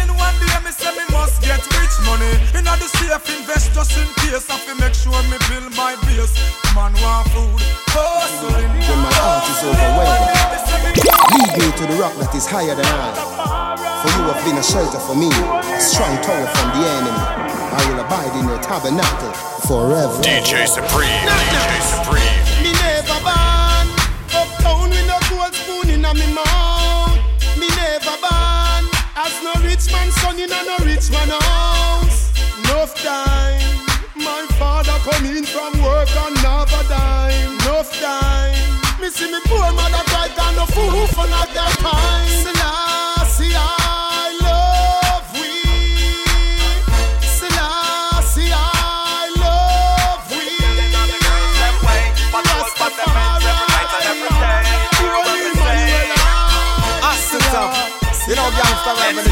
One 0.68 0.76
day 0.76 0.84
me 0.84 0.84
say 0.84 0.98
me 1.00 1.06
must 1.16 1.42
get 1.42 1.64
rich 1.80 1.96
money. 2.04 2.28
In 2.52 2.66
the 2.68 2.88
safe 2.92 3.40
invest 3.40 3.72
just 3.74 3.96
in 3.96 4.08
case. 4.20 4.50
I 4.52 4.60
fi 4.60 4.74
make 4.76 4.94
sure 4.94 5.16
me 5.32 5.40
build 5.48 5.72
my 5.80 5.96
base. 6.04 6.36
Man 6.76 6.92
want 7.00 7.32
food. 7.32 7.56
Hustling. 7.96 8.68
When 8.68 9.00
my 9.00 9.12
heart 9.16 9.48
is 9.48 9.64
overwhelmed, 9.64 10.28
lead 11.32 11.52
me 11.56 11.68
to 11.72 11.84
the 11.88 11.96
rock 11.96 12.16
that 12.20 12.36
is 12.36 12.46
higher 12.46 12.76
than 12.76 12.84
I. 12.84 13.16
For 14.04 14.12
you 14.20 14.28
have 14.28 14.44
been 14.44 14.58
a 14.60 14.64
shelter 14.64 15.00
for 15.00 15.16
me, 15.16 15.32
a 15.32 15.80
strong 15.80 16.20
tower 16.20 16.48
from 16.52 16.68
the 16.76 16.84
enemy. 16.84 17.16
I 17.16 17.80
will 17.88 18.04
abide 18.04 18.36
in 18.36 18.52
your 18.52 18.60
tabernacle 18.60 19.32
forever. 19.72 20.20
DJ 20.20 20.68
Supreme, 20.68 21.24
DJ 21.32 21.56
Supreme. 21.96 22.44
Me 22.60 22.76
never 22.76 23.20
born 23.24 23.88
uptown 24.36 24.90
with 24.92 25.08
no 25.08 25.16
gold 25.32 25.56
spoon 25.56 25.96
in 25.96 26.02
me 26.04 26.28
mouth. 26.36 26.57
Never 29.18 29.30
as 29.30 29.44
no 29.44 29.54
rich 29.64 29.92
man 29.92 30.12
son 30.12 30.40
in 30.40 30.50
no 30.50 30.78
rich 30.86 31.10
man 31.10 31.30
house. 31.30 32.32
Enough 32.60 32.94
time, 33.02 33.60
my 34.16 34.46
father 34.60 34.92
come 35.10 35.26
in 35.26 35.44
from 35.44 35.74
work 35.82 36.10
and 36.16 36.38
a 36.38 36.84
dime. 36.88 37.54
Enough 37.62 37.92
time, 38.00 39.02
me 39.02 39.10
see 39.10 39.32
me 39.32 39.40
poor 39.46 39.72
mother 39.74 40.04
cry 40.12 40.28
down 40.36 40.56
the 40.56 40.72
fool 40.72 41.08
for 41.08 41.28
not 41.30 41.52
that 41.54 41.72
time. 41.80 42.57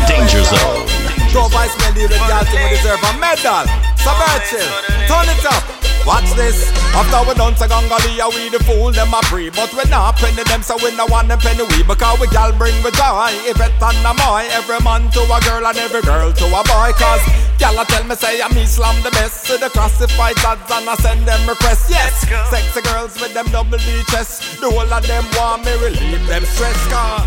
Danger 0.08 0.44
Zone. 0.44 0.86
Dope 1.34 1.54
I 1.54 1.68
smell 1.68 1.96
you 1.98 2.08
the 2.08 2.18
girl 2.26 2.46
thing 2.48 2.64
we 2.64 2.78
deserve 2.78 3.04
a 3.04 3.12
medal. 3.20 3.66
So 4.02 4.12
Virgil, 4.16 4.68
turn 5.06 5.28
it 5.30 5.46
up. 5.46 5.64
Watch 6.06 6.30
this. 6.38 6.70
After 6.94 7.28
we 7.28 7.34
done 7.34 7.56
to 7.58 7.66
Gangalia, 7.68 8.30
we 8.30 8.50
the 8.50 8.62
fool 8.64 8.92
them 8.92 9.12
a 9.12 9.22
free, 9.26 9.50
but 9.50 9.74
we 9.74 9.82
not 9.90 10.16
penny 10.16 10.44
them, 10.46 10.62
so 10.62 10.78
we 10.78 10.96
no 10.96 11.06
want 11.08 11.28
them 11.28 11.40
penny 11.40 11.66
we 11.66 11.82
because 11.82 12.20
we 12.22 12.28
gal 12.28 12.54
bring 12.54 12.78
with 12.84 12.94
joy. 12.94 13.34
If 13.50 13.58
it 13.58 13.74
and 13.82 14.06
a 14.06 14.14
boy, 14.14 14.46
every 14.54 14.78
man 14.86 15.10
to 15.18 15.22
a 15.26 15.40
girl 15.42 15.66
and 15.66 15.78
every 15.78 16.02
girl 16.06 16.32
to 16.32 16.46
a 16.46 16.62
boy. 16.62 16.94
Cause 16.94 17.26
gal 17.58 17.74
a 17.82 17.86
tell 17.86 18.06
me 18.06 18.16
say 18.16 18.40
I'm 18.40 18.56
Islam 18.56 19.02
the 19.02 19.10
best. 19.12 19.50
So 19.50 19.58
the 19.58 19.70
classified 19.70 20.38
ads 20.46 20.70
and 20.70 20.88
I 20.88 20.96
send 21.02 21.26
them 21.28 21.42
requests. 21.50 21.90
Yes, 21.90 22.22
sexy 22.54 22.82
girls 22.86 23.20
with 23.20 23.34
them 23.34 23.50
double 23.50 23.82
D 23.82 24.04
chest. 24.14 24.62
The 24.62 24.70
whole 24.70 24.86
of 24.86 25.06
them 25.08 25.26
want 25.34 25.66
me 25.66 25.74
relieve 25.82 26.26
them 26.28 26.46
stress. 26.46 26.78
Cause 26.94 27.26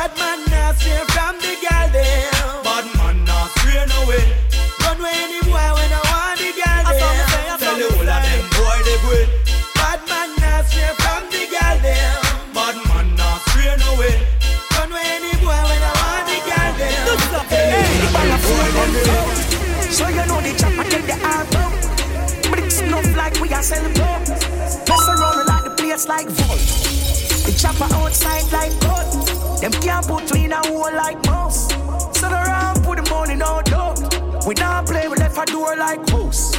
Bad 0.00 0.16
man 0.16 0.40
not 0.48 0.76
stray 0.80 0.96
from 1.12 1.36
the 1.44 1.60
girl 1.60 1.88
them. 1.92 2.64
bad 2.64 2.88
man 2.96 3.22
not 3.28 3.52
stray 3.60 3.84
no 3.84 4.08
way. 4.08 4.24
Run 4.80 4.96
away 4.96 5.12
any 5.12 5.44
boy 5.44 5.60
when 5.76 5.92
I 5.92 6.00
want 6.08 6.40
the 6.40 6.56
girl 6.56 6.88
them. 6.88 7.60
Tell 7.60 7.76
the 7.76 7.84
whole 7.92 8.08
of 8.08 8.20
them 8.24 8.44
boy 8.56 8.80
they 8.80 8.96
good. 9.04 9.28
Bad 9.76 10.00
man 10.08 10.32
not 10.40 10.64
stray 10.72 10.88
from 11.04 11.28
the 11.28 11.44
girl 11.52 11.76
them. 11.84 12.16
Bad 12.56 12.80
man 12.88 13.12
not 13.12 13.44
stray 13.52 13.76
no 13.76 13.92
way. 14.00 14.16
Run 14.72 14.88
away 14.88 15.04
any 15.20 15.36
boy 15.36 15.60
when 15.68 15.82
I 15.84 15.92
want 15.92 16.24
the 16.32 16.38
girl 16.48 16.72
them. 16.80 17.04
Hey, 17.52 17.84
the 18.00 18.08
ball 18.08 18.32
of 18.32 18.40
fool 18.40 18.68
them 18.72 18.96
out. 19.04 19.36
So 19.92 20.08
you 20.08 20.24
know 20.24 20.40
the 20.40 20.56
chopper 20.56 20.88
take 20.88 21.12
the 21.12 21.16
arm 21.28 21.44
out. 21.60 21.76
Bricks 22.48 22.80
enough 22.80 23.04
like 23.20 23.36
we 23.36 23.52
are 23.52 23.62
selling 23.62 23.92
dope. 23.92 24.24
Mess 24.32 25.08
around 25.12 25.44
like 25.44 25.64
the 25.64 25.74
place 25.76 26.08
like 26.08 26.26
vault. 26.40 26.99
Chopper 27.60 27.94
outside 27.94 28.50
like 28.52 28.72
gold. 28.80 29.60
Them 29.60 29.72
can't 29.82 30.06
put 30.06 30.32
me 30.32 30.46
in 30.46 30.52
a 30.52 30.66
hole 30.66 30.90
like 30.96 31.22
mouse. 31.26 31.68
So 32.18 32.30
the 32.30 32.40
round 32.46 32.82
put 32.82 32.96
the 32.96 33.10
money 33.10 33.36
no 33.36 33.60
doubt. 33.60 34.00
We 34.46 34.54
not 34.54 34.86
play, 34.86 35.06
we 35.08 35.16
left 35.16 35.36
a 35.36 35.44
door 35.44 35.76
like 35.76 36.08
house. 36.08 36.56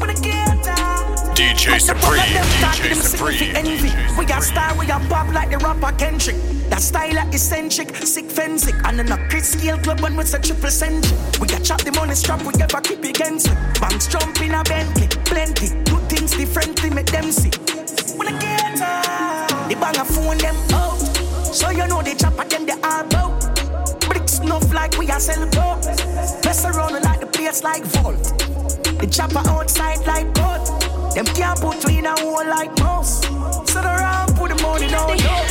But 0.00 0.06
the 0.06 0.22
gator. 0.22 0.88
DJ 1.34 1.78
Supreme, 1.78 2.22
DJ 2.64 2.94
Supreme. 2.94 3.56
Envy. 3.56 3.92
We 4.18 4.24
got 4.24 4.42
style, 4.42 4.74
we 4.78 4.86
got 4.86 5.06
pop 5.10 5.30
like 5.34 5.50
the 5.50 5.58
rapper 5.58 5.94
Kendrick. 5.98 6.36
That 6.70 6.80
style 6.80 7.14
like 7.14 7.28
eccentric, 7.28 7.94
sick 7.96 8.30
fensic. 8.30 8.74
And 8.86 8.98
then 8.98 9.12
a 9.12 9.28
Chris 9.28 9.50
scale 9.50 9.76
club 9.76 10.00
and 10.00 10.16
with 10.16 10.32
a 10.32 10.38
triple 10.38 10.70
century. 10.70 11.18
We 11.42 11.46
got 11.46 11.62
chop 11.62 11.82
the 11.82 11.92
money 11.92 12.14
strap, 12.14 12.40
we 12.40 12.54
ever 12.58 12.80
keep 12.80 13.04
it 13.04 13.10
against 13.10 13.48
it. 13.48 13.80
Banks 13.82 14.06
jump 14.06 14.40
in 14.40 14.54
a 14.54 14.64
Bentley, 14.64 15.08
plenty. 15.26 15.68
Do 15.84 15.98
things 16.08 16.34
differently, 16.34 16.88
make 16.88 17.12
them 17.12 17.32
see. 17.32 17.50
When 18.18 18.26
I 18.26 18.38
get 18.40 18.78
her, 18.80 19.68
the 19.68 19.76
bang 19.76 19.96
a 19.96 20.04
phone 20.04 20.38
them 20.38 20.56
out. 20.74 20.98
So 21.54 21.70
you 21.70 21.86
know 21.86 22.02
they 22.02 22.14
chop 22.14 22.36
at 22.40 22.50
them, 22.50 22.66
they 22.66 22.72
all 22.72 23.04
bout. 23.04 23.38
Bricks 24.08 24.40
enough 24.40 24.74
like 24.74 24.98
we 24.98 25.08
are 25.08 25.20
sell 25.20 25.48
dope. 25.48 25.84
Mess 26.44 26.64
around 26.64 27.00
like 27.04 27.20
the 27.20 27.26
place 27.26 27.62
like 27.62 27.84
vault. 27.84 28.20
The 28.98 29.06
chopper 29.06 29.48
outside 29.48 30.04
like 30.04 30.34
gold. 30.34 30.66
Them 31.14 31.26
can't 31.26 31.60
put 31.60 31.86
me 31.86 32.00
in 32.00 32.06
a 32.06 32.18
hole 32.20 32.44
like 32.44 32.76
mouse. 32.80 33.22
So 33.70 33.80
the 33.80 33.94
round 34.02 34.34
put 34.34 34.50
the 34.50 34.60
money 34.62 34.88
down 34.88 35.16
low. 35.16 35.44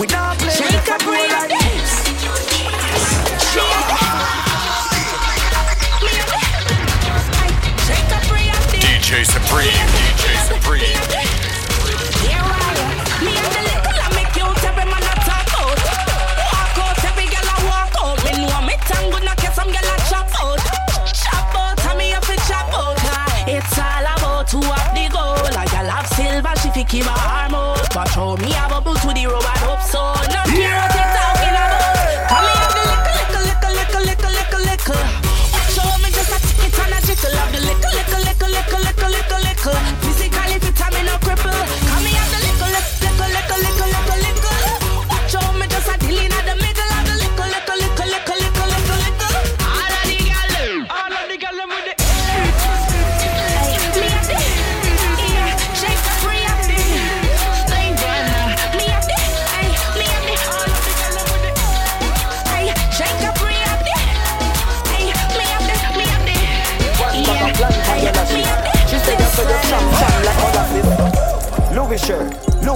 We 0.00 0.06
not 0.08 0.38
play 0.38 0.58
with 0.58 0.86
the 0.86 0.98
hole 1.04 1.28
like 1.30 1.54
this. 1.54 2.08
DJ 8.82 9.08
DJ 9.08 9.24
Supreme. 9.24 10.07
Keep 26.88 27.04
her 27.04 27.10
arm 27.10 27.54
out. 27.54 27.94
But 27.94 28.08
show 28.08 28.36
me 28.36 28.50
a 28.52 28.68
bubble 28.68 28.94
to 28.94 29.08
the 29.08 29.26
rubber 29.26 29.70
up 29.70 29.82
so. 29.82 30.37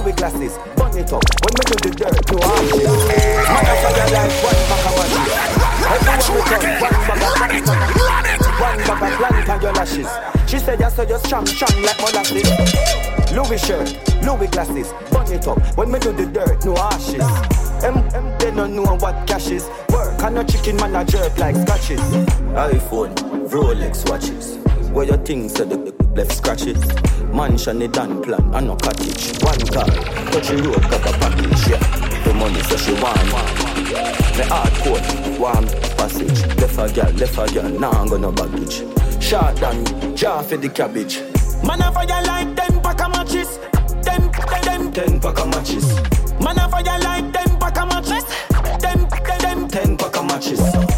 Louis 0.03 0.15
glasses, 0.15 0.57
bun 0.75 0.97
it 0.97 1.13
up. 1.13 1.23
When 1.39 1.53
we 1.55 1.63
do 1.63 1.75
the 1.79 1.91
dirt, 1.95 2.19
no 2.29 2.37
ashes. 2.43 2.83
Mother 3.47 3.75
for 3.79 3.91
your 3.95 4.09
life, 4.11 4.35
one 4.43 4.59
bag 4.67 4.83
of 4.83 4.93
money. 4.99 5.15
Everyone 5.95 6.19
we 6.27 6.41
turn, 6.43 6.63
one 6.83 6.97
bag 7.39 7.53
One 8.59 8.77
bag 8.83 9.03
of 9.03 9.17
plant 9.17 9.49
on 9.49 9.61
your 9.61 9.71
lashes. 9.71 10.09
She 10.45 10.59
said 10.59 10.79
that's 10.79 10.97
just 10.97 11.29
chop 11.29 11.45
chop 11.45 11.73
like 11.81 11.97
molasses. 11.99 12.43
Louis 13.31 13.57
shirt, 13.57 13.95
Louis 14.25 14.47
glasses, 14.47 14.91
bun 15.09 15.31
it 15.31 15.47
up. 15.47 15.59
When 15.77 15.89
we 15.89 15.99
do 15.99 16.11
the 16.11 16.25
dirt, 16.25 16.65
no 16.65 16.75
ashes. 16.75 17.23
Them, 17.81 18.05
them, 18.09 18.37
they 18.39 18.51
don't 18.51 18.75
know 18.75 18.97
what 18.97 19.25
cash 19.25 19.47
is. 19.47 19.69
Work 19.87 20.21
and 20.21 20.35
no 20.35 20.43
chicken 20.43 20.75
man 20.77 20.97
a 20.97 21.05
jerk 21.05 21.37
like 21.37 21.55
scratches. 21.55 22.01
iPhone, 22.51 23.15
Rolex 23.47 24.09
watches. 24.09 24.57
Where 24.91 25.05
your 25.05 25.17
things 25.17 25.53
said 25.53 25.69
the 25.69 25.77
left 26.13 26.33
scratches. 26.33 26.83
Mansion 27.33 27.81
a 27.81 27.87
done 27.87 28.21
plan 28.21 28.53
and 28.53 28.67
no 28.67 28.75
cottage. 28.75 29.33
One 29.41 29.59
car, 29.73 29.85
the 29.85 30.61
road, 30.63 30.81
got 30.83 31.09
a 31.09 31.17
package. 31.17 31.67
Yeah, 31.67 32.23
the 32.23 32.33
money 32.35 32.61
so 32.61 32.77
she 32.77 32.93
want. 33.01 33.25
Me 34.37 34.43
hard 34.45 34.73
coat, 34.83 35.39
warm 35.39 35.65
passage. 35.97 36.45
Left 36.57 36.77
a 36.77 36.93
girl, 36.93 37.11
left 37.13 37.37
a 37.37 37.53
girl, 37.53 37.69
now 37.79 37.91
I'm 37.91 38.07
gonna 38.07 38.31
baggage. 38.31 38.83
Shot 39.21 39.55
down, 39.59 40.15
jar 40.15 40.43
for 40.43 40.57
the 40.57 40.69
cabbage. 40.69 41.21
Man 41.65 41.81
a 41.81 41.91
fire 41.91 42.23
like 42.23 42.55
ten 42.55 42.79
pack 42.81 43.01
of 43.01 43.11
matches. 43.11 43.59
Ten, 44.03 44.31
ten, 44.31 44.61
ten, 44.61 44.91
ten 44.91 45.19
pack 45.19 45.39
of 45.39 45.47
matches. 45.47 45.95
Man 46.39 46.59
a 46.59 46.69
fire 46.69 46.99
like 46.99 47.33
ten 47.33 47.59
pack 47.59 47.77
of 47.79 47.87
matches. 47.87 48.25
Ten, 48.79 49.09
ten, 49.09 49.39
ten, 49.39 49.67
ten 49.69 49.97
pack 49.97 50.17
of 50.17 50.25
matches. 50.25 50.92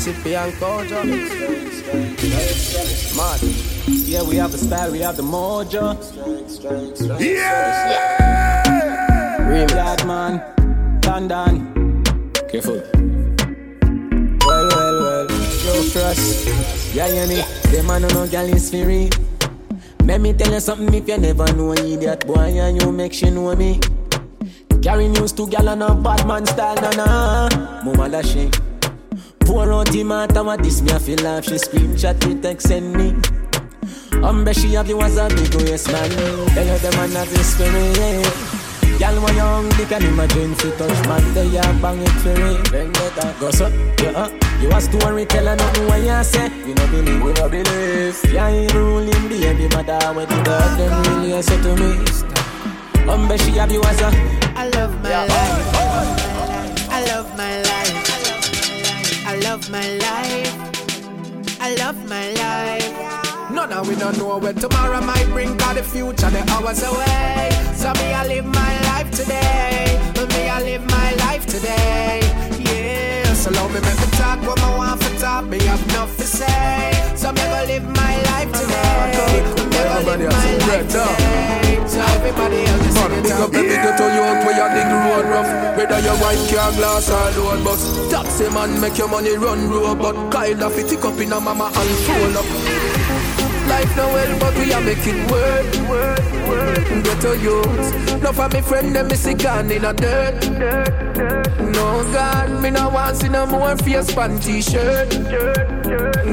Chippy 0.00 0.34
and 0.34 0.52
kojo. 0.54 1.04
Mad. 3.16 3.40
Yeah, 4.06 4.22
we 4.22 4.36
have 4.36 4.52
the 4.52 4.58
style, 4.58 4.92
we 4.92 5.00
have 5.00 5.16
the 5.16 5.22
mojo. 5.22 5.96
Yeah! 7.20 8.64
Remix. 9.40 10.04
man. 10.06 10.42
London. 11.04 12.02
Careful. 12.48 12.82
Well, 14.46 14.68
well, 14.68 15.02
well. 15.02 15.26
Yo, 15.28 15.82
Frost. 15.90 16.46
Yeah, 16.94 17.08
you 17.08 17.26
need. 17.26 17.44
The 17.72 17.82
man 17.86 18.02
no 18.02 18.26
gal 18.28 18.46
is 18.46 18.70
free. 18.70 19.10
Let 20.04 20.20
me 20.20 20.32
tell 20.32 20.52
you 20.52 20.60
something 20.60 20.92
if 20.94 21.08
you 21.08 21.18
never 21.18 21.52
know 21.54 21.72
an 21.72 21.78
idiot 21.84 22.26
boy 22.26 22.36
and 22.36 22.80
you 22.80 22.92
make 22.92 23.12
she 23.12 23.30
know 23.30 23.54
me. 23.54 23.80
Carry 24.82 25.08
news 25.08 25.32
to 25.32 25.46
gal 25.48 25.68
and 25.68 25.82
a 25.82 25.94
bad 25.94 26.26
man 26.26 26.46
style, 26.46 26.76
na 26.76 26.90
na. 26.92 27.82
Mama 27.84 28.08
da 28.08 28.22
shame. 28.22 28.50
Pour 29.48 29.72
out 29.72 29.88
the 29.88 30.04
matter 30.04 30.44
what 30.44 30.62
this 30.62 30.82
me 30.82 30.92
I 30.92 30.98
feel 30.98 31.18
laugh. 31.24 31.44
She 31.44 31.54
screenshot 31.54 32.20
it, 32.30 32.42
text 32.42 32.68
send 32.68 32.92
me. 32.92 33.12
Umbre 34.20 34.52
she 34.52 34.74
have 34.74 34.88
you 34.88 35.00
as 35.00 35.16
a 35.16 35.26
big 35.28 35.54
waist 35.54 35.90
man. 35.90 36.10
Tell 36.52 36.66
you 36.66 36.78
the 36.78 36.90
man 36.92 37.12
have 37.12 37.30
the 37.32 37.42
spirit. 37.42 39.00
Y'all 39.00 39.18
when 39.24 39.34
young, 39.36 39.68
they 39.70 39.86
can 39.86 40.04
imagine 40.04 40.54
fi 40.56 40.70
touch 40.76 41.00
man. 41.08 41.24
They 41.32 41.56
a 41.56 41.62
bang 41.80 42.02
it 42.02 42.10
for 42.20 42.36
it. 42.36 42.70
Then 42.70 42.92
get 42.92 43.14
that 43.16 43.40
goes 43.40 43.62
up, 43.62 43.72
yeah. 44.02 44.10
Uh. 44.10 44.30
You 44.60 44.70
a 44.70 44.80
storyteller, 44.82 45.56
nothing 45.56 45.86
what 45.86 46.02
you 46.02 46.24
say. 46.24 46.50
We 46.66 46.74
no 46.74 46.86
believe, 46.88 47.22
we 47.22 47.32
no 47.32 47.48
believe. 47.48 48.20
Yeah, 48.30 48.48
ain't 48.48 48.74
ruling 48.74 49.28
baby 49.30 49.66
mother 49.74 50.12
when 50.12 50.28
the 50.28 50.42
dog 50.44 50.76
them 50.76 51.22
really 51.22 51.40
say 51.40 51.56
to 51.62 51.74
me. 51.74 51.96
Umbre 53.08 53.38
she 53.40 53.52
have 53.52 53.72
you 53.72 53.80
as 53.82 54.00
a. 54.02 54.10
I 54.54 54.68
love 54.76 54.92
my 55.02 55.24
life. 55.24 56.90
I 56.90 57.04
love 57.06 57.34
my 57.34 57.62
life. 57.62 57.67
I 59.38 59.40
love 59.42 59.70
my 59.70 59.88
life. 59.98 61.60
I 61.60 61.72
love 61.76 61.96
my 62.08 62.32
life. 62.32 63.52
None 63.52 63.72
of 63.72 63.88
we 63.88 63.94
don't 63.94 64.18
know 64.18 64.36
where 64.38 64.52
tomorrow 64.52 65.00
might 65.00 65.26
bring 65.26 65.56
Cause 65.56 65.76
the 65.76 65.82
future, 65.84 66.28
the 66.28 66.42
hours 66.50 66.82
away. 66.82 67.50
So 67.76 67.92
me, 68.02 68.12
I 68.14 68.26
live 68.26 68.46
my 68.46 68.80
life 68.90 69.12
today. 69.12 69.94
Me, 70.34 70.48
I 70.48 70.60
live 70.62 70.84
my 70.90 71.14
life 71.26 71.46
today. 71.46 72.20
Yeah, 72.58 73.32
so 73.34 73.52
love 73.52 73.72
me, 73.72 73.80
make 73.80 74.00
me 74.00 74.06
talk 74.18 74.42
what 74.42 74.60
I 74.60 74.76
want 74.76 75.02
for 75.04 75.16
talk 75.20 75.44
Me 75.44 75.58
have 75.60 75.82
enough 75.90 76.16
to 76.16 76.24
say. 76.24 77.14
So 77.14 77.30
me, 77.30 77.40
go 77.40 77.64
live 77.68 77.84
my 77.84 78.20
life 78.32 78.50
today. 78.50 79.14
Me, 79.30 79.70
go 79.70 79.84
live 79.94 80.04
my 80.04 80.26
life 80.26 80.66
today. 80.66 80.88
So 80.88 81.17
everybody 82.28 82.64
else 82.64 82.84
just 82.84 82.98
sing 82.98 83.12
it 83.12 83.22
Big 83.22 83.32
up 83.32 83.54
every 83.54 83.76
ghetto 83.76 84.06
youth 84.16 84.40
where 84.44 84.56
you 84.58 84.68
dig 84.76 84.90
road 84.92 85.26
rough 85.32 85.76
Whether 85.76 86.00
you 86.00 86.14
white 86.22 86.42
car 86.50 86.72
glass 86.72 87.10
or 87.10 87.42
load 87.42 87.64
bus 87.64 88.10
Taxi 88.10 88.48
man 88.52 88.80
make 88.80 88.98
your 88.98 89.08
money 89.08 89.36
run 89.36 89.70
robot 89.70 90.32
Kyle 90.32 90.64
off 90.64 90.78
it 90.78 90.88
tick 90.88 91.04
up 91.04 91.18
in 91.18 91.32
a 91.32 91.40
mama 91.40 91.66
and 91.74 91.90
fold 92.04 92.36
up 92.36 92.98
Life 93.68 93.96
no 93.98 94.06
well, 94.08 94.38
but 94.40 94.56
we 94.56 94.72
are 94.72 94.80
making 94.80 95.26
work. 95.26 95.66
Ghetto 97.04 97.32
youth. 97.34 98.22
No 98.22 98.32
for 98.32 98.48
me 98.48 98.62
friend, 98.62 98.96
them 98.96 99.10
is 99.10 99.26
gone 99.34 99.70
in 99.70 99.84
a 99.84 99.92
dirt. 99.92 100.48
No 101.60 102.02
God, 102.10 102.62
me 102.62 102.70
no 102.70 102.88
want 102.88 103.18
see 103.18 103.28
no 103.28 103.44
more 103.44 103.76
face 103.76 104.14
pan 104.14 104.40
t-shirt. 104.40 105.10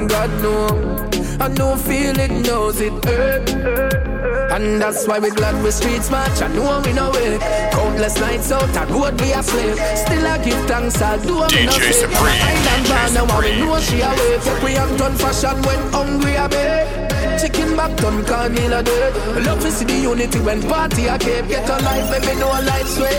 God 0.07 0.29
no, 0.41 1.09
I 1.41 1.49
know 1.49 1.75
feel 1.75 2.17
it, 2.17 2.31
knows 2.31 2.79
it 2.79 3.03
hurt. 3.03 4.24
And 4.51 4.81
that's 4.81 5.07
why 5.07 5.19
we 5.19 5.29
glad 5.31 5.61
we 5.63 5.71
streets 5.71 6.09
march. 6.09 6.41
I 6.41 6.47
know 6.47 6.81
we 6.85 6.93
know 6.93 7.11
it. 7.13 7.41
Countless 7.71 8.19
nights 8.19 8.51
out, 8.51 8.69
I 8.75 8.85
road 8.85 9.19
we 9.19 9.33
a 9.33 9.43
slave. 9.43 9.75
Still 9.97 10.27
I 10.27 10.37
give 10.43 10.65
thanks, 10.67 11.01
I 11.01 11.17
do 11.17 11.33
me 11.33 11.65
no 11.65 11.71
say. 11.71 12.05
Island 12.05 12.87
bar 12.87 13.09
now, 13.11 13.39
we 13.39 13.59
know 13.59 13.79
she 13.79 14.01
away. 14.01 14.39
Fuck 14.39 14.63
we 14.63 14.73
have 14.73 14.97
done 14.97 15.15
fashion 15.15 15.61
when 15.63 15.79
hungry 15.91 16.35
a 16.35 16.47
bed. 16.47 17.39
Chicken 17.41 17.75
back 17.75 17.95
done 17.97 18.23
carnival 18.25 18.73
a 18.73 18.83
day. 18.83 19.11
Love 19.41 19.59
to 19.61 19.71
see 19.71 19.85
the 19.85 19.93
unity 19.93 20.39
when 20.39 20.61
party 20.63 21.07
a 21.07 21.17
cape. 21.17 21.47
Get 21.47 21.69
a 21.69 21.77
life, 21.83 22.09
baby, 22.11 22.39
no 22.39 22.47
life's 22.47 22.97
way. 22.99 23.11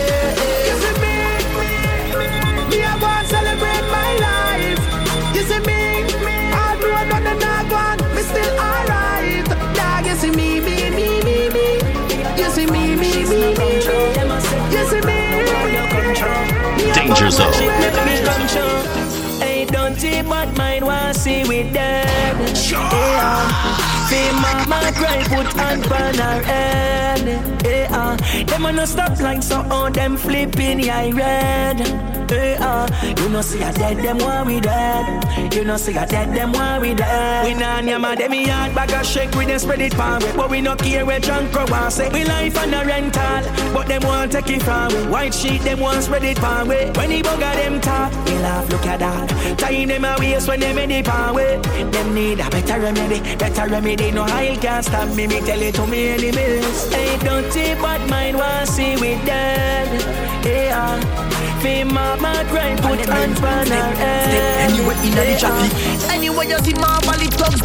You 0.67 0.75
see 0.81 0.95
me, 1.03 1.13
me 2.71 2.83
I 2.83 2.97
want 3.01 3.27
celebrate 3.27 3.87
my 3.91 4.17
life. 4.19 4.46
Zone. 17.29 17.51
Hey, 19.41 19.65
don't 19.65 20.01
you 20.01 20.23
but 20.23 20.57
mine 20.57 20.85
want 20.85 21.15
see 21.15 21.43
with 21.43 21.73
them. 21.73 22.37
Yeah. 22.71 24.07
See 24.07 24.31
mama 24.31 24.91
cry, 24.95 25.23
put 25.27 25.47
on 25.59 25.81
her 26.17 26.41
head. 26.43 27.46
Yeah, 27.65 28.15
them 28.45 28.65
a 28.65 28.71
no 28.71 28.85
stop 28.85 29.19
line, 29.19 29.41
so 29.41 29.61
on 29.61 29.93
them 29.93 30.17
flipping 30.17 30.79
yeah 30.79 31.09
red. 31.13 31.79
Yeah, 32.29 33.15
you 33.17 33.29
know 33.29 33.41
see 33.41 33.61
a 33.61 33.71
dead, 33.71 33.97
them 33.97 34.17
want 34.17 34.47
we 34.47 34.59
dead. 34.59 35.53
You 35.53 35.63
know 35.63 35.77
see 35.77 35.95
a 35.95 36.05
dead, 36.05 36.35
them 36.35 36.51
want 36.51 36.81
we 36.81 36.93
dead. 36.93 37.45
We 37.45 37.53
nah 37.53 37.81
nyama 37.81 38.15
them 38.15 38.33
yard 38.33 38.75
bag 38.75 38.91
a 38.91 39.03
shake, 39.03 39.33
we 39.35 39.45
them 39.45 39.59
spread 39.59 39.81
it 39.81 39.93
pan 39.93 40.21
way. 40.21 40.33
But 40.35 40.49
we 40.49 40.61
no 40.61 40.75
care 40.75 41.05
where 41.05 41.19
drunk 41.19 41.55
or 41.55 41.65
want 41.65 41.93
say. 41.93 42.09
We 42.09 42.25
life 42.25 42.57
on 42.57 42.73
a 42.73 42.83
rental, 42.85 43.73
but 43.73 43.87
them 43.87 44.03
want 44.03 44.31
take 44.31 44.49
it 44.49 44.63
from 44.63 44.89
we. 44.93 45.07
White 45.07 45.33
sheet, 45.33 45.61
them 45.61 45.79
want 45.79 46.03
spread 46.03 46.23
it 46.23 46.37
pan 46.37 46.67
way. 46.67 46.91
When 46.91 47.09
the 47.09 47.21
bugger 47.21 47.55
them 47.55 47.79
talk, 47.81 48.11
we 48.25 48.33
laugh, 48.39 48.69
look 48.69 48.85
at 48.85 48.99
that. 48.99 49.57
Tying 49.57 49.87
them 49.87 50.05
a 50.05 50.15
waist 50.19 50.47
when 50.47 50.59
them 50.59 50.77
in 50.77 50.89
the 50.89 51.03
pan 51.03 51.33
way. 51.33 51.57
Them 51.91 52.13
need 52.13 52.39
a 52.39 52.49
better 52.49 52.79
remedy, 52.79 53.19
better 53.37 53.67
remedy 53.67 54.11
no 54.11 54.23
high 54.23 54.55
can't 54.57 54.83
stop 54.83 55.07
me, 55.15 55.27
me 55.27 55.39
tell 55.41 55.61
it 55.61 55.75
to 55.75 55.87
me 55.87 56.09
enemies. 56.09 56.93
Hey, 56.93 57.17
don't 57.23 57.46
take 57.51 57.79
bad 57.81 58.09
mind, 58.09 58.37
was 58.37 58.69
see 58.69 58.95
with 58.95 59.23
them. 59.25 59.87
Yeah, 60.45 60.99
fame 61.61 61.93
mama 61.93 62.43
cry, 62.49 62.75
put 62.75 62.99
hands 63.07 63.39
on 63.41 63.67
her 63.67 63.95
head. 63.95 64.69
Anyway, 64.69 64.95
in 65.05 65.13
the 65.15 65.35
traffic, 65.39 66.09
anyway 66.09 66.47
you 66.47 66.59
see 66.59 66.73
mama 66.73 67.13
lip 67.17 67.33
tongue. 67.39 67.59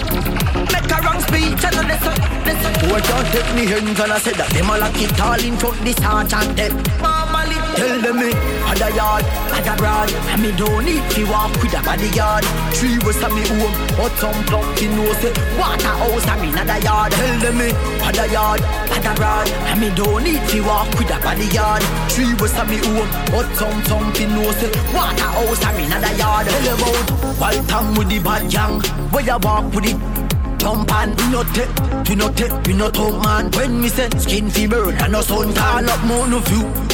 Make 0.72 0.90
a 0.90 0.98
wrong 1.02 1.20
speech 1.20 1.64
and 1.64 1.76
listen, 1.88 2.16
listen. 2.44 2.72
Who 2.88 3.00
can't 3.00 3.26
take 3.32 3.54
me 3.54 3.66
hands 3.66 4.00
and 4.00 4.12
I 4.12 4.18
said 4.18 4.34
that 4.34 4.50
them 4.50 4.70
a 4.70 4.78
lock 4.78 5.00
it 5.00 5.20
all 5.20 5.40
in 5.40 5.56
front 5.56 5.78
the 5.84 5.92
sergeant 5.92 6.56
them. 6.56 6.72
Mama 7.00 7.20
lip 7.20 7.21
tell 7.76 8.00
them 8.00 8.16
me, 8.18 8.30
a 8.32 8.90
yard, 8.94 9.24
a 9.24 9.76
broad, 9.76 10.10
and 10.12 10.42
me 10.42 10.52
don't 10.56 10.84
need 10.84 11.04
to 11.10 11.24
walk 11.30 11.52
with 11.62 11.74
a 11.74 11.82
bodyguard. 11.82 12.44
Three 12.74 12.98
was 13.04 13.16
a 13.22 13.28
me 13.28 13.42
home, 13.46 13.74
but 13.96 14.12
some 14.18 14.38
know 14.46 15.12
say 15.20 15.32
Waterhouse 15.58 16.26
a 16.26 16.34
me 16.40 16.50
not 16.52 16.70
a 16.70 16.82
yard. 16.82 17.12
Tell 17.12 17.38
them 17.40 17.58
me, 17.58 17.68
a 17.70 18.32
yard, 18.32 18.60
a 18.60 19.14
broad, 19.14 19.48
and 19.48 19.80
me 19.80 19.90
don't 19.94 20.24
need 20.24 20.42
to 20.48 20.60
walk 20.62 20.88
with 20.98 21.10
a 21.10 21.18
bodyguard. 21.22 21.82
Three 22.10 22.34
was 22.40 22.54
a 22.56 22.64
me 22.66 22.78
home, 22.78 23.08
but 23.30 23.48
some 23.56 23.78
know 24.34 24.50
say 24.52 24.70
Waterhouse 24.92 25.64
a 25.64 25.70
me 25.76 25.88
not 25.88 26.04
a 26.04 26.16
yard. 26.16 26.46
Tell 26.46 26.74
about 26.74 27.38
wild 27.40 27.68
tongue 27.68 27.94
with 27.94 28.08
the 28.08 28.18
bad 28.18 28.50
gang, 28.50 28.80
where 29.10 29.24
you 29.24 29.38
walk 29.38 29.72
with 29.74 29.86
it 29.86 30.32
jump 30.58 30.92
and 30.92 31.20
we 31.20 31.28
no 31.32 31.42
take, 31.42 32.08
we 32.08 32.14
no 32.14 32.30
take, 32.30 32.52
we 32.66 32.72
no 32.72 32.88
talk 32.88 33.24
man. 33.24 33.50
When 33.50 33.80
me 33.80 33.88
say 33.88 34.08
skin 34.10 34.70
burn 34.70 34.94
and 34.94 35.12
no 35.12 35.20
sun 35.20 35.52
call 35.54 35.90
up 35.90 36.04
more 36.04 36.28
no 36.28 36.38
view. 36.38 36.91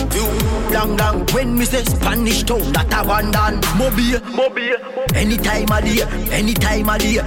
Long 0.73 0.97
long 0.97 1.27
when 1.33 1.57
me 1.57 1.65
say 1.65 1.85
Spanish 1.85 2.43
town 2.43 2.61
that 2.73 2.93
I 2.93 3.03
want 3.03 3.33
done. 3.33 3.61
Mobile, 3.77 4.21
mobile. 4.33 4.77
Anytime 5.15 5.69
of 5.73 5.85
day, 5.85 6.03
anytime 6.33 6.89
of 6.89 6.99
day. 6.99 7.19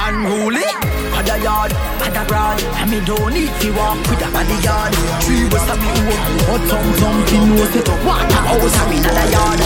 Unruly, 0.00 0.64
had 1.12 1.28
a 1.28 1.36
yard, 1.42 1.72
had 2.00 2.16
a 2.16 2.22
broad, 2.28 2.60
and 2.62 2.90
me 2.90 2.98
don't 3.04 3.32
need 3.32 3.52
to 3.60 3.68
walk 3.76 3.98
with 4.08 4.24
a 4.24 4.28
bodyguard. 4.32 4.92
Three 5.24 5.44
was 5.48 5.66
a 5.68 5.76
me 5.76 5.90
home, 6.08 6.36
but 6.48 6.62
some 6.68 6.90
something 7.00 7.44
knows 7.52 7.74
it. 7.76 7.88
Waterhouse 8.04 8.76
a 8.76 8.84
me 8.88 8.98
not 9.00 9.20
a 9.20 9.24
yard. 9.30 9.60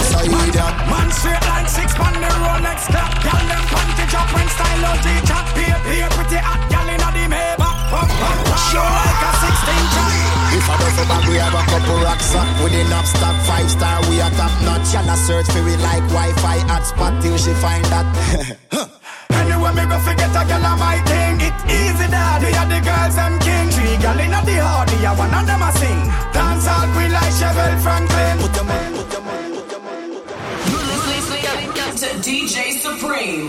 Man 0.91 1.09
straight 1.13 1.45
like 1.51 1.69
six 1.69 1.95
on 1.99 2.15
the 2.19 2.31
Rolex 2.43 2.79
clock, 2.91 3.13
tell 3.23 3.43
them 3.47 3.65
come 3.71 3.91
to 3.95 4.05
when 4.35 4.49
style 4.55 4.85
on 4.91 4.99
teacher. 5.03 5.43
Be 5.55 5.67
be 5.87 5.97
pretty 6.15 6.39
hot 6.43 6.63
gal 6.71 6.89
inna 6.89 7.09
the 7.15 7.25
Maybach. 7.31 7.77
Pump 7.91 8.11
pump 8.11 8.39
pump. 8.49 8.65
Show 8.71 8.83
like 8.83 9.23
a 9.23 9.31
16 9.45 9.93
track. 9.95 10.44
If 10.55 10.71
I 10.71 10.75
don't 10.79 11.09
bag, 11.11 11.29
we 11.29 11.37
have 11.43 11.55
a 11.55 11.65
couple 11.67 11.99
rocks 12.07 12.35
up 12.35 12.47
with 12.63 12.75
enough 12.75 13.07
stock. 13.07 13.37
Five 13.43 13.69
star, 13.69 13.99
we 14.09 14.21
are 14.21 14.31
top 14.39 14.55
notch. 14.63 14.95
Y'all 14.95 15.11
a 15.11 15.17
search 15.17 15.49
for 15.51 15.67
it 15.67 15.81
like 15.81 16.05
Wi-Fi 16.15 16.59
hotspot 16.71 17.21
till 17.23 17.37
she 17.37 17.53
find 17.59 17.85
that. 17.91 18.07
Anyway, 19.35 19.73
me 19.75 19.85
go 19.91 19.99
forget 19.99 20.31
a 20.31 20.43
gal 20.47 20.65
on 20.65 20.79
my 20.79 20.97
thing. 21.11 21.43
It 21.43 21.57
easy 21.67 22.07
that 22.07 22.39
we 22.39 22.55
are 22.55 22.69
the 22.71 22.81
girls 22.87 23.17
them 23.19 23.35
king. 23.43 23.69
Three 23.75 23.97
gal 23.99 24.19
inna 24.19 24.41
the 24.47 24.57
hardy, 24.63 25.05
a 25.05 25.13
one 25.19 25.35
of 25.35 25.45
them 25.45 25.63
a 25.63 25.71
sing. 25.75 26.03
Dance 26.33 26.69
all 26.71 26.87
queen 26.95 27.11
like 27.11 27.35
Chevelle 27.35 27.79
Franklin. 27.83 28.39
Put 28.39 28.55
your 28.55 28.65
man, 28.65 28.95
put 28.95 29.13
your 29.13 29.21
man. 29.23 29.45
to 31.97 32.07
DJ 32.27 32.73
Supreme, 32.81 33.49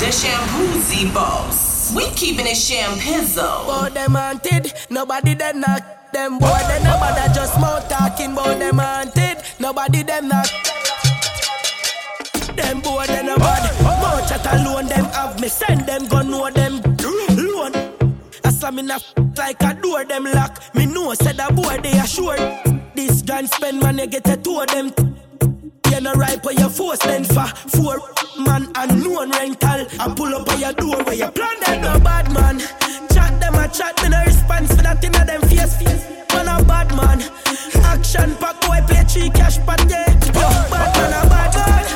the 0.00 0.10
shampoo 0.10 0.80
Z 0.80 1.12
boss. 1.12 1.75
We 1.94 2.10
keeping 2.14 2.46
it 2.46 2.56
shampizzo. 2.56 3.66
Boy, 3.66 3.90
them 3.90 4.14
haunted, 4.14 4.72
nobody 4.90 5.34
them 5.34 5.60
knock 5.60 5.96
them 6.16 6.38
boy, 6.38 6.60
they 6.68 6.82
nobody 6.82 7.34
just 7.34 7.60
mouth 7.60 7.86
talking 7.90 8.32
about 8.32 8.58
them 8.58 8.78
haunted, 8.78 9.36
nobody 9.60 10.02
them 10.02 10.28
knock. 10.28 10.46
Them 12.56 12.80
boy, 12.80 13.04
they 13.06 13.22
nobody, 13.22 13.70
more 13.82 14.20
chat 14.26 14.46
alone, 14.54 14.86
them 14.86 15.04
have 15.12 15.38
me, 15.40 15.48
send 15.48 15.86
them, 15.86 16.06
go 16.06 16.22
know 16.22 16.48
them, 16.50 16.80
loan. 17.36 17.74
I 18.44 18.50
saw 18.50 18.70
me 18.70 18.82
na 18.82 18.98
like 19.36 19.62
a 19.62 19.74
door, 19.74 20.04
them 20.06 20.24
lock. 20.24 20.74
Me 20.74 20.86
know, 20.86 21.12
said 21.12 21.38
a 21.38 21.52
boy, 21.52 21.76
they 21.82 21.98
assured. 21.98 22.40
This 22.94 23.20
grand 23.20 23.50
spend 23.50 23.82
you 23.98 24.06
get 24.06 24.26
a 24.28 24.36
two 24.38 24.58
of 24.60 24.68
them. 24.68 24.92
You 25.90 26.00
no 26.00 26.12
right 26.14 26.44
where 26.44 26.54
you 26.54 26.68
force 26.68 26.98
then 27.00 27.24
for 27.24 27.46
four 27.46 28.00
man 28.38 28.70
and 28.74 29.02
no 29.02 29.10
one 29.10 29.30
rental. 29.30 29.86
I 30.00 30.12
pull 30.14 30.34
up 30.34 30.48
on 30.48 30.60
your 30.60 30.72
door 30.72 31.02
where 31.04 31.14
you 31.14 31.30
plan 31.30 31.56
that 31.64 31.80
no 31.82 31.98
bad 32.00 32.32
man. 32.32 32.58
Chat 33.12 33.40
them 33.40 33.54
a 33.54 33.68
chat, 33.68 34.00
me 34.02 34.08
no 34.08 34.22
response 34.24 34.74
for 34.74 34.82
that 34.82 35.02
in 35.04 35.14
a 35.14 35.24
them 35.24 35.42
face. 35.42 35.78
Man 36.32 36.48
a 36.48 36.64
bad 36.64 36.94
man. 36.96 37.22
Action 37.84 38.34
pack 38.36 38.60
boy 38.62 38.80
pay 38.88 39.04
three 39.04 39.30
cash 39.30 39.58
pat 39.66 39.80
yeah. 39.88 40.12
Bad 40.70 40.96
man 40.96 41.12
a 41.12 41.28
bad 41.28 41.54
man. 41.54 41.86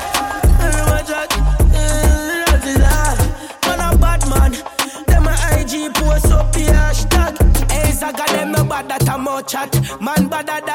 That. 1.10 1.30
Man 3.66 3.80
a 3.80 3.98
bad 3.98 4.22
man. 4.30 4.52
Them 5.06 5.26
a 5.26 5.34
IG 5.60 5.92
post 5.94 6.30
up 6.32 6.52
the 6.52 6.66
hashtag. 6.70 7.34
Hey, 7.70 7.90
Zaga 7.92 8.24
them 8.32 8.52
no 8.52 8.64
bad 8.64 8.88
that 8.88 9.20
much 9.20 9.50
chat. 9.52 9.70
Man 10.00 10.28
badder 10.28 10.60
than 10.64 10.69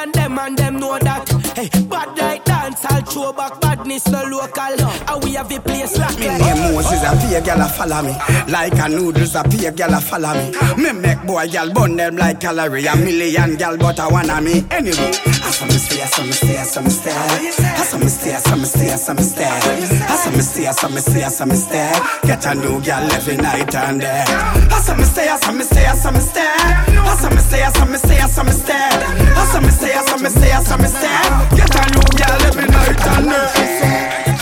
throw 3.15 3.31
back 3.31 3.74
badness 3.85 4.07
no 4.07 4.23
local. 4.25 4.61
And 5.07 5.23
we 5.23 5.33
have 5.33 5.51
a 5.51 5.59
place 5.59 5.97
like 5.97 6.17
Me 6.19 6.27
name 6.27 6.73
Moses, 6.73 7.03
a 7.03 7.15
pay 7.15 7.41
gal 7.41 7.61
a 7.61 7.67
follow 7.67 8.01
me. 8.01 8.13
Like 8.51 8.73
a 8.73 8.89
noodles, 8.89 9.35
a 9.35 9.43
pay 9.43 9.71
gal 9.71 9.93
a 9.93 10.01
follow 10.01 10.33
me. 10.33 10.51
Me 10.81 10.91
make 10.91 11.21
boy 11.25 11.47
gal 11.47 11.71
burn 11.71 11.95
them 11.95 12.17
like 12.17 12.39
calorie. 12.39 12.85
A 12.87 12.95
million 12.95 13.55
gal, 13.55 13.77
but 13.77 13.99
I 13.99 14.07
wanna 14.07 14.41
me 14.41 14.65
anyway. 14.71 15.11
I 15.25 15.51
saw 15.51 15.65
me 15.65 15.73
stay, 15.73 16.01
I 16.01 16.05
saw 16.05 16.23
me 16.23 16.31
stay, 16.31 16.57
I 16.57 16.63
saw 16.63 16.81
me 16.81 16.89
stay. 16.89 17.11
I 17.11 17.83
saw 17.85 17.97
me 17.97 18.07
stay, 18.07 18.33
I 18.33 18.39
saw 18.39 18.55
me 18.55 18.65
stay, 18.65 18.91
I 18.91 18.95
saw 18.95 19.13
me 19.13 19.21
stay. 19.23 19.45
I 19.45 20.15
saw 20.15 20.31
me 20.31 20.41
stay, 20.41 20.67
I 20.67 20.71
saw 20.71 20.89
me 20.89 21.01
stay, 21.01 21.23
I 21.23 21.29
saw 21.29 21.45
me 21.45 21.55
stay. 21.55 21.91
Get 22.23 22.45
a 22.45 22.55
new 22.55 22.81
gal 22.81 23.11
every 23.13 23.37
night 23.37 23.75
and 23.75 24.01
day. 24.01 24.23
I 24.27 24.81
saw 24.81 24.95
me 24.95 25.03
stay, 25.03 25.29
I 25.29 25.37
saw 25.37 25.51
me 25.51 25.63
stay, 25.63 25.85
I 25.85 25.95
saw 25.95 26.11
me 26.11 26.19
stay. 26.19 26.41
I 26.41 27.17
saw 27.17 27.29
me 27.29 27.37
stay, 27.37 27.63
I 27.63 27.71
saw 27.71 27.85
me 27.85 27.97
stay, 27.97 28.19
I 28.19 28.27
saw 28.27 28.43
me 28.43 28.51
stay. 28.51 28.73
I 28.73 29.45
saw 29.51 29.61
me 29.61 29.69
stay, 29.69 29.93
I 29.93 30.05
saw 30.05 30.17
me 30.17 30.29
stay, 30.29 30.51
I 30.51 30.63
saw 30.63 30.77
me 30.77 30.87
stay. 30.87 31.55
Get 31.55 31.75
a 31.75 31.83
new 31.93 32.03
gal 32.17 32.41
every 32.49 32.67
night 32.67 33.07
and 33.07 33.29
day. 33.29 33.74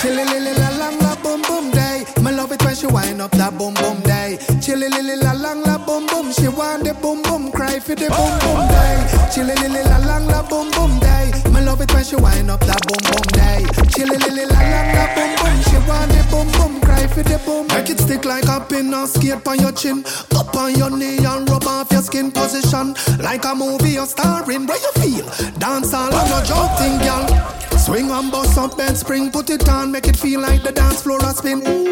Chilly 0.01 0.25
lily 0.25 0.53
la 0.59 0.69
lang 0.77 0.99
la 0.99 1.15
boom 1.23 1.41
boom 1.43 1.71
day. 1.71 2.03
Me 2.21 2.31
love 2.31 2.51
it 2.51 2.63
when 2.63 2.75
she 2.75 2.87
wind 2.87 3.21
up 3.21 3.31
that 3.31 3.57
boom 3.57 3.73
boom 3.75 4.01
day. 4.01 4.37
Chilly 4.61 4.89
lily 4.89 5.15
la 5.15 5.31
lang 5.31 5.61
la 5.63 5.77
boom 5.77 6.05
boom. 6.07 6.31
She 6.33 6.47
want 6.49 6.83
the 6.83 6.93
boom 6.93 7.21
boom 7.23 7.51
cry 7.51 7.79
for 7.79 7.95
the 7.95 8.09
boom 8.09 8.33
boom 8.43 8.67
day. 8.67 8.95
Chilly 9.33 9.55
lily 9.55 9.83
la 9.83 9.97
lang 10.05 10.27
la 10.27 10.43
boom 10.43 10.69
boom 10.71 10.99
day. 10.99 11.31
Me 11.51 11.61
love 11.61 11.81
it 11.81 11.93
when 11.93 12.03
she 12.03 12.15
wind 12.15 12.51
up 12.51 12.59
that 12.61 12.81
boom 12.85 13.01
boom 13.09 13.27
day. 13.31 13.63
Chilly 13.95 14.17
lily 14.17 14.45
la 14.45 14.59
lang 14.59 14.89
la 14.91 15.05
boom 15.15 15.31
boom. 15.39 15.55
She 15.71 15.77
want 15.87 16.11
the 16.11 16.21
boom 16.29 16.47
boom 16.51 16.81
cry 16.81 17.07
for 17.07 17.23
the 17.23 17.39
boom. 17.45 17.67
Make 17.67 17.89
it 17.89 17.99
stick 17.99 18.25
like 18.25 18.45
a 18.45 18.59
pin 18.59 18.93
and 18.93 19.07
skate 19.07 19.47
on 19.47 19.59
your 19.59 19.71
chin. 19.71 20.03
Up 20.35 20.53
on 20.55 20.75
your 20.75 20.91
knee 20.91 21.23
and 21.23 21.49
rub 21.49 21.63
off 21.65 21.91
your 21.91 22.01
skin 22.01 22.31
position. 22.31 22.93
Like 23.23 23.45
a 23.45 23.55
movie 23.55 23.95
you're 23.97 24.05
starring. 24.05 24.67
Where 24.67 24.77
you 24.77 24.91
feel? 24.99 25.25
Dance 25.57 25.93
all 25.93 26.13
on 26.13 26.29
no 26.29 26.43
joke 26.43 26.75
thing, 26.77 26.99
girl. 26.99 27.72
Swing 27.83 28.09
and 28.11 28.31
bust 28.31 28.57
up 28.57 28.77
bed 28.77 28.95
spring, 28.95 29.29
put 29.29 29.49
it 29.49 29.67
on, 29.67 29.91
make 29.91 30.07
it 30.07 30.15
feel 30.15 30.39
like 30.39 30.63
the 30.63 30.71
dance 30.71 31.01
floor 31.01 31.19
a 31.19 31.33
spin. 31.35 31.59
Ooh, 31.67 31.91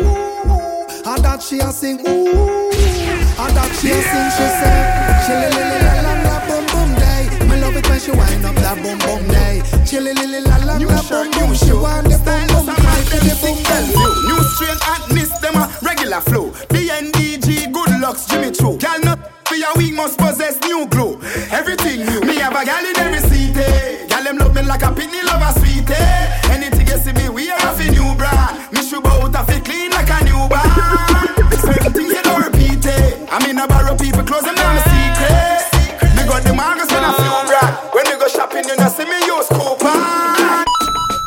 and 1.03 1.19
that 1.19 1.43
she 1.43 1.59
a 1.59 1.67
sing. 1.67 1.99
Ooh, 1.99 2.31
and 2.31 3.51
that 3.51 3.67
she 3.75 3.91
a 3.91 3.99
sing. 3.99 4.29
She 4.31 4.45
say, 4.55 4.79
chilly 5.27 5.51
lily 5.51 5.79
la 5.83 5.93
la 5.99 6.13
la 6.23 6.35
boom 6.47 6.63
boom 6.71 6.95
day. 6.95 7.27
Me 7.43 7.59
love 7.59 7.75
it 7.75 7.83
when 7.89 7.99
she 7.99 8.11
wind 8.11 8.45
up 8.45 8.55
that 8.63 8.79
boom 8.79 9.03
boom 9.03 9.27
day. 9.35 9.59
Chilly 9.83 10.13
lily 10.15 10.39
la 10.39 10.63
la 10.63 10.79
la 10.79 11.01
boom 11.03 11.27
boom. 11.27 11.51
She 11.59 11.75
want 11.75 12.07
the 12.07 12.15
boom 12.23 12.47
boom, 12.47 12.71
cry 12.71 13.01
for 13.11 13.19
the 13.19 13.35
boom 13.43 13.59
boom. 13.91 14.15
New 14.31 14.39
strain 14.55 14.79
hotness, 14.79 15.35
them 15.43 15.59
a 15.59 15.67
regular 15.83 16.21
flow. 16.21 16.55
BNDG, 16.71 17.67
good 17.67 17.99
looks, 17.99 18.27
Jimmy 18.31 18.51
Choo. 18.55 18.77
Gal 18.79 18.95
not 19.03 19.19
for 19.43 19.55
your 19.59 19.75
week 19.75 19.93
must 19.93 20.17
possess 20.17 20.55
new 20.61 20.87
glow. 20.87 21.19
Everything 21.51 22.07
new. 22.07 22.21
Me 22.23 22.39
have 22.39 22.55
a 22.55 22.63
gal 22.63 22.79
in 22.79 22.95
every 22.95 23.19
city. 23.27 24.10
Them 24.31 24.37
love 24.37 24.55
me 24.55 24.61
like 24.61 24.81
a 24.81 24.85
pitney 24.85 25.21
love 25.27 25.43
a 25.43 25.59
sweetie. 25.59 25.91
Eh? 25.91 26.55
Anything 26.55 26.87
you 26.87 26.97
see 27.03 27.11
me 27.11 27.27
wear 27.27 27.53
off 27.67 27.77
a 27.81 27.91
new 27.91 28.15
brand. 28.15 28.71
Me 28.71 28.81
should 28.81 29.05
out 29.05 29.35
of 29.35 29.49
it 29.49 29.65
clean 29.65 29.91
like 29.91 30.07
a 30.07 30.23
new 30.23 30.47
band. 30.47 31.51
Certain 31.59 31.91
things 31.91 32.13
you 32.15 32.23
don't 32.23 32.41
repeat 32.41 32.85
eh? 32.85 33.11
it. 33.11 33.27
I 33.29 33.45
mean 33.45 33.59
I 33.59 33.67
borrow 33.67 33.93
people 33.93 34.23
clothes 34.23 34.47
and 34.47 34.57
I'm 34.57 34.79
a 34.79 34.83
secret. 34.87 36.15
Me 36.15 36.23
got 36.23 36.43
the 36.47 36.53
markers 36.55 36.87
when 36.87 37.03
I 37.03 37.11
feel 37.11 37.43
brand. 37.43 37.75
When 37.91 38.05
we 38.07 38.15
go 38.15 38.29
shopping 38.29 38.63
you 38.63 38.77
know 38.77 38.87
see 38.87 39.03
me 39.03 39.19
use 39.27 39.51
coupon. 39.51 40.63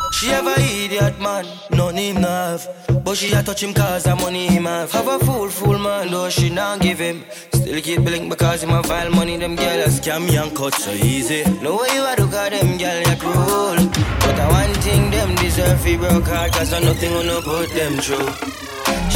She 0.09 0.31
a 0.31 0.41
idiot 0.41 1.21
man, 1.21 1.45
none 1.95 2.15
him 2.15 2.23
have. 2.23 2.67
But 3.03 3.15
she 3.15 3.31
a 3.33 3.41
touch 3.41 3.63
him 3.63 3.73
cause 3.73 4.03
the 4.03 4.15
money 4.15 4.47
him 4.47 4.65
have. 4.65 4.91
Have 4.91 5.07
a 5.07 5.19
fool, 5.19 5.49
fool 5.49 5.77
man, 5.79 6.11
though 6.11 6.29
she 6.29 6.49
not 6.49 6.81
give 6.81 6.99
him. 6.99 7.23
Still 7.53 7.81
keep 7.81 8.01
blink 8.03 8.29
because 8.29 8.63
him 8.63 8.71
a 8.71 8.83
file 8.83 9.11
money, 9.11 9.37
them 9.37 9.55
gyal 9.55 9.85
a 9.85 9.89
scam 9.89 10.27
me 10.27 10.37
and 10.37 10.55
cut 10.55 10.73
so 10.73 10.91
easy. 10.91 11.43
No 11.61 11.77
way 11.77 11.87
you 11.93 12.03
a 12.03 12.15
do 12.15 12.25
cause 12.27 12.49
them 12.49 12.77
gyal 12.77 13.01
ya 13.07 13.15
cruel. 13.15 13.77
But 14.19 14.39
I 14.39 14.47
one 14.51 14.75
thing 14.81 15.11
them 15.11 15.35
deserve 15.35 15.79
fi 15.81 15.97
broke 15.97 16.27
hard 16.27 16.51
cause 16.53 16.73
I 16.73 16.79
nothing 16.79 17.11
gonna 17.13 17.41
put 17.41 17.69
them 17.69 17.93
through. 18.05 18.29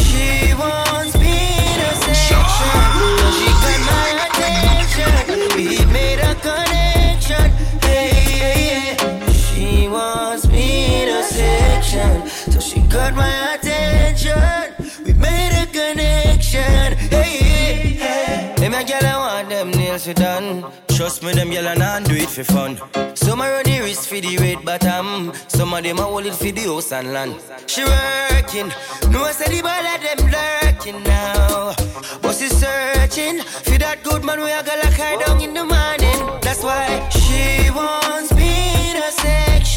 She 0.03 0.53
wants 0.61 1.15
me 1.23 1.37
to 1.79 1.89
section, 2.03 2.43
she 3.37 3.49
got 3.63 3.79
my 3.89 4.07
attention. 4.25 5.11
We 5.55 5.67
made 5.93 6.21
a 6.31 6.33
connection, 6.45 7.45
hey, 7.85 8.09
hey, 8.27 8.95
hey. 8.95 9.33
She 9.33 9.87
wants 9.87 10.47
me 10.47 10.68
got 12.89 13.13
my 13.15 13.55
attention. 13.55 14.33
We 15.05 15.13
made 15.13 15.53
a 15.53 15.65
connection, 15.67 16.97
hey, 17.09 17.23
hey, 17.23 17.73
hey. 17.93 18.55
A 18.79 18.83
gyal 18.83 19.03
I 19.03 19.17
want 19.17 19.49
them 19.49 19.71
nails 19.71 20.05
fi 20.05 20.13
done. 20.13 20.65
Trust 20.87 21.23
me, 21.23 21.33
them 21.33 21.49
gyal 21.49 21.71
a 21.71 21.75
not 21.77 22.03
do 22.05 22.15
it 22.15 22.29
for 22.29 22.43
fun. 22.43 22.77
Some 23.15 23.41
a 23.41 23.49
run 23.49 23.63
the 23.63 23.79
wrist 23.81 24.07
for 24.07 24.19
the 24.19 24.37
red 24.37 24.63
bottom. 24.63 25.33
Some 25.47 25.73
of 25.73 25.83
them 25.83 25.99
a 25.99 26.03
hold 26.03 26.25
it 26.25 26.33
for 26.33 26.51
the 26.51 26.61
house 26.61 26.91
and 26.91 27.11
land. 27.13 27.35
She 27.67 27.83
working, 27.83 28.71
no 29.11 29.23
I 29.23 29.31
say 29.31 29.49
the 29.53 29.61
ball 29.61 29.85
of 29.93 29.99
them 30.05 30.19
lurking 30.31 31.03
now. 31.03 31.73
But 32.21 32.35
she 32.35 32.47
searching 32.47 33.41
for 33.41 33.77
that 33.77 33.99
good 34.03 34.23
man 34.23 34.39
we 34.39 34.51
a 34.51 34.63
go 34.63 34.73
lock 34.81 34.93
her 34.93 35.25
down 35.25 35.41
in 35.41 35.53
the 35.53 35.65
morning. 35.65 36.19
That's 36.41 36.63
why 36.63 37.09
she 37.09 37.69
wants 37.71 38.33
me 38.33 38.93
to 38.93 39.11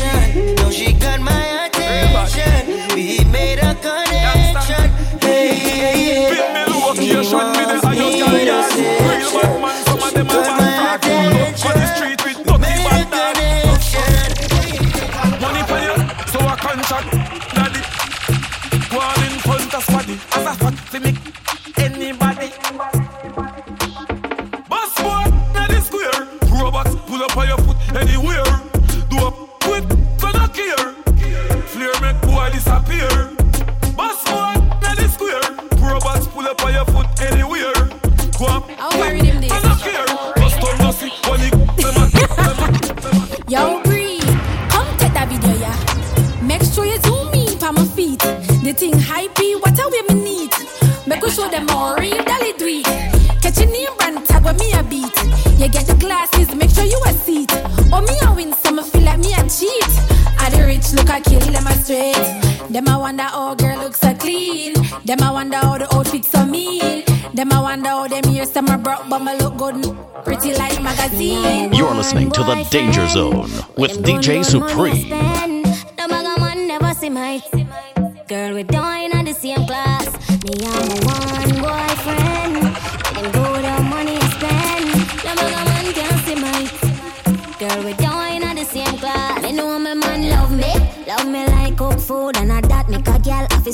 section. 0.02 0.54
Now 0.56 0.70
she 0.70 0.92
got 0.92 1.20
my 1.20 1.66
attention. 1.66 2.94
We 2.94 3.24
made 3.30 3.58
a 3.58 3.74
connection. 3.74 4.90
Hey, 5.20 5.48
hey, 5.54 6.04
hey. 6.14 6.42
She 6.94 7.34
wants 7.34 7.56
me 7.58 7.64
to. 7.66 7.80
She 7.80 8.22
attention. 10.94 11.86
Street 11.96 12.20
with 12.24 12.42
disappear. 32.62 33.08
Boss 33.96 34.22
one, 34.30 34.68
that 34.80 34.98
is 35.00 35.12
square. 35.14 35.40
Robots 35.82 36.26
pull 36.28 36.46
up 36.46 36.62
on 36.64 36.72
your 36.72 36.84
foot 36.86 37.06
anywhere. 37.20 37.74
Go 38.38 38.46
on. 38.46 38.62
I'll 38.78 38.98
worry 38.98 39.20
them 39.22 39.40
this. 39.40 39.52
I 39.52 39.60
don't 39.60 39.80
care. 39.80 40.06
Bust 40.36 40.62
on 40.62 40.78
no 40.78 40.90
sick. 40.92 41.12
Yo, 43.48 43.82
Bree, 43.82 44.20
come 44.70 44.88
take 44.96 45.12
that 45.12 45.28
video, 45.28 45.52
yeah. 45.58 45.76
Make 46.42 46.62
sure 46.62 46.86
you 46.86 46.98
zoom 47.00 47.34
in 47.34 47.58
for 47.58 47.72
my 47.72 47.84
feet. 47.84 48.20
The 48.20 48.72
thing 48.72 48.94
hypey, 48.94 49.60
what 49.60 49.78
a 49.78 49.88
way 49.90 50.22
need. 50.22 50.52
Make 51.06 51.22
we 51.22 51.30
show 51.30 51.48
them 51.50 51.68
all 51.70 51.96
real 51.96 52.22
dolly 52.24 52.52
do 52.54 52.82
Catch 53.42 53.58
your 53.58 53.70
name 53.70 53.94
brand 53.98 54.24
tag 54.26 54.44
with 54.44 54.58
me 54.58 54.72
a 54.72 54.82
beat. 54.82 55.12
You 55.58 55.68
get 55.68 55.86
the 55.86 55.96
glasses, 55.98 56.54
make 56.54 56.70
sure 56.70 56.84
you 56.84 57.00
a 57.06 57.12
seat. 57.12 57.50
Oh, 57.92 58.00
me 58.00 58.14
a 58.22 58.32
win 58.34 58.54
some, 58.54 58.82
feel 58.84 59.02
like 59.02 59.18
me 59.18 59.34
a 59.34 59.42
cheat 59.48 60.21
rich, 60.82 60.92
look 60.94 61.10
I 61.10 61.20
kill 61.20 61.40
them 61.40 61.66
a 61.66 61.72
straight. 61.72 62.14
Them 62.70 62.88
I 62.88 62.96
wonder 62.96 63.22
how 63.24 63.54
girl 63.54 63.78
looks 63.78 64.00
so 64.00 64.14
clean. 64.14 64.74
Them 65.04 65.22
I 65.22 65.30
wonder 65.30 65.56
how 65.56 65.78
the 65.78 65.94
outfits 65.94 66.28
so 66.28 66.44
mean. 66.44 67.04
Them 67.34 67.52
I 67.52 67.60
wonder 67.60 67.88
how 67.88 68.08
them 68.08 68.24
ears 68.30 68.52
some 68.52 68.68
are 68.68 68.78
broke, 68.78 69.08
but 69.08 69.20
my 69.20 69.36
look 69.36 69.56
good, 69.56 69.96
pretty 70.24 70.54
like 70.54 70.82
magazine. 70.82 71.72
You're 71.72 71.94
listening 71.94 72.30
to 72.32 72.42
the 72.42 72.66
Danger 72.70 73.06
Zone 73.08 73.50
with 73.76 74.02
DJ 74.02 74.44
Supreme. 74.44 75.08
No 75.98 76.08
maga 76.08 76.40
man 76.40 76.68
never 76.68 76.94
see 76.94 77.10
my 77.10 77.40
girl. 78.28 78.54
We 78.54 78.62
down 78.64 79.12
in 79.12 79.24
the 79.24 79.32
same 79.32 79.66
class. 79.66 80.06
Me 80.44 80.52
and 80.64 81.04
my 81.04 81.12
one 81.12 81.62
boyfriend. 81.62 82.31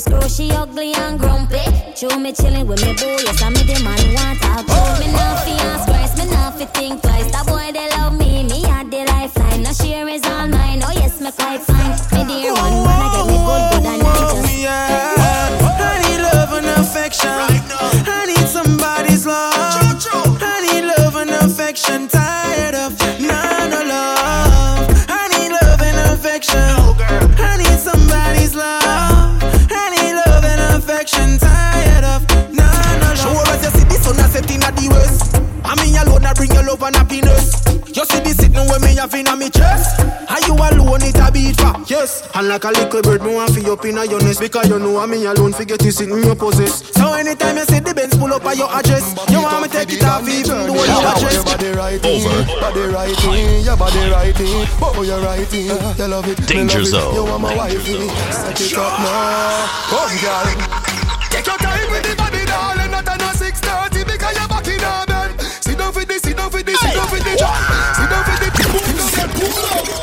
A 0.05 0.09
girl 0.09 0.19
off 0.19 0.29
his 0.29 0.29
screw. 0.29 0.29
She 0.29 0.51
ugly 0.51 0.93
and 0.93 1.19
grumpy. 1.19 1.59
Show 1.95 2.19
me 2.19 2.31
chilling 2.33 2.67
with 2.67 2.81
me 2.85 2.93
boo. 2.93 3.23
Yes, 3.23 3.41
I 3.41 3.49
me 3.49 3.63
the 3.63 3.83
man 3.83 4.13
want 4.13 4.39
talk 4.41 4.65
to 4.65 4.99
me. 4.99 5.11
Now 5.11 5.35
fi 5.37 5.51
ask 5.51 5.87
twice, 5.87 6.17
me 6.17 6.25
now 6.31 6.51
fi 6.51 6.65
think 6.65 7.01
twice. 7.01 7.31
That 7.31 7.45
boy 7.47 7.71
they 7.73 7.89
love 7.97 8.17
me, 8.17 8.43
me 8.43 8.61
had 8.61 8.89
the 8.91 9.05
lifeline. 9.05 9.63
Now 9.63 9.73
share 9.73 10.07
is 10.07 10.23
all 10.25 10.47
mine. 10.47 10.81
Oh 10.83 10.91
yes, 10.91 11.19
me 11.21 11.31
quite 11.31 11.61
fine. 11.61 11.91
Me 12.13 12.25
dear 12.27 12.53
one, 12.53 12.73
wanna 12.85 13.09
get 13.15 13.27
me 13.27 13.37
good, 13.47 13.63
good 13.71 13.85
and 13.85 14.03
oh, 14.03 14.09
I 14.09 14.19
just. 14.19 14.45
Oh, 14.45 14.59
yeah, 14.59 15.17
I 15.79 15.97
need 16.03 16.21
love 16.21 16.53
and 16.53 16.67
affection. 16.79 17.29
I 17.29 18.25
need 18.27 18.47
somebody's 18.47 19.25
love. 19.25 19.53
I 20.41 20.55
need 20.71 20.85
love 20.97 21.15
and 21.15 21.31
affection. 21.31 22.07
Tired 22.07 22.75
of 22.75 22.98
love 36.79 36.87
and 36.87 36.95
happiness. 36.95 37.63
You 37.95 38.05
see 38.05 38.19
this 38.19 38.37
sitting 38.37 38.67
with 38.69 38.81
me 38.81 38.95
having 38.95 39.27
a 39.27 39.35
me 39.35 39.49
chest. 39.49 39.99
Are 40.29 40.39
you 40.47 40.53
alone 40.53 41.01
it 41.03 41.17
a 41.17 41.31
beat 41.31 41.59
for? 41.59 41.73
Yes. 41.87 42.27
And 42.35 42.47
like 42.47 42.63
a 42.63 42.69
little 42.69 43.01
bird, 43.01 43.23
me 43.23 43.33
want 43.33 43.53
fi 43.53 43.69
up 43.69 43.83
in 43.85 43.97
a 43.97 44.05
your 44.05 44.21
nest 44.21 44.39
because 44.39 44.69
you 44.69 44.79
know 44.79 44.97
I'm 44.99 45.09
me 45.11 45.25
alone. 45.25 45.53
Forget 45.53 45.83
you 45.83 45.91
sitting 45.91 46.23
your 46.23 46.35
possess. 46.35 46.85
So 46.93 47.13
anytime 47.13 47.57
you 47.57 47.65
see 47.65 47.79
the 47.79 47.93
Benz 47.93 48.15
pull 48.15 48.33
up 48.33 48.45
at 48.45 48.57
your 48.57 48.69
address, 48.71 49.15
you 49.29 49.41
want 49.41 49.63
me 49.63 49.69
take 49.69 49.91
it 49.91 50.03
off 50.03 50.27
even 50.27 50.67
though 50.67 50.83
you 50.85 50.99
address. 51.01 51.35
Your 51.35 51.43
body 51.43 51.69
right 51.69 52.05
in, 52.05 52.47
body 52.61 52.81
right 52.93 53.23
in, 53.25 53.65
your 53.65 53.77
body 53.77 54.09
right 54.11 54.39
in, 54.39 54.67
oh 54.81 55.03
you're 55.03 55.19
right 55.19 55.53
in, 55.53 55.65
you 55.65 56.07
love 56.07 56.27
it, 56.27 56.39
me 56.39 56.45
Danger 56.45 56.79
love 56.79 56.87
it. 56.87 56.91
Zone. 56.91 57.15
You 57.15 57.23
want 57.25 57.41
my 57.41 57.55
wifey, 57.55 58.07
set 58.31 58.61
it 58.61 58.77
up 58.77 58.99
now, 58.99 59.67
come 59.89 60.17
girl. 60.21 60.98
Sit 67.45 68.09
down 68.09 68.23
for 68.23 68.37
this, 68.39 68.53
sit 68.57 69.27
down 69.27 69.51
for 69.51 69.63
this. 69.75 69.99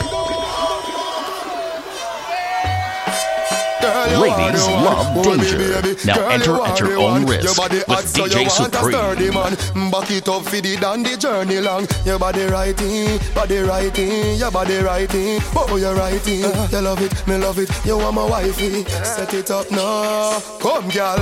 Girl, 3.80 4.08
you 4.10 4.16
are 4.16 4.38
Ladies 4.38 4.66
love 4.66 5.22
danger. 5.22 5.58
Now 6.06 6.28
enter 6.28 6.60
at 6.62 6.80
your 6.80 6.96
own 6.98 7.26
risk 7.26 7.58
with 7.58 7.72
DJ 8.14 8.40
you 8.40 8.48
want 8.48 8.74
a 8.74 8.78
Supreme. 8.78 9.90
Back 9.90 10.10
it 10.10 10.28
up 10.28 10.42
for 10.44 10.60
the 10.60 10.76
the 11.02 11.16
journey 11.16 11.60
long. 11.60 11.86
Your 12.04 12.18
body 12.18 12.42
in, 12.42 13.20
body 13.34 13.56
in, 13.56 14.38
your 14.38 14.50
body 14.50 14.74
in. 15.14 15.42
Oh, 15.54 15.76
you're 15.76 15.94
in. 16.26 16.70
You 16.70 16.80
love 16.80 17.02
it, 17.02 17.28
me 17.28 17.36
love 17.36 17.58
it. 17.58 17.70
You 17.84 17.98
want 17.98 18.14
my 18.14 18.24
wifey. 18.24 18.84
Set 18.84 19.34
it 19.34 19.50
up 19.50 19.70
now. 19.70 20.40
Come, 20.60 20.88
girl. 20.88 21.18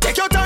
Take 0.00 0.16
your 0.16 0.28
time 0.28 0.43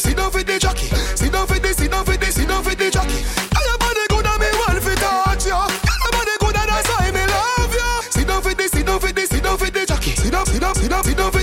for 0.00 0.08
sit 0.08 0.16
down 0.16 0.30
for 0.30 0.42
the 0.42 0.58
jockey. 0.58 0.88
Sit 1.16 1.32
down 1.32 1.46
for 1.46 1.58
this, 1.58 1.76
sit 1.76 1.90
down 1.90 2.04
for 2.04 2.16
this, 2.16 2.34
sit 2.34 2.48
down 2.48 2.62
for 2.62 2.74
the 2.74 2.90
jockey. 2.90 3.22
Girl, 3.54 3.64
your 3.64 3.78
body 3.78 4.04
good 4.08 4.26
and 4.26 4.40
me 4.40 4.48
want 4.60 4.82
fi 4.82 4.94
touch 4.94 5.46
ya. 5.46 5.66
Girl, 5.66 6.00
your 6.04 6.12
body 6.12 6.36
good 6.40 6.56
and 6.56 6.68
that's 6.68 6.88
why 6.88 7.10
me 7.10 7.24
love 7.24 7.74
ya. 7.74 8.00
Sit 8.10 8.26
down 8.26 8.42
for 8.42 8.54
this, 8.54 8.70
sit 8.72 8.86
down 8.86 9.00
for 9.00 9.12
this, 9.12 9.28
sit 9.30 9.42
down 9.42 9.58
for 9.58 9.70
the 9.70 9.86
jockey. 9.86 10.10
Sit 10.16 10.32
down, 10.32 10.46
sit 10.46 10.60
down, 10.60 10.74
sit 10.74 10.90
down, 10.90 11.04
the. 11.04 11.35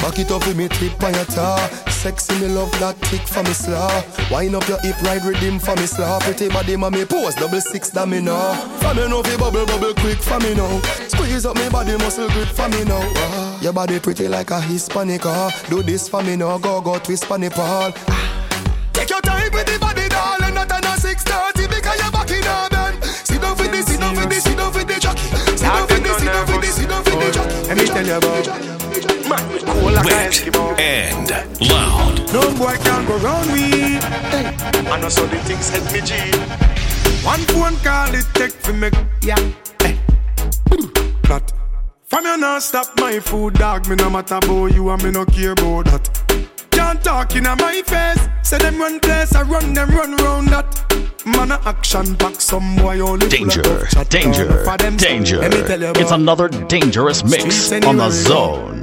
Back 0.00 0.18
it 0.18 0.30
up 0.30 0.46
with 0.46 0.56
me 0.56 0.68
tip 0.68 1.02
on 1.02 1.12
your 1.14 1.24
tar. 1.26 1.58
Sexy 1.90 2.32
me 2.40 2.48
love 2.48 2.72
that 2.80 2.96
tick 3.02 3.20
for 3.20 3.42
me 3.42 3.52
slaw. 3.52 4.02
Wind 4.30 4.54
up 4.54 4.66
your 4.66 4.80
hip, 4.80 5.00
ride 5.02 5.22
rhythm 5.24 5.58
for 5.58 5.76
me 5.76 5.84
slaw. 5.84 6.18
Pretty 6.20 6.48
body, 6.48 6.74
mommy 6.74 7.04
pose 7.04 7.34
double 7.34 7.60
six 7.60 7.90
that 7.90 8.08
me 8.08 8.20
know. 8.20 8.54
For 8.80 8.94
me 8.94 9.06
know 9.08 9.22
fi 9.22 9.36
bubble 9.36 9.66
bubble 9.66 9.92
quick 9.94 10.18
for 10.18 10.40
me 10.40 10.54
now. 10.54 10.80
Squeeze 11.08 11.44
up 11.44 11.56
me 11.56 11.68
body 11.68 11.96
muscle 11.98 12.28
grip 12.30 12.48
for 12.48 12.68
me 12.70 12.84
now. 12.84 13.02
Ah, 13.16 13.60
your 13.60 13.74
body 13.74 14.00
pretty 14.00 14.26
like 14.26 14.50
a 14.50 14.60
Hispanic. 14.62 15.26
Ah, 15.26 15.52
do 15.68 15.82
this 15.82 16.08
for 16.08 16.22
me 16.22 16.34
now. 16.34 16.56
Go 16.56 16.80
go 16.80 16.98
twist 16.98 17.26
for 17.26 17.38
me 17.38 17.50
Paul. 17.50 17.92
Take 18.94 19.10
your 19.10 19.20
time 19.20 19.52
with 19.52 19.66
the 19.66 19.78
body, 19.78 20.08
darling. 20.08 20.54
Not 20.54 20.72
on 20.72 20.84
a 20.84 20.96
6:30 20.96 21.68
because 21.68 22.00
you're 22.00 22.10
back 22.10 22.30
in 22.30 22.40
a 22.40 22.68
bed. 22.72 23.04
Sit 23.04 23.42
down 23.42 23.54
for 23.54 23.68
this, 23.68 23.84
sit 23.84 24.00
down 24.00 24.16
for 24.16 24.26
this, 24.26 24.44
sit 24.44 24.56
down 24.56 24.72
for 24.72 24.82
the 24.82 24.98
jockey. 24.98 25.28
Sit 25.56 25.60
down 25.60 25.86
for 25.86 26.00
this, 26.00 26.16
sit 26.16 26.32
down 26.32 26.46
for 26.46 26.60
this, 26.60 26.74
sit 26.74 26.88
down 26.88 27.04
for 27.04 27.16
the 27.20 27.30
jockey. 27.30 27.68
Let 27.68 27.76
me 27.76 27.84
tell 27.84 28.06
you 28.06 28.14
about 28.14 28.79
Man, 29.30 29.52
we 29.52 29.60
cool 29.60 29.92
like 29.92 30.06
a 30.08 30.80
And 30.80 31.30
loud. 31.70 32.32
No 32.32 32.42
boy 32.58 32.74
can 32.82 33.06
go 33.06 33.16
round 33.18 33.46
me. 33.52 34.00
Hey. 34.32 34.46
I 34.90 35.00
know 35.00 35.08
so 35.08 35.24
the 35.24 35.38
things 35.44 35.70
help 35.70 35.84
me 35.92 36.00
G. 36.00 36.14
One 37.24 37.38
phone 37.52 37.76
call 37.76 38.12
it 38.12 38.26
take 38.34 38.50
for 38.50 38.72
me, 38.72 38.90
yeah. 39.22 39.38
Hey. 39.80 40.00
That. 41.28 41.52
From 42.06 42.24
you 42.24 42.38
not 42.38 42.64
stop 42.64 42.88
my 42.98 43.20
food, 43.20 43.54
dog. 43.54 43.88
Me 43.88 43.94
no 43.94 44.10
matter 44.10 44.34
about 44.34 44.74
you 44.74 44.90
and 44.90 45.00
me 45.04 45.12
no 45.12 45.24
care 45.24 45.52
about 45.52 45.84
that. 45.84 46.10
Can't 46.72 47.00
talk 47.04 47.36
in 47.36 47.44
my 47.44 47.82
face. 47.86 48.28
Say 48.42 48.58
them 48.58 48.80
run 48.80 48.98
place, 48.98 49.32
I 49.36 49.42
run 49.42 49.74
them 49.74 49.90
run 49.90 50.16
round 50.16 50.48
that. 50.48 50.84
Man 51.24 51.52
action 51.52 52.16
pack, 52.16 52.40
some 52.40 52.74
boy 52.74 52.98
only 52.98 53.28
Danger, 53.28 53.62
chat. 53.86 54.10
danger, 54.10 54.64
For 54.64 54.76
them, 54.76 54.98
so 54.98 55.06
danger. 55.06 55.38
Let 55.38 55.52
me 55.52 55.62
tell 55.62 55.80
you 55.80 55.92
It's 55.94 56.10
another 56.10 56.48
dangerous 56.48 57.22
mix 57.22 57.70
on 57.70 57.98
the 57.98 58.10
zone. 58.10 58.80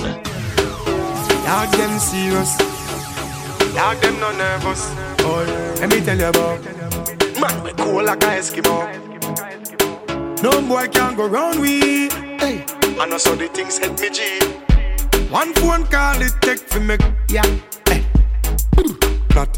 Dog 1.47 1.71
them 1.71 1.97
serious. 1.97 2.57
Dog 3.73 3.97
them 4.01 4.19
no 4.19 4.35
nervous. 4.35 4.93
Boy, 5.23 5.45
let 5.79 5.89
me 5.89 6.01
tell 6.01 6.17
you 6.17 6.25
about. 6.25 6.61
Man, 7.39 7.63
we 7.63 7.71
cool 7.71 8.03
like 8.03 8.21
a 8.23 8.35
Eskimo. 8.35 8.83
No 10.43 10.61
boy 10.67 10.89
can 10.89 11.15
go 11.15 11.25
round 11.29 11.61
we. 11.61 12.09
Hey, 12.37 12.65
I 12.99 13.05
know 13.05 13.17
so 13.17 13.33
the 13.33 13.47
things 13.47 13.77
help 13.77 13.97
me 13.97 14.09
G. 14.09 14.41
One 15.29 15.53
phone 15.53 15.85
call 15.85 16.21
it 16.21 16.33
take 16.41 16.59
for 16.59 16.81
me, 16.81 16.97
yeah. 17.29 17.45
Hey, 17.87 18.05
that. 19.29 19.57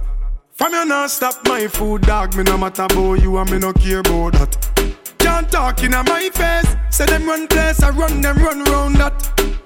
From 0.52 0.74
you 0.74 0.86
not 0.86 1.10
stop 1.10 1.44
my 1.46 1.68
food, 1.68 2.04
dog. 2.04 2.36
Me 2.36 2.44
no 2.44 2.56
matter 2.56 2.84
about 2.84 3.16
you 3.16 3.36
and 3.40 3.50
me 3.50 3.58
no 3.58 3.74
care 3.74 4.02
about 4.02 4.34
that. 4.34 4.96
Can't 5.18 5.52
talk 5.52 5.84
in 5.84 5.90
my 5.94 6.30
face. 6.36 6.79
Say 6.92 7.06
them 7.06 7.26
run 7.28 7.48
place, 7.48 7.82
I 7.82 7.92
run 7.92 8.22
them 8.22 8.38
run 8.38 8.64
round 8.66 8.96
that. 8.96 9.16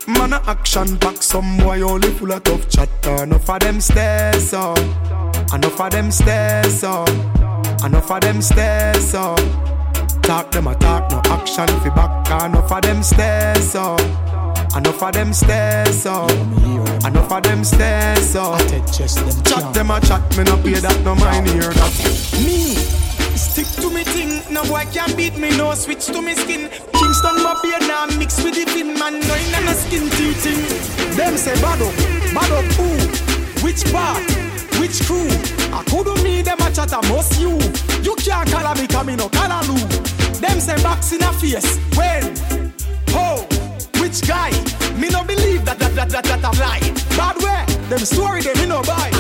Man 0.08 0.34
a 0.34 0.42
action 0.48 0.98
pack, 0.98 1.24
some 1.24 1.58
boy 1.58 1.82
only 1.82 2.10
full 2.10 2.32
of 2.32 2.44
tough 2.44 2.70
chatter. 2.70 3.24
Enough 3.24 3.50
of 3.50 3.60
them 3.60 3.80
stairs, 3.80 4.50
so. 4.50 4.74
Enough 5.54 5.80
of 5.80 5.92
them 5.92 6.12
stairs, 6.12 6.80
so. 6.82 7.06
Enough 7.86 8.12
of 8.12 8.22
them 8.22 8.42
stairs, 8.42 9.12
so. 9.12 9.36
Talk 10.22 10.52
them 10.52 10.68
a 10.68 10.76
talk, 10.76 11.10
no 11.12 11.22
action 11.26 11.68
fi 11.68 11.90
back. 11.90 12.44
Enough 12.44 12.72
of 12.72 12.82
them 12.82 13.02
stairs, 13.02 13.72
so. 13.72 13.96
Enough 14.76 15.04
of 15.04 15.14
them 15.14 15.34
stairs, 15.34 16.02
so. 16.04 16.28
Enough 17.06 17.32
of 17.32 17.44
them 17.44 17.64
stairs, 17.64 18.30
so. 18.32 18.58
Chat 19.44 19.74
them 19.74 19.92
a 19.92 20.00
chat, 20.02 20.38
me 20.38 20.44
no 20.44 20.58
pay 20.58 20.74
that, 20.74 21.02
no 21.04 21.16
mind 21.16 21.48
hear 21.48 21.72
that. 21.72 22.42
Me. 22.46 23.03
Stick 23.44 23.68
to 23.84 23.90
me 23.90 24.04
thing, 24.04 24.42
no 24.52 24.64
boy 24.64 24.86
can 24.92 25.16
beat 25.16 25.38
me, 25.38 25.56
no 25.58 25.76
switch 25.76 26.06
to 26.08 26.22
me 26.22 26.34
skin. 26.34 26.70
Kingston 26.70 27.44
my 27.44 27.60
beer 27.62 27.80
now 27.88 28.06
mix 28.18 28.42
with 28.44 28.56
the 28.56 28.66
fin 28.72 28.94
man, 28.98 29.20
no 29.20 29.36
in 29.36 29.68
a 29.68 29.74
skin 29.76 30.10
teething. 30.10 30.64
Them 31.16 31.38
say 31.38 31.54
bad 31.62 31.82
up, 31.82 31.94
bad 32.34 32.52
up 32.52 32.66
who? 32.74 32.88
Which 33.64 33.84
part? 33.92 34.24
Which 34.80 35.06
crew? 35.06 35.28
I 35.72 35.84
couldn't 35.88 36.24
me 36.24 36.42
them 36.42 36.60
a 36.62 36.72
chat 36.72 36.94
a 36.94 37.02
most 37.10 37.40
you. 37.40 37.60
You 38.02 38.16
can't 38.16 38.50
call 38.50 38.76
me 38.76 38.88
come 38.88 39.16
no 39.16 39.30
call 39.30 39.64
you. 39.66 39.88
Them 40.40 40.60
say 40.60 40.82
box 40.82 41.12
in 41.12 41.22
a 41.24 41.32
face. 41.34 41.78
When? 41.96 42.36
How? 43.10 43.46
Which 44.02 44.28
guy? 44.28 44.52
Me 44.98 45.10
no 45.10 45.24
believe 45.24 45.64
that 45.66 45.80
that 45.80 45.94
that 45.96 46.10
that 46.10 46.26
that 46.26 46.44
a 46.44 46.52
lie. 46.60 46.92
Bad 47.18 47.38
way. 47.44 47.73
Them 47.90 48.00
story 48.00 48.42
they 48.42 48.54
me 48.56 48.66
no 48.68 48.82
buy. 48.84 49.12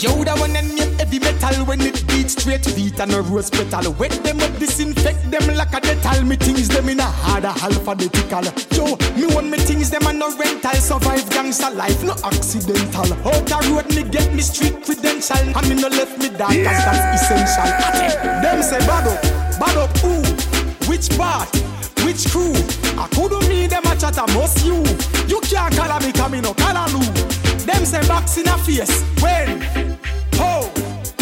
Yo, 0.00 0.24
that 0.24 0.38
one 0.38 0.56
and 0.56 0.72
me 0.74 0.80
heavy 0.96 1.18
metal 1.18 1.64
when 1.64 1.80
it 1.80 2.06
beats 2.08 2.32
straight 2.32 2.64
beat 2.76 2.98
and 3.00 3.12
a 3.12 3.20
rose 3.22 3.50
petal. 3.50 3.92
Wet 3.94 4.12
them 4.24 4.40
up, 4.40 4.56
disinfect 4.58 5.30
them 5.30 5.56
like 5.56 5.72
a 5.72 5.80
Dettol. 5.80 6.26
Me 6.26 6.36
things 6.36 6.68
them 6.68 6.88
in 6.88 7.00
a 7.00 7.04
harder 7.04 7.52
alphabetical. 7.60 8.44
Yo, 8.72 8.96
me 9.16 9.26
want 9.34 9.48
me 9.50 9.58
things 9.58 9.90
them 9.90 10.06
a 10.06 10.12
no 10.12 10.36
rental. 10.36 10.72
Survive 10.80 11.28
gangster 11.30 11.70
life, 11.70 12.02
no 12.04 12.12
accidental. 12.24 13.12
Out 13.28 13.44
the 13.44 13.58
road 13.68 13.88
me 13.94 14.08
get 14.08 14.32
me 14.32 14.42
street 14.42 14.84
credential. 14.84 15.36
And 15.36 15.68
me 15.68 15.74
no 15.74 15.88
left 15.88 16.18
me 16.18 16.28
dark, 16.28 16.52
cause 16.52 16.80
that's 16.84 17.22
essential. 17.22 17.68
Them 18.40 18.62
say 18.62 18.78
bad 18.88 19.08
up, 19.08 19.20
bad 19.58 19.76
up 19.76 19.96
who? 19.98 20.22
Which 20.88 21.10
part? 21.16 21.48
Which 22.04 22.28
crew? 22.30 22.54
I 22.96 23.08
couldn't 23.12 23.48
mean 23.48 23.68
them 23.68 23.84
a 23.84 23.96
chat 23.96 24.18
a 24.18 24.26
most 24.32 24.64
you. 24.64 24.84
You 25.28 25.40
can't 25.40 25.74
call 25.76 26.00
me 26.00 26.12
come 26.12 26.40
no 26.40 26.54
call 26.54 26.88
you. 26.88 27.49
Them 27.70 27.84
say 27.84 28.06
box 28.08 28.36
in 28.36 28.48
a 28.48 28.58
face. 28.58 29.02
When? 29.22 29.60
How? 30.32 30.62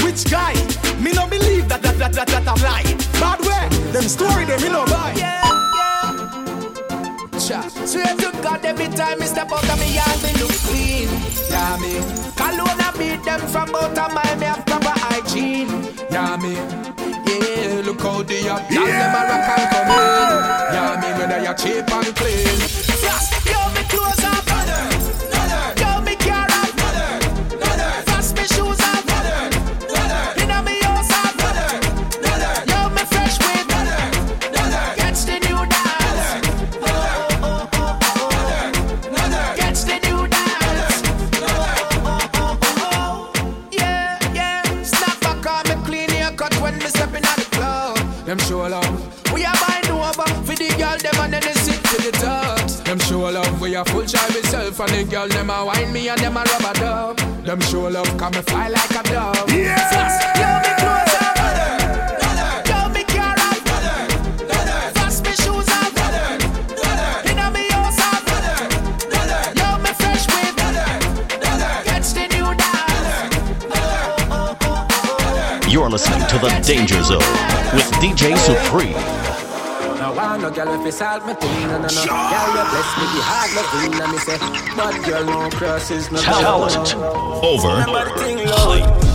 Which 0.02 0.24
guy? 0.30 0.54
Me 0.98 1.12
no 1.12 1.26
believe 1.28 1.68
that 1.68 1.82
that 1.82 1.98
that 1.98 2.12
that 2.14 2.28
that 2.28 2.46
a 2.48 2.54
lie. 2.64 2.88
Bad 3.20 3.40
way. 3.44 3.68
Them 3.92 4.04
story 4.08 4.44
them 4.46 4.60
me 4.62 4.68
no 4.70 4.84
buy. 4.86 5.12
Yeah, 5.16 5.44
yeah. 5.76 7.38
Cha. 7.38 7.60
Swear 7.84 8.16
to 8.16 8.30
God, 8.42 8.64
every 8.64 8.88
time 8.88 9.18
me 9.20 9.26
step 9.26 9.52
out 9.52 9.68
of 9.68 9.78
me 9.78 9.94
yard, 9.94 10.18
me 10.24 10.32
look 10.40 10.56
clean. 10.68 11.08
Yeah, 11.52 11.76
me. 11.82 12.00
Cologne 12.40 12.88
beat 12.98 13.22
them 13.24 13.40
from 13.52 13.74
out 13.74 13.98
of 13.98 14.10
my 14.14 14.34
me 14.40 14.46
have 14.46 14.64
proper 14.64 14.94
hygiene. 15.04 15.68
Yeah, 16.10 16.36
me. 16.42 16.54
Yeah, 17.28 17.82
look 17.84 18.00
how 18.00 18.22
they 18.22 18.48
are. 18.48 18.64
Yeah. 18.70 18.88
them 18.88 19.14
a 19.14 19.20
rock 19.28 19.48
and 19.52 19.66
come 19.70 19.90
in. 20.00 20.38
Yeah, 20.74 21.00
me 21.00 21.08
when 21.18 21.28
they 21.28 21.46
are 21.46 21.54
cheap 21.54 21.92
and 21.92 22.16
clean. 22.16 22.58
Frost, 23.04 23.32
yo, 23.44 23.60
me 23.74 23.82
clothes 23.92 24.24
off. 24.24 24.47
Them 48.28 48.38
show 48.40 48.58
love. 48.58 49.32
We 49.32 49.42
are 49.46 49.54
buying 49.66 49.90
over 49.90 50.12
for 50.12 50.54
the 50.54 50.68
girl 50.76 50.98
them 50.98 51.14
and 51.16 51.32
then 51.32 51.40
they 51.40 51.54
sit 51.54 51.82
to 51.82 51.96
the 52.02 52.12
top. 52.12 52.60
Them 52.84 52.98
show 52.98 53.20
love. 53.20 53.58
We 53.58 53.74
are 53.74 53.86
full 53.86 54.04
try 54.04 54.28
myself 54.28 54.78
and 54.80 54.90
the 54.90 55.04
girl 55.04 55.28
them 55.28 55.48
a 55.48 55.64
wine 55.64 55.90
me 55.94 56.10
and 56.10 56.20
them 56.20 56.36
a 56.36 56.40
rub 56.40 56.76
a 56.76 56.78
dub. 56.78 57.16
Them 57.46 57.60
show 57.62 57.88
love. 57.88 58.18
Come 58.18 58.32
me 58.32 58.42
fly 58.42 58.68
like 58.68 58.90
a 58.90 59.02
dove. 59.04 59.50
Yeah. 59.50 59.76
Fast, 59.88 60.67
You're 75.88 75.94
listening 75.94 76.28
to 76.28 76.38
The 76.38 76.50
Danger 76.66 77.02
Zone 77.02 77.16
with 77.72 77.90
DJ 77.92 78.36
Supreme. 78.36 78.92
No 79.96 80.12
one 80.12 80.42
no 80.42 80.50
girl 80.50 80.86
if 80.86 80.92
solve 80.92 81.26
me 81.26 81.32
thing, 81.32 81.62
no 81.62 81.78
no 81.78 81.88
no. 81.88 81.88
Girl 81.88 82.48
you 82.52 82.64
bless 82.68 82.92
me 82.98 83.04
the 83.08 83.22
hard 83.24 83.50
loving, 83.56 83.94
and 84.02 84.12
me 84.12 84.18
say, 84.18 84.36
but 84.76 85.02
girl 85.06 85.24
no 85.24 85.48
crosses 85.48 86.12
no. 86.12 86.20
Talent 86.20 86.94
over 87.42 89.07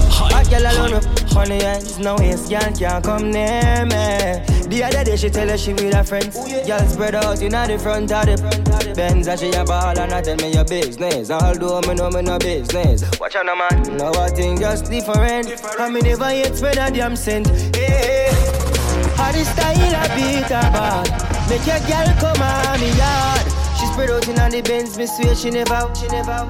Hot 0.43 0.51
girl 0.51 0.71
alone, 0.71 1.03
honey 1.29 1.65
eyes, 1.65 1.99
no 1.99 2.15
waste, 2.15 2.49
girl 2.49 2.59
can't 2.73 3.03
come 3.03 3.31
near 3.31 3.85
me. 3.85 4.43
The 4.67 4.83
other 4.83 5.03
day 5.03 5.15
she 5.15 5.29
tell 5.29 5.47
her 5.47 5.57
she 5.57 5.73
with 5.73 5.93
her 5.93 6.03
friends. 6.03 6.35
Girl 6.35 6.79
spread 6.79 7.15
out 7.15 7.41
in 7.41 7.51
the 7.51 7.79
front 7.81 8.11
of 8.11 8.25
the 8.25 8.93
Benz 8.95 9.27
and 9.27 9.39
she 9.39 9.51
a 9.51 9.63
ball 9.63 9.97
and 9.97 10.11
I 10.11 10.21
tell 10.21 10.35
me 10.37 10.53
your 10.53 10.65
business. 10.65 11.31
Although 11.31 11.81
me 11.81 11.93
know 11.93 12.09
me 12.09 12.23
no 12.23 12.37
business. 12.39 13.03
Watch 13.19 13.35
out, 13.35 13.45
no 13.45 13.55
man. 13.55 13.97
Now 13.97 14.11
I 14.13 14.29
think 14.29 14.59
just 14.59 14.91
different. 14.91 15.47
I 15.79 15.89
me 15.89 16.01
never 16.01 16.33
yet 16.33 16.57
spread 16.57 16.77
a 16.77 16.91
damn 16.91 17.15
cent. 17.15 17.47
Hey. 17.75 18.27
How 19.15 19.31
the 19.31 19.45
style 19.45 19.95
I 19.95 20.07
beat 20.15 20.51
her 20.51 20.71
bad. 20.75 21.07
Make 21.49 21.65
your 21.65 21.79
girl 21.87 22.11
come 22.19 22.41
on 22.41 22.79
me 22.81 22.91
yard. 22.97 23.45
She 23.79 23.85
spread 23.87 24.09
out 24.09 24.27
in 24.27 24.35
the 24.35 24.61
Benz, 24.61 24.97
me 24.97 25.05
swear 25.05 25.35
she 25.35 25.51
never 25.51 25.89
she 25.95 26.07
never. 26.07 26.49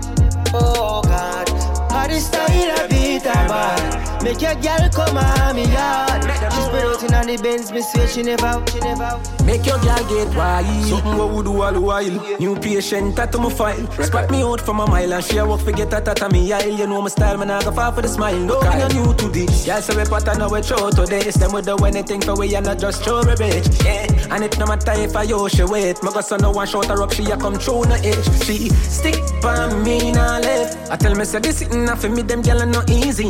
Oh 0.51 1.01
God. 1.03 1.72
The 1.93 2.19
style 2.19 2.87
beat 2.89 3.21
her 3.21 3.47
bad. 3.47 4.12
Make 4.23 4.41
your 4.41 4.55
girl 4.55 4.89
come 4.89 5.17
on 5.17 5.55
me 5.55 5.65
yard. 5.65 6.23
She 6.23 6.61
spread 6.61 6.85
out 6.85 7.03
in 7.03 7.27
the 7.27 7.39
Benz, 7.43 7.71
me 7.73 7.81
swear 7.81 8.07
she 8.07 8.23
never 8.23 8.45
out, 8.45 8.69
she 8.69 8.79
never 8.79 9.03
out. 9.03 9.43
Make 9.45 9.65
your 9.65 9.77
girl 9.79 10.03
get 10.07 10.33
wild. 10.35 10.85
Something 10.85 11.17
what 11.17 11.33
we 11.33 11.43
do 11.43 11.61
all 11.61 11.73
the 11.73 11.81
while. 11.81 12.39
New 12.39 12.55
patient, 12.55 13.17
tattoo 13.17 13.39
my 13.39 13.49
file. 13.49 13.91
Spot 14.01 14.31
me 14.31 14.41
out 14.41 14.61
from 14.61 14.79
a 14.79 14.87
mile 14.87 15.13
and 15.13 15.23
she 15.23 15.37
a 15.37 15.45
walk 15.45 15.59
forget 15.59 15.89
that 15.91 16.07
at 16.07 16.31
me 16.31 16.53
aisle. 16.53 16.69
You 16.69 16.87
know 16.87 17.01
my 17.01 17.09
style, 17.09 17.37
man, 17.37 17.51
I 17.51 17.61
go 17.63 17.71
far 17.71 17.91
for 17.91 18.01
the 18.01 18.07
smile. 18.07 18.39
No, 18.39 18.61
kind 18.61 18.81
of 18.81 18.93
new 18.93 19.13
to 19.13 19.27
this. 19.27 19.67
Yeah, 19.67 19.81
so 19.81 19.97
we 19.97 20.05
pattern 20.05 20.39
now 20.39 20.49
we 20.49 20.63
show 20.63 20.89
to 20.89 21.05
this. 21.05 21.35
Them 21.35 21.51
we 21.51 21.61
do 21.61 21.75
anything 21.83 22.21
for 22.21 22.37
we 22.37 22.55
and 22.55 22.65
not 22.65 22.79
just 22.79 23.03
show 23.03 23.19
a 23.19 23.35
bitch. 23.35 23.83
Yeah, 23.83 24.33
and 24.33 24.43
it 24.45 24.57
no 24.57 24.65
matter 24.65 24.93
if 24.93 25.15
I 25.17 25.23
yo 25.23 25.49
she 25.49 25.63
wait. 25.63 26.01
My 26.01 26.21
son 26.21 26.39
no 26.41 26.51
one 26.51 26.65
shot 26.67 26.85
her 26.85 27.01
up, 27.03 27.11
she 27.11 27.23
a 27.25 27.35
come 27.35 27.55
through 27.55 27.85
no 27.85 27.95
edge. 27.95 28.43
She 28.45 28.69
stick 28.69 29.19
by 29.41 29.67
me 29.83 30.13
now 30.13 30.39
left. 30.39 30.89
I 30.89 30.95
tell 30.95 31.13
me 31.13 31.25
say 31.25 31.39
this 31.39 31.57
sitting 31.57 31.87
for 31.87 32.09
me, 32.09 32.21
them 32.21 32.41
gyal 32.41 32.65
no 32.71 32.81
easy. 32.87 33.29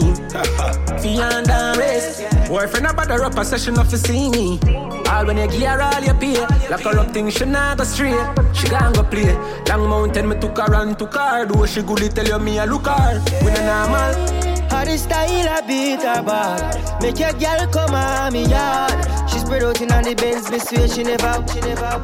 Fi 1.01 1.21
under 1.21 1.79
rest. 1.79 2.23
Boyfriend 2.47 2.87
a 2.87 2.93
bother 2.93 3.23
up 3.23 3.37
a 3.37 3.45
session 3.45 3.77
of 3.79 3.89
to 3.89 3.97
see 3.97 4.29
me. 4.29 4.59
All 5.09 5.25
when 5.25 5.37
you 5.37 5.47
gear 5.47 5.79
all 5.81 6.01
you 6.01 6.13
pay. 6.13 6.39
Like 6.69 6.81
her 6.81 6.99
up 6.99 7.11
thing 7.11 7.29
she 7.29 7.45
not 7.45 7.77
go 7.77 7.83
straight 7.83 8.27
She 8.53 8.67
gon' 8.67 8.93
go 8.93 9.03
play. 9.03 9.33
Long 9.67 9.89
mountain 9.89 10.29
me 10.29 10.39
took 10.39 10.57
her 10.57 10.73
and 10.75 10.97
took 10.97 11.13
her. 11.15 11.45
Do 11.45 11.65
she 11.67 11.81
goodly 11.81 12.09
tell 12.09 12.25
you 12.25 12.39
me 12.39 12.59
a 12.59 12.65
look 12.65 12.87
her. 12.87 13.21
We 13.41 13.51
no 13.51 13.65
normal 13.65 14.52
How 14.73 14.83
the 14.83 14.97
style 14.97 15.49
I 15.49 15.61
beat 15.61 16.01
her 16.01 16.23
bad. 16.23 16.99
Make 16.99 17.19
your 17.19 17.31
girl 17.33 17.67
come 17.67 17.93
on 17.93 18.33
me 18.33 18.45
yard. 18.47 19.29
She 19.29 19.37
spread 19.37 19.63
out 19.63 19.79
in 19.79 19.91
on 19.91 20.03
the 20.03 20.15
Benz, 20.15 20.49
me 20.49 20.57
swear 20.57 20.87
she 20.87 21.03
never 21.03 21.45
she 21.53 21.61
never. 21.61 22.01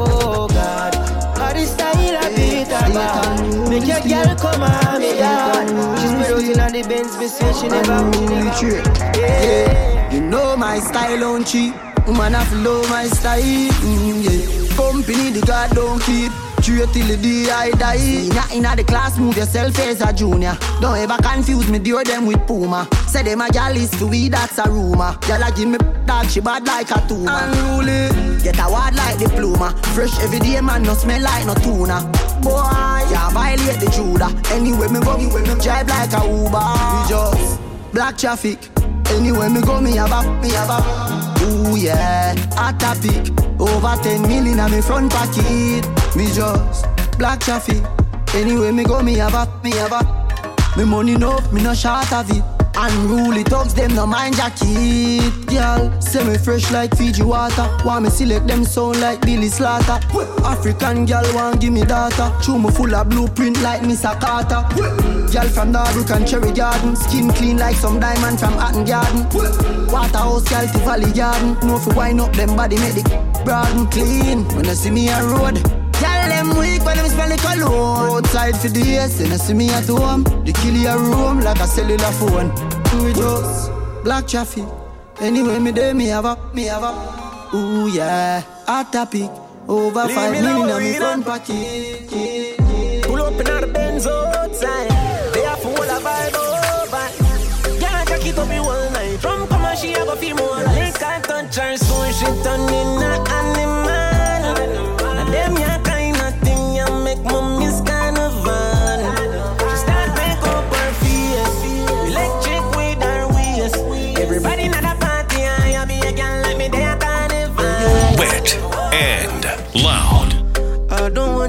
Oh 0.00 0.48
God. 0.48 0.94
How 1.36 1.52
the 1.52 1.66
style 1.66 2.16
I 2.16 2.34
beat 2.34 2.68
her 2.68 2.88
bad. 2.96 3.68
Make 3.68 3.86
your 3.86 4.00
girl 4.00 4.34
come 4.36 4.62
on 4.62 4.98
me 4.98 5.18
yard. 5.18 5.68
She 6.00 6.06
spread 6.08 6.32
out 6.32 6.42
in 6.42 6.60
on 6.60 6.72
the 6.72 6.82
Benz, 6.88 7.18
me 7.18 7.28
swear 7.28 7.52
she 7.52 7.68
never 7.68 8.10
she 8.14 8.24
never. 8.24 9.20
Yeah. 9.20 10.12
You 10.14 10.22
know 10.22 10.56
my 10.56 10.78
style 10.78 11.22
on 11.22 11.44
cheap. 11.44 11.74
Woman 12.06 12.34
have 12.34 12.52
know 12.62 12.82
my 12.88 13.06
style. 13.06 13.42
Mm, 13.42 14.22
yeah. 14.22 14.76
Company 14.76 15.30
the 15.30 15.44
God 15.46 15.70
don't 15.74 16.00
keep. 16.02 16.32
Straight 16.66 16.88
till 16.92 17.06
the 17.06 17.16
day 17.16 17.48
I 17.48 17.70
die. 17.72 18.26
Inna 18.26 18.42
inna 18.52 18.76
the 18.76 18.82
class, 18.82 19.18
move 19.18 19.36
yourself 19.36 19.78
as 19.78 20.00
a 20.00 20.12
junior. 20.12 20.58
Don't 20.80 20.96
ever 20.98 21.16
confuse 21.22 21.68
me, 21.68 21.78
deal 21.78 22.02
them 22.02 22.26
with 22.26 22.44
Puma. 22.46 22.88
Say 23.06 23.22
them 23.22 23.40
a 23.40 23.48
gal 23.50 23.76
is 23.76 23.90
to 23.98 24.06
we, 24.06 24.28
that's 24.28 24.58
a 24.58 24.68
rumor. 24.68 25.16
Gal 25.28 25.42
a 25.44 25.52
give 25.52 25.68
me 25.68 25.78
dog, 26.06 26.26
she 26.28 26.40
bad 26.40 26.66
like 26.66 26.90
a 26.90 27.06
tumor. 27.06 27.30
Unruly, 27.30 28.42
get 28.42 28.58
a 28.58 28.66
word 28.66 28.96
like 28.96 29.18
diploma. 29.18 29.76
Fresh 29.94 30.18
every 30.18 30.40
day, 30.40 30.60
man, 30.60 30.82
no 30.82 30.94
smell 30.94 31.22
like 31.22 31.46
no 31.46 31.54
tuna. 31.54 32.00
Boy, 32.42 32.50
yeah, 33.10 33.30
violate 33.30 33.78
the 33.78 33.88
Judah. 33.94 34.34
Anyway, 34.52 34.88
me 34.88 34.98
go, 35.00 35.16
me 35.16 35.28
drive 35.62 35.86
like 35.86 36.12
a 36.14 36.26
Uber. 36.26 36.66
We 36.90 37.08
just 37.08 37.60
black 37.92 38.18
traffic. 38.18 38.58
Anyway, 39.10 39.48
me 39.50 39.60
go, 39.60 39.80
me 39.80 39.94
have 39.94 40.10
a, 40.10 40.42
me 40.42 40.50
have 40.50 40.70
a. 40.70 41.25
Ooh 41.46 41.76
yeah, 41.76 42.34
hot 42.54 42.80
topic. 42.80 43.30
Over 43.60 44.02
10 44.02 44.22
million 44.22 44.60
on 44.60 44.70
me 44.70 44.80
front 44.80 45.12
pocket. 45.12 45.86
Me 46.16 46.26
just 46.32 46.86
black 47.18 47.40
traffic. 47.40 47.82
Anyway, 48.34 48.72
me 48.72 48.84
go, 48.84 49.02
me 49.02 49.14
have 49.14 49.34
a, 49.34 49.60
me 49.62 49.70
have 49.72 49.92
a. 49.92 50.26
Me 50.76 50.84
money 50.84 51.16
no, 51.16 51.38
me 51.52 51.62
no 51.62 51.72
short 51.74 52.12
of 52.12 52.30
it. 52.30 52.55
Unruly 52.78 53.42
thugs, 53.42 53.72
them 53.72 53.94
no 53.94 54.06
mind 54.06 54.36
jacket. 54.36 55.32
Girl, 55.46 56.00
say 56.00 56.22
me 56.24 56.36
fresh 56.36 56.70
like 56.70 56.94
Fiji 56.96 57.22
water. 57.22 57.66
Want 57.84 58.04
me 58.04 58.10
select 58.10 58.46
them 58.46 58.64
sound 58.64 59.00
like 59.00 59.20
Billy 59.22 59.48
Slaughter. 59.48 59.98
African 60.44 61.06
girl 61.06 61.24
want 61.34 61.60
give 61.60 61.72
me 61.72 61.82
data. 61.82 62.38
Chew 62.44 62.58
me 62.58 62.70
full 62.70 62.94
of 62.94 63.08
blueprint 63.08 63.60
like 63.62 63.82
Miss 63.82 64.02
Carter. 64.02 64.62
Girl 64.76 65.48
from 65.48 65.72
Norbrook 65.72 66.14
and 66.14 66.28
Cherry 66.28 66.52
Garden. 66.52 66.94
Skin 66.96 67.30
clean 67.30 67.56
like 67.56 67.76
some 67.76 67.98
diamond 67.98 68.38
from 68.38 68.52
Hatton 68.52 68.84
Garden. 68.84 69.24
Waterhouse 69.88 70.48
girl 70.48 70.66
to 70.66 70.78
Valley 70.80 71.12
Garden. 71.12 71.54
Know 71.66 71.76
if 71.76 71.86
you 71.86 71.94
wind 71.94 72.20
up 72.20 72.32
them 72.34 72.54
body 72.56 72.78
make 72.78 72.94
the 72.94 73.42
broaden 73.44 73.86
clean. 73.86 74.44
When 74.54 74.66
you 74.66 74.74
see 74.74 74.90
me 74.90 75.08
on 75.08 75.24
road. 75.30 75.75
Them 76.46 76.58
weak 76.58 76.84
when 76.84 76.96
them 76.96 77.08
smell 77.08 77.28
the 77.28 77.36
cologne. 77.36 78.24
Outside 78.24 78.56
for 78.56 78.68
the 78.68 78.80
years, 78.80 79.18
then 79.18 79.32
I 79.32 79.36
see 79.36 79.54
me 79.54 79.70
at 79.70 79.86
home. 79.86 80.22
The 80.44 80.52
kill 80.52 80.74
your 80.74 80.98
room 80.98 81.40
like 81.40 81.58
a 81.58 81.66
cellular 81.66 82.12
phone. 82.12 82.50
We 83.04 83.12
just 83.12 83.70
black 84.04 84.26
traffic. 84.26 84.64
Anyway, 85.20 85.58
me 85.58 85.72
day 85.72 85.92
me 85.92 86.06
have 86.06 86.26
up, 86.26 86.54
me 86.54 86.64
have 86.64 86.84
up. 86.84 87.54
Ooh 87.54 87.88
yeah, 87.88 88.42
hot 88.66 88.92
topic. 88.92 89.30
Over 89.68 90.04
Leave 90.04 90.14
five 90.14 90.32
million 90.32 90.70
on 90.70 90.82
me 90.82 90.92
front 90.94 91.24
pocket. 91.24 92.45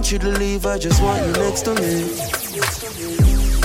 Want 0.07 0.23
you 0.23 0.31
to 0.31 0.39
leave, 0.39 0.65
I 0.65 0.77
just 0.77 1.01
want 1.01 1.25
you 1.25 1.33
next 1.33 1.63
to 1.63 1.73
me. 1.73 2.03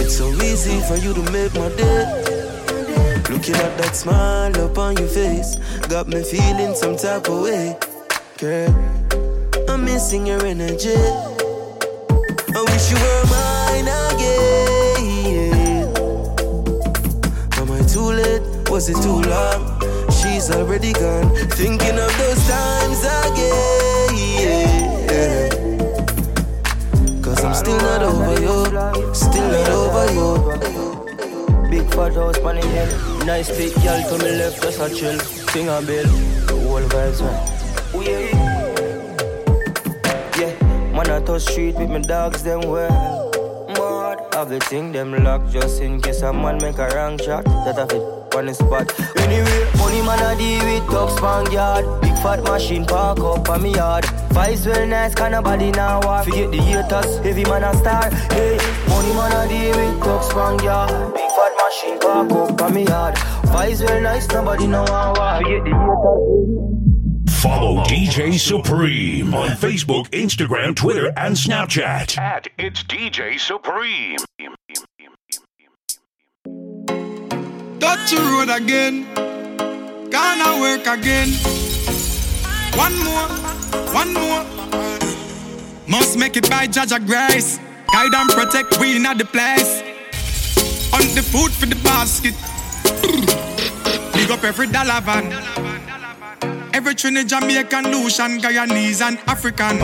It's 0.02 0.16
so 0.16 0.28
easy 0.42 0.80
for 0.88 0.96
you 0.96 1.14
to 1.14 1.22
make 1.30 1.54
my 1.54 1.68
day. 1.76 2.04
Looking 3.30 3.54
at 3.54 3.78
that 3.78 3.94
smile 3.94 4.56
up 4.60 4.76
on 4.76 4.96
your 4.96 5.06
face, 5.06 5.56
got 5.88 6.08
me 6.08 6.24
feeling 6.24 6.74
some 6.74 6.96
type 6.96 7.28
of 7.28 7.42
way. 7.42 7.76
Girl, 8.38 8.74
I'm 9.68 9.84
missing 9.84 10.26
your 10.26 10.44
energy. 10.44 10.96
I 12.56 12.60
wish 12.70 12.90
you 12.90 12.98
were 13.04 13.24
mine 13.30 13.88
again. 14.08 15.86
Am 17.58 17.70
I 17.70 17.82
too 17.86 18.10
late? 18.18 18.42
Was 18.68 18.88
it 18.88 18.96
too 19.00 19.20
long? 19.30 19.80
She's 20.10 20.50
already 20.50 20.92
gone. 20.92 21.30
Thinking 21.50 21.98
of 21.98 22.18
those 22.18 22.48
times 22.48 23.04
again. 23.04 23.41
I'm 27.53 27.59
still 27.59 27.76
not 27.76 28.03
over 28.03 28.40
you. 28.40 28.64
Still 29.12 29.46
not 29.53 29.68
over 29.68 30.07
you. 30.14 31.68
Big 31.68 31.86
fat 31.92 32.14
house 32.14 32.38
on 32.38 32.57
the 32.57 32.66
hill. 32.66 33.26
Nice 33.26 33.50
thick 33.50 33.74
girl 33.82 34.00
to 34.09 34.24
me 34.24 34.30
left, 34.38 34.62
just 34.62 34.80
a 34.80 34.88
chill. 34.88 35.18
Sing 35.20 35.68
a 35.68 35.82
bill. 35.82 36.07
The 36.46 36.55
whole 36.66 36.80
vibes 36.80 37.20
right. 37.20 37.94
Ooh, 37.94 38.03
yeah. 38.09 38.32
Yeah, 40.40 40.55
man, 40.96 41.11
I 41.11 41.20
touch 41.20 41.42
street 41.42 41.74
with 41.74 41.90
my 41.90 41.98
dogs, 41.98 42.42
them 42.42 42.62
well. 42.62 43.28
Mad, 43.68 44.34
have 44.34 44.48
the 44.48 44.59
thing 44.61 44.90
them 44.92 45.12
locked 45.22 45.50
just 45.50 45.82
in 45.82 46.00
case 46.00 46.22
a 46.22 46.32
man 46.32 46.57
make 46.57 46.78
a 46.78 46.88
wrong 46.94 47.18
shot. 47.18 47.44
That 47.44 47.76
have 47.76 47.92
it 47.92 48.34
on 48.34 48.46
the 48.46 48.55
spot. 48.55 48.98
Anyway, 49.18 49.68
money 49.76 50.00
man 50.00 50.20
I 50.20 50.34
deal 50.38 50.64
with 50.64 50.90
top 50.90 51.11
span 51.18 51.53
yard. 51.53 52.00
Big 52.00 52.14
fat 52.22 52.42
machine 52.44 52.86
park 52.86 53.18
up 53.18 53.46
on 53.50 53.62
me 53.62 53.74
yard. 53.74 54.07
Vibes 54.33 54.66
well 54.66 54.87
nice, 54.87 55.14
kinda 55.14 55.43
body 55.43 55.70
now 55.72 56.01
war. 56.01 56.22
Forget 56.22 56.51
the 56.51 56.57
haters, 56.57 57.18
heavy 57.18 57.45
man 57.45 57.64
a 57.64 57.76
star. 57.76 58.11
Hey, 58.33 58.57
money 58.89 59.12
man 59.12 59.33
I 59.33 59.47
deal 59.47 59.76
with 59.76 60.03
top 60.03 60.22
span 60.24 60.59
yard. 60.64 61.14
Big 61.14 61.30
fat 61.37 61.53
machine 61.61 61.99
park 62.01 62.33
up 62.33 62.62
on 62.62 62.74
me 62.74 62.87
yard. 62.87 63.14
Vibes 63.53 63.85
well 63.85 64.01
nice, 64.01 64.26
nobody 64.28 64.66
know 64.66 64.87
how 64.87 65.12
war. 65.16 65.37
Forget 65.37 65.64
the 65.64 65.70
haters. 65.70 67.43
Follow 67.43 67.85
DJ 67.85 68.39
Supreme 68.39 69.35
on 69.35 69.51
Facebook, 69.51 70.09
Instagram, 70.11 70.74
Twitter, 70.76 71.12
and 71.16 71.37
Snapchat. 71.37 72.16
At 72.16 72.49
it's 72.57 72.83
DJ 72.85 73.39
Supreme. 73.39 74.16
Touch 77.80 78.11
the 78.11 78.16
road 78.33 78.49
again. 78.49 79.05
Gonna 80.09 80.61
work 80.61 80.87
again. 80.87 81.82
One 82.77 82.97
more, 83.05 83.29
one 83.93 84.14
more. 84.14 84.45
Must 85.87 86.18
make 86.18 86.37
it 86.37 86.49
by 86.49 86.64
of 86.64 87.07
Grace. 87.07 87.59
Guide 87.93 88.14
and 88.14 88.31
protect 88.31 88.81
we 88.81 88.97
in 88.97 89.03
the 89.03 89.27
place. 89.27 89.83
On 90.95 91.03
the 91.14 91.23
food 91.23 91.53
for 91.53 91.66
the 91.66 91.77
basket. 91.85 92.35
Big 94.14 94.31
up 94.31 94.43
every 94.43 94.68
dollar 94.68 95.01
van. 95.03 95.33
Every 96.75 96.95
Trinidad, 96.95 97.29
Jamaican, 97.29 97.91
Lucian, 97.93 98.41
Guyanese, 98.41 99.03
and 99.03 99.18
African. 99.27 99.79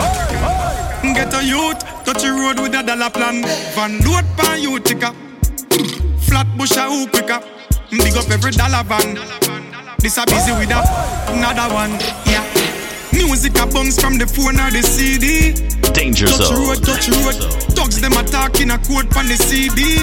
Get 1.13 1.33
a 1.33 1.43
youth, 1.43 1.79
touch 2.05 2.23
the 2.23 2.31
road 2.31 2.59
with 2.59 2.73
a 2.73 2.81
dollar 2.81 3.11
plan. 3.11 3.43
Van 3.75 3.99
load 3.99 4.25
pan 4.35 4.61
you 4.61 4.79
ticker. 4.79 5.13
Flat 6.21 6.47
bush 6.57 6.75
a 6.75 6.89
who 6.89 7.07
quicker. 7.07 7.39
Big 7.91 8.17
up 8.17 8.29
every 8.31 8.51
dollar 8.51 8.83
van. 8.83 9.15
This 9.99 10.17
a 10.17 10.25
busy 10.25 10.53
with 10.53 10.71
a 10.71 10.81
another 11.29 11.73
one. 11.73 12.28
Yeah. 13.29 13.35
Music 13.35 13.61
a 13.61 13.65
bounce 13.67 14.01
from 14.01 14.17
the 14.17 14.25
phone 14.25 14.57
or 14.57 14.71
the 14.73 14.81
CD. 14.81 15.53
Danger 15.93 16.25
touch 16.25 16.49
zone. 16.49 16.65
road, 16.65 16.81
touch 16.81 17.09
road. 17.13 17.37
Thugs 17.77 18.01
them 18.01 18.13
attacking 18.13 18.71
a 18.71 18.77
code 18.81 19.05
from 19.13 19.29
the 19.29 19.37
CD. 19.37 20.01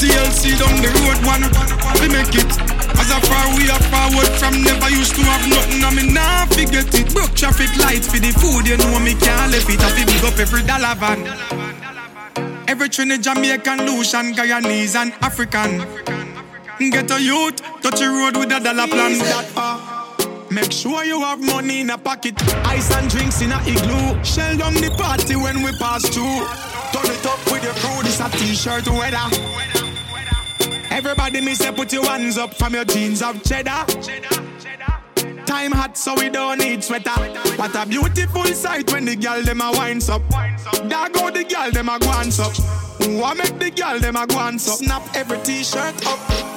TLC 0.00 0.56
down 0.56 0.80
the 0.80 0.88
road, 1.04 1.20
one 1.28 1.44
we 2.00 2.08
make 2.08 2.32
it. 2.32 2.48
As 2.96 3.12
a 3.12 3.20
far 3.28 3.44
we 3.56 3.68
are 3.68 3.80
forward 3.92 4.28
from 4.40 4.64
never 4.64 4.88
used 4.88 5.14
to 5.16 5.22
have 5.24 5.44
nothing, 5.48 5.84
I 5.84 5.90
mean 5.92 6.14
nah 6.14 6.46
forget 6.46 6.88
it. 6.92 7.12
Broke 7.12 7.34
traffic 7.34 7.72
lights 7.76 8.08
for 8.08 8.20
the 8.20 8.32
food, 8.32 8.66
you 8.68 8.76
know 8.76 8.98
me 9.00 9.14
can't 9.14 9.52
left 9.52 9.68
it. 9.68 9.80
I 9.80 9.92
feel 9.92 10.06
big 10.06 10.24
up 10.24 10.38
every 10.40 10.62
dollar 10.64 10.96
van. 10.96 11.24
Every 12.68 12.88
Trinidad, 12.88 13.22
Jamaican, 13.36 13.86
Lucian, 13.86 14.34
Guyanese, 14.34 14.96
and 14.96 15.12
African. 15.20 15.84
Get 16.78 17.10
a 17.10 17.20
youth, 17.20 17.56
touch 17.80 18.00
the 18.00 18.08
road 18.08 18.36
with 18.36 18.52
a 18.52 18.60
dollar 18.60 18.88
plan. 18.88 19.75
Make 20.56 20.72
sure 20.72 21.04
you 21.04 21.20
have 21.20 21.38
money 21.38 21.82
in 21.82 21.90
a 21.90 21.98
pocket, 21.98 22.34
ice 22.64 22.90
and 22.96 23.10
drinks 23.10 23.42
in 23.42 23.52
a 23.52 23.60
igloo. 23.68 24.24
Shell 24.24 24.56
down 24.56 24.72
the 24.72 24.90
party 24.96 25.36
when 25.36 25.62
we 25.62 25.70
pass 25.76 26.08
through. 26.08 26.24
Turn 26.94 27.14
it 27.14 27.26
up 27.26 27.44
with 27.52 27.62
your 27.62 27.74
crew, 27.74 28.02
this 28.02 28.20
a 28.20 28.30
t-shirt 28.30 28.88
weather. 28.88 29.18
Everybody 30.90 31.42
me 31.42 31.52
say 31.52 31.72
put 31.72 31.92
your 31.92 32.06
hands 32.06 32.38
up 32.38 32.54
from 32.54 32.72
your 32.72 32.86
jeans 32.86 33.20
of 33.20 33.44
cheddar. 33.44 33.84
Time 35.44 35.72
hot 35.72 35.98
so 35.98 36.14
we 36.14 36.30
don't 36.30 36.58
need 36.58 36.82
sweater. 36.82 37.10
What 37.56 37.76
a 37.76 37.84
beautiful 37.86 38.46
sight 38.46 38.90
when 38.90 39.04
the 39.04 39.14
girl 39.14 39.42
them 39.42 39.60
a 39.60 39.72
winds 39.72 40.08
up. 40.08 40.22
There 40.72 41.10
go 41.10 41.30
the 41.30 41.44
girl 41.44 41.70
them 41.70 41.90
a 41.90 41.98
guans 41.98 42.40
up. 42.40 42.56
What 43.20 43.36
make 43.36 43.58
the 43.58 43.70
girl 43.70 44.00
them 44.00 44.16
a 44.16 44.26
guans 44.26 44.66
up? 44.66 44.78
Snap 44.78 45.02
every 45.14 45.36
t-shirt 45.40 46.06
up. 46.06 46.55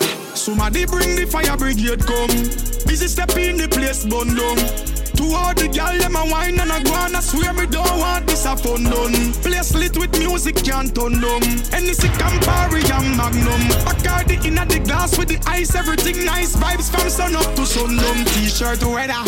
Somebody 0.50 0.88
bring 0.88 1.16
the 1.16 1.28
fire 1.28 1.56
brigade 1.56 2.04
come. 2.08 2.34
Busy 2.90 3.08
step 3.08 3.38
in 3.38 3.58
the 3.58 3.70
place 3.70 4.04
bun 4.04 4.34
down. 4.34 4.58
To 5.14 5.24
all 5.38 5.54
the 5.54 5.70
girl 5.70 5.94
them 5.94 6.16
a 6.18 6.26
wine 6.26 6.60
and 6.60 6.74
a 6.74 6.82
go 6.82 6.92
on, 6.98 7.14
I 7.14 7.20
swear 7.22 7.54
me 7.54 7.68
don't 7.68 7.86
want 8.00 8.26
this 8.26 8.46
a 8.46 8.58
fun 8.58 8.82
done. 8.90 9.14
Place 9.46 9.76
lit 9.76 9.96
with 9.96 10.10
music 10.18 10.56
can't 10.66 10.90
turn 10.90 11.22
them. 11.22 11.44
Any 11.70 11.94
sick 11.94 12.10
Campari 12.18 12.82
and 12.82 13.14
Magnum. 13.16 13.62
Bacardi 13.86 14.44
in 14.44 14.56
the 14.56 14.82
glass 14.84 15.20
with 15.20 15.30
the 15.30 15.38
ice, 15.46 15.76
everything 15.76 16.26
nice. 16.26 16.56
Vibes 16.56 16.90
from 16.90 17.08
sun 17.12 17.36
up 17.36 17.54
to 17.54 17.64
sundown. 17.64 18.26
T-shirt 18.34 18.82
weather. 18.90 19.22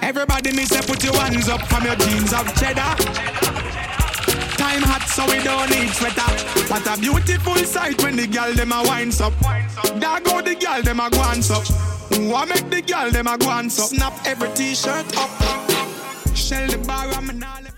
Everybody 0.00 0.52
me 0.52 0.64
say 0.64 0.80
put 0.86 1.02
your 1.02 1.18
hands 1.18 1.48
up 1.48 1.66
from 1.66 1.84
your 1.84 1.96
jeans 1.96 2.32
of 2.32 2.46
cheddar. 2.54 2.94
Time 4.66 4.82
hot 4.82 5.08
so 5.08 5.24
we 5.26 5.40
don't 5.44 5.70
need 5.70 5.90
sweater. 5.90 6.26
What 6.66 6.84
a 6.88 7.00
beautiful 7.00 7.54
sight 7.54 8.02
when 8.02 8.16
the 8.16 8.26
girl 8.26 8.52
them 8.52 8.72
a 8.72 8.82
winds 8.82 9.20
up. 9.20 9.32
There 9.94 10.20
go 10.22 10.42
the 10.42 10.56
girl 10.56 10.82
them 10.82 10.98
a 10.98 11.08
guans 11.08 11.52
up. 11.52 11.64
What 12.28 12.48
make 12.48 12.68
the 12.68 12.82
girl 12.82 13.08
them 13.12 13.28
a 13.28 13.38
guans 13.38 13.78
up? 13.78 13.90
Snap 13.90 14.14
every 14.26 14.48
t-shirt 14.56 15.06
up. 15.18 15.30
Shell 16.34 16.66
the 16.66 16.78
bar 16.78 17.06
I'm 17.12 17.38
not 17.38 17.75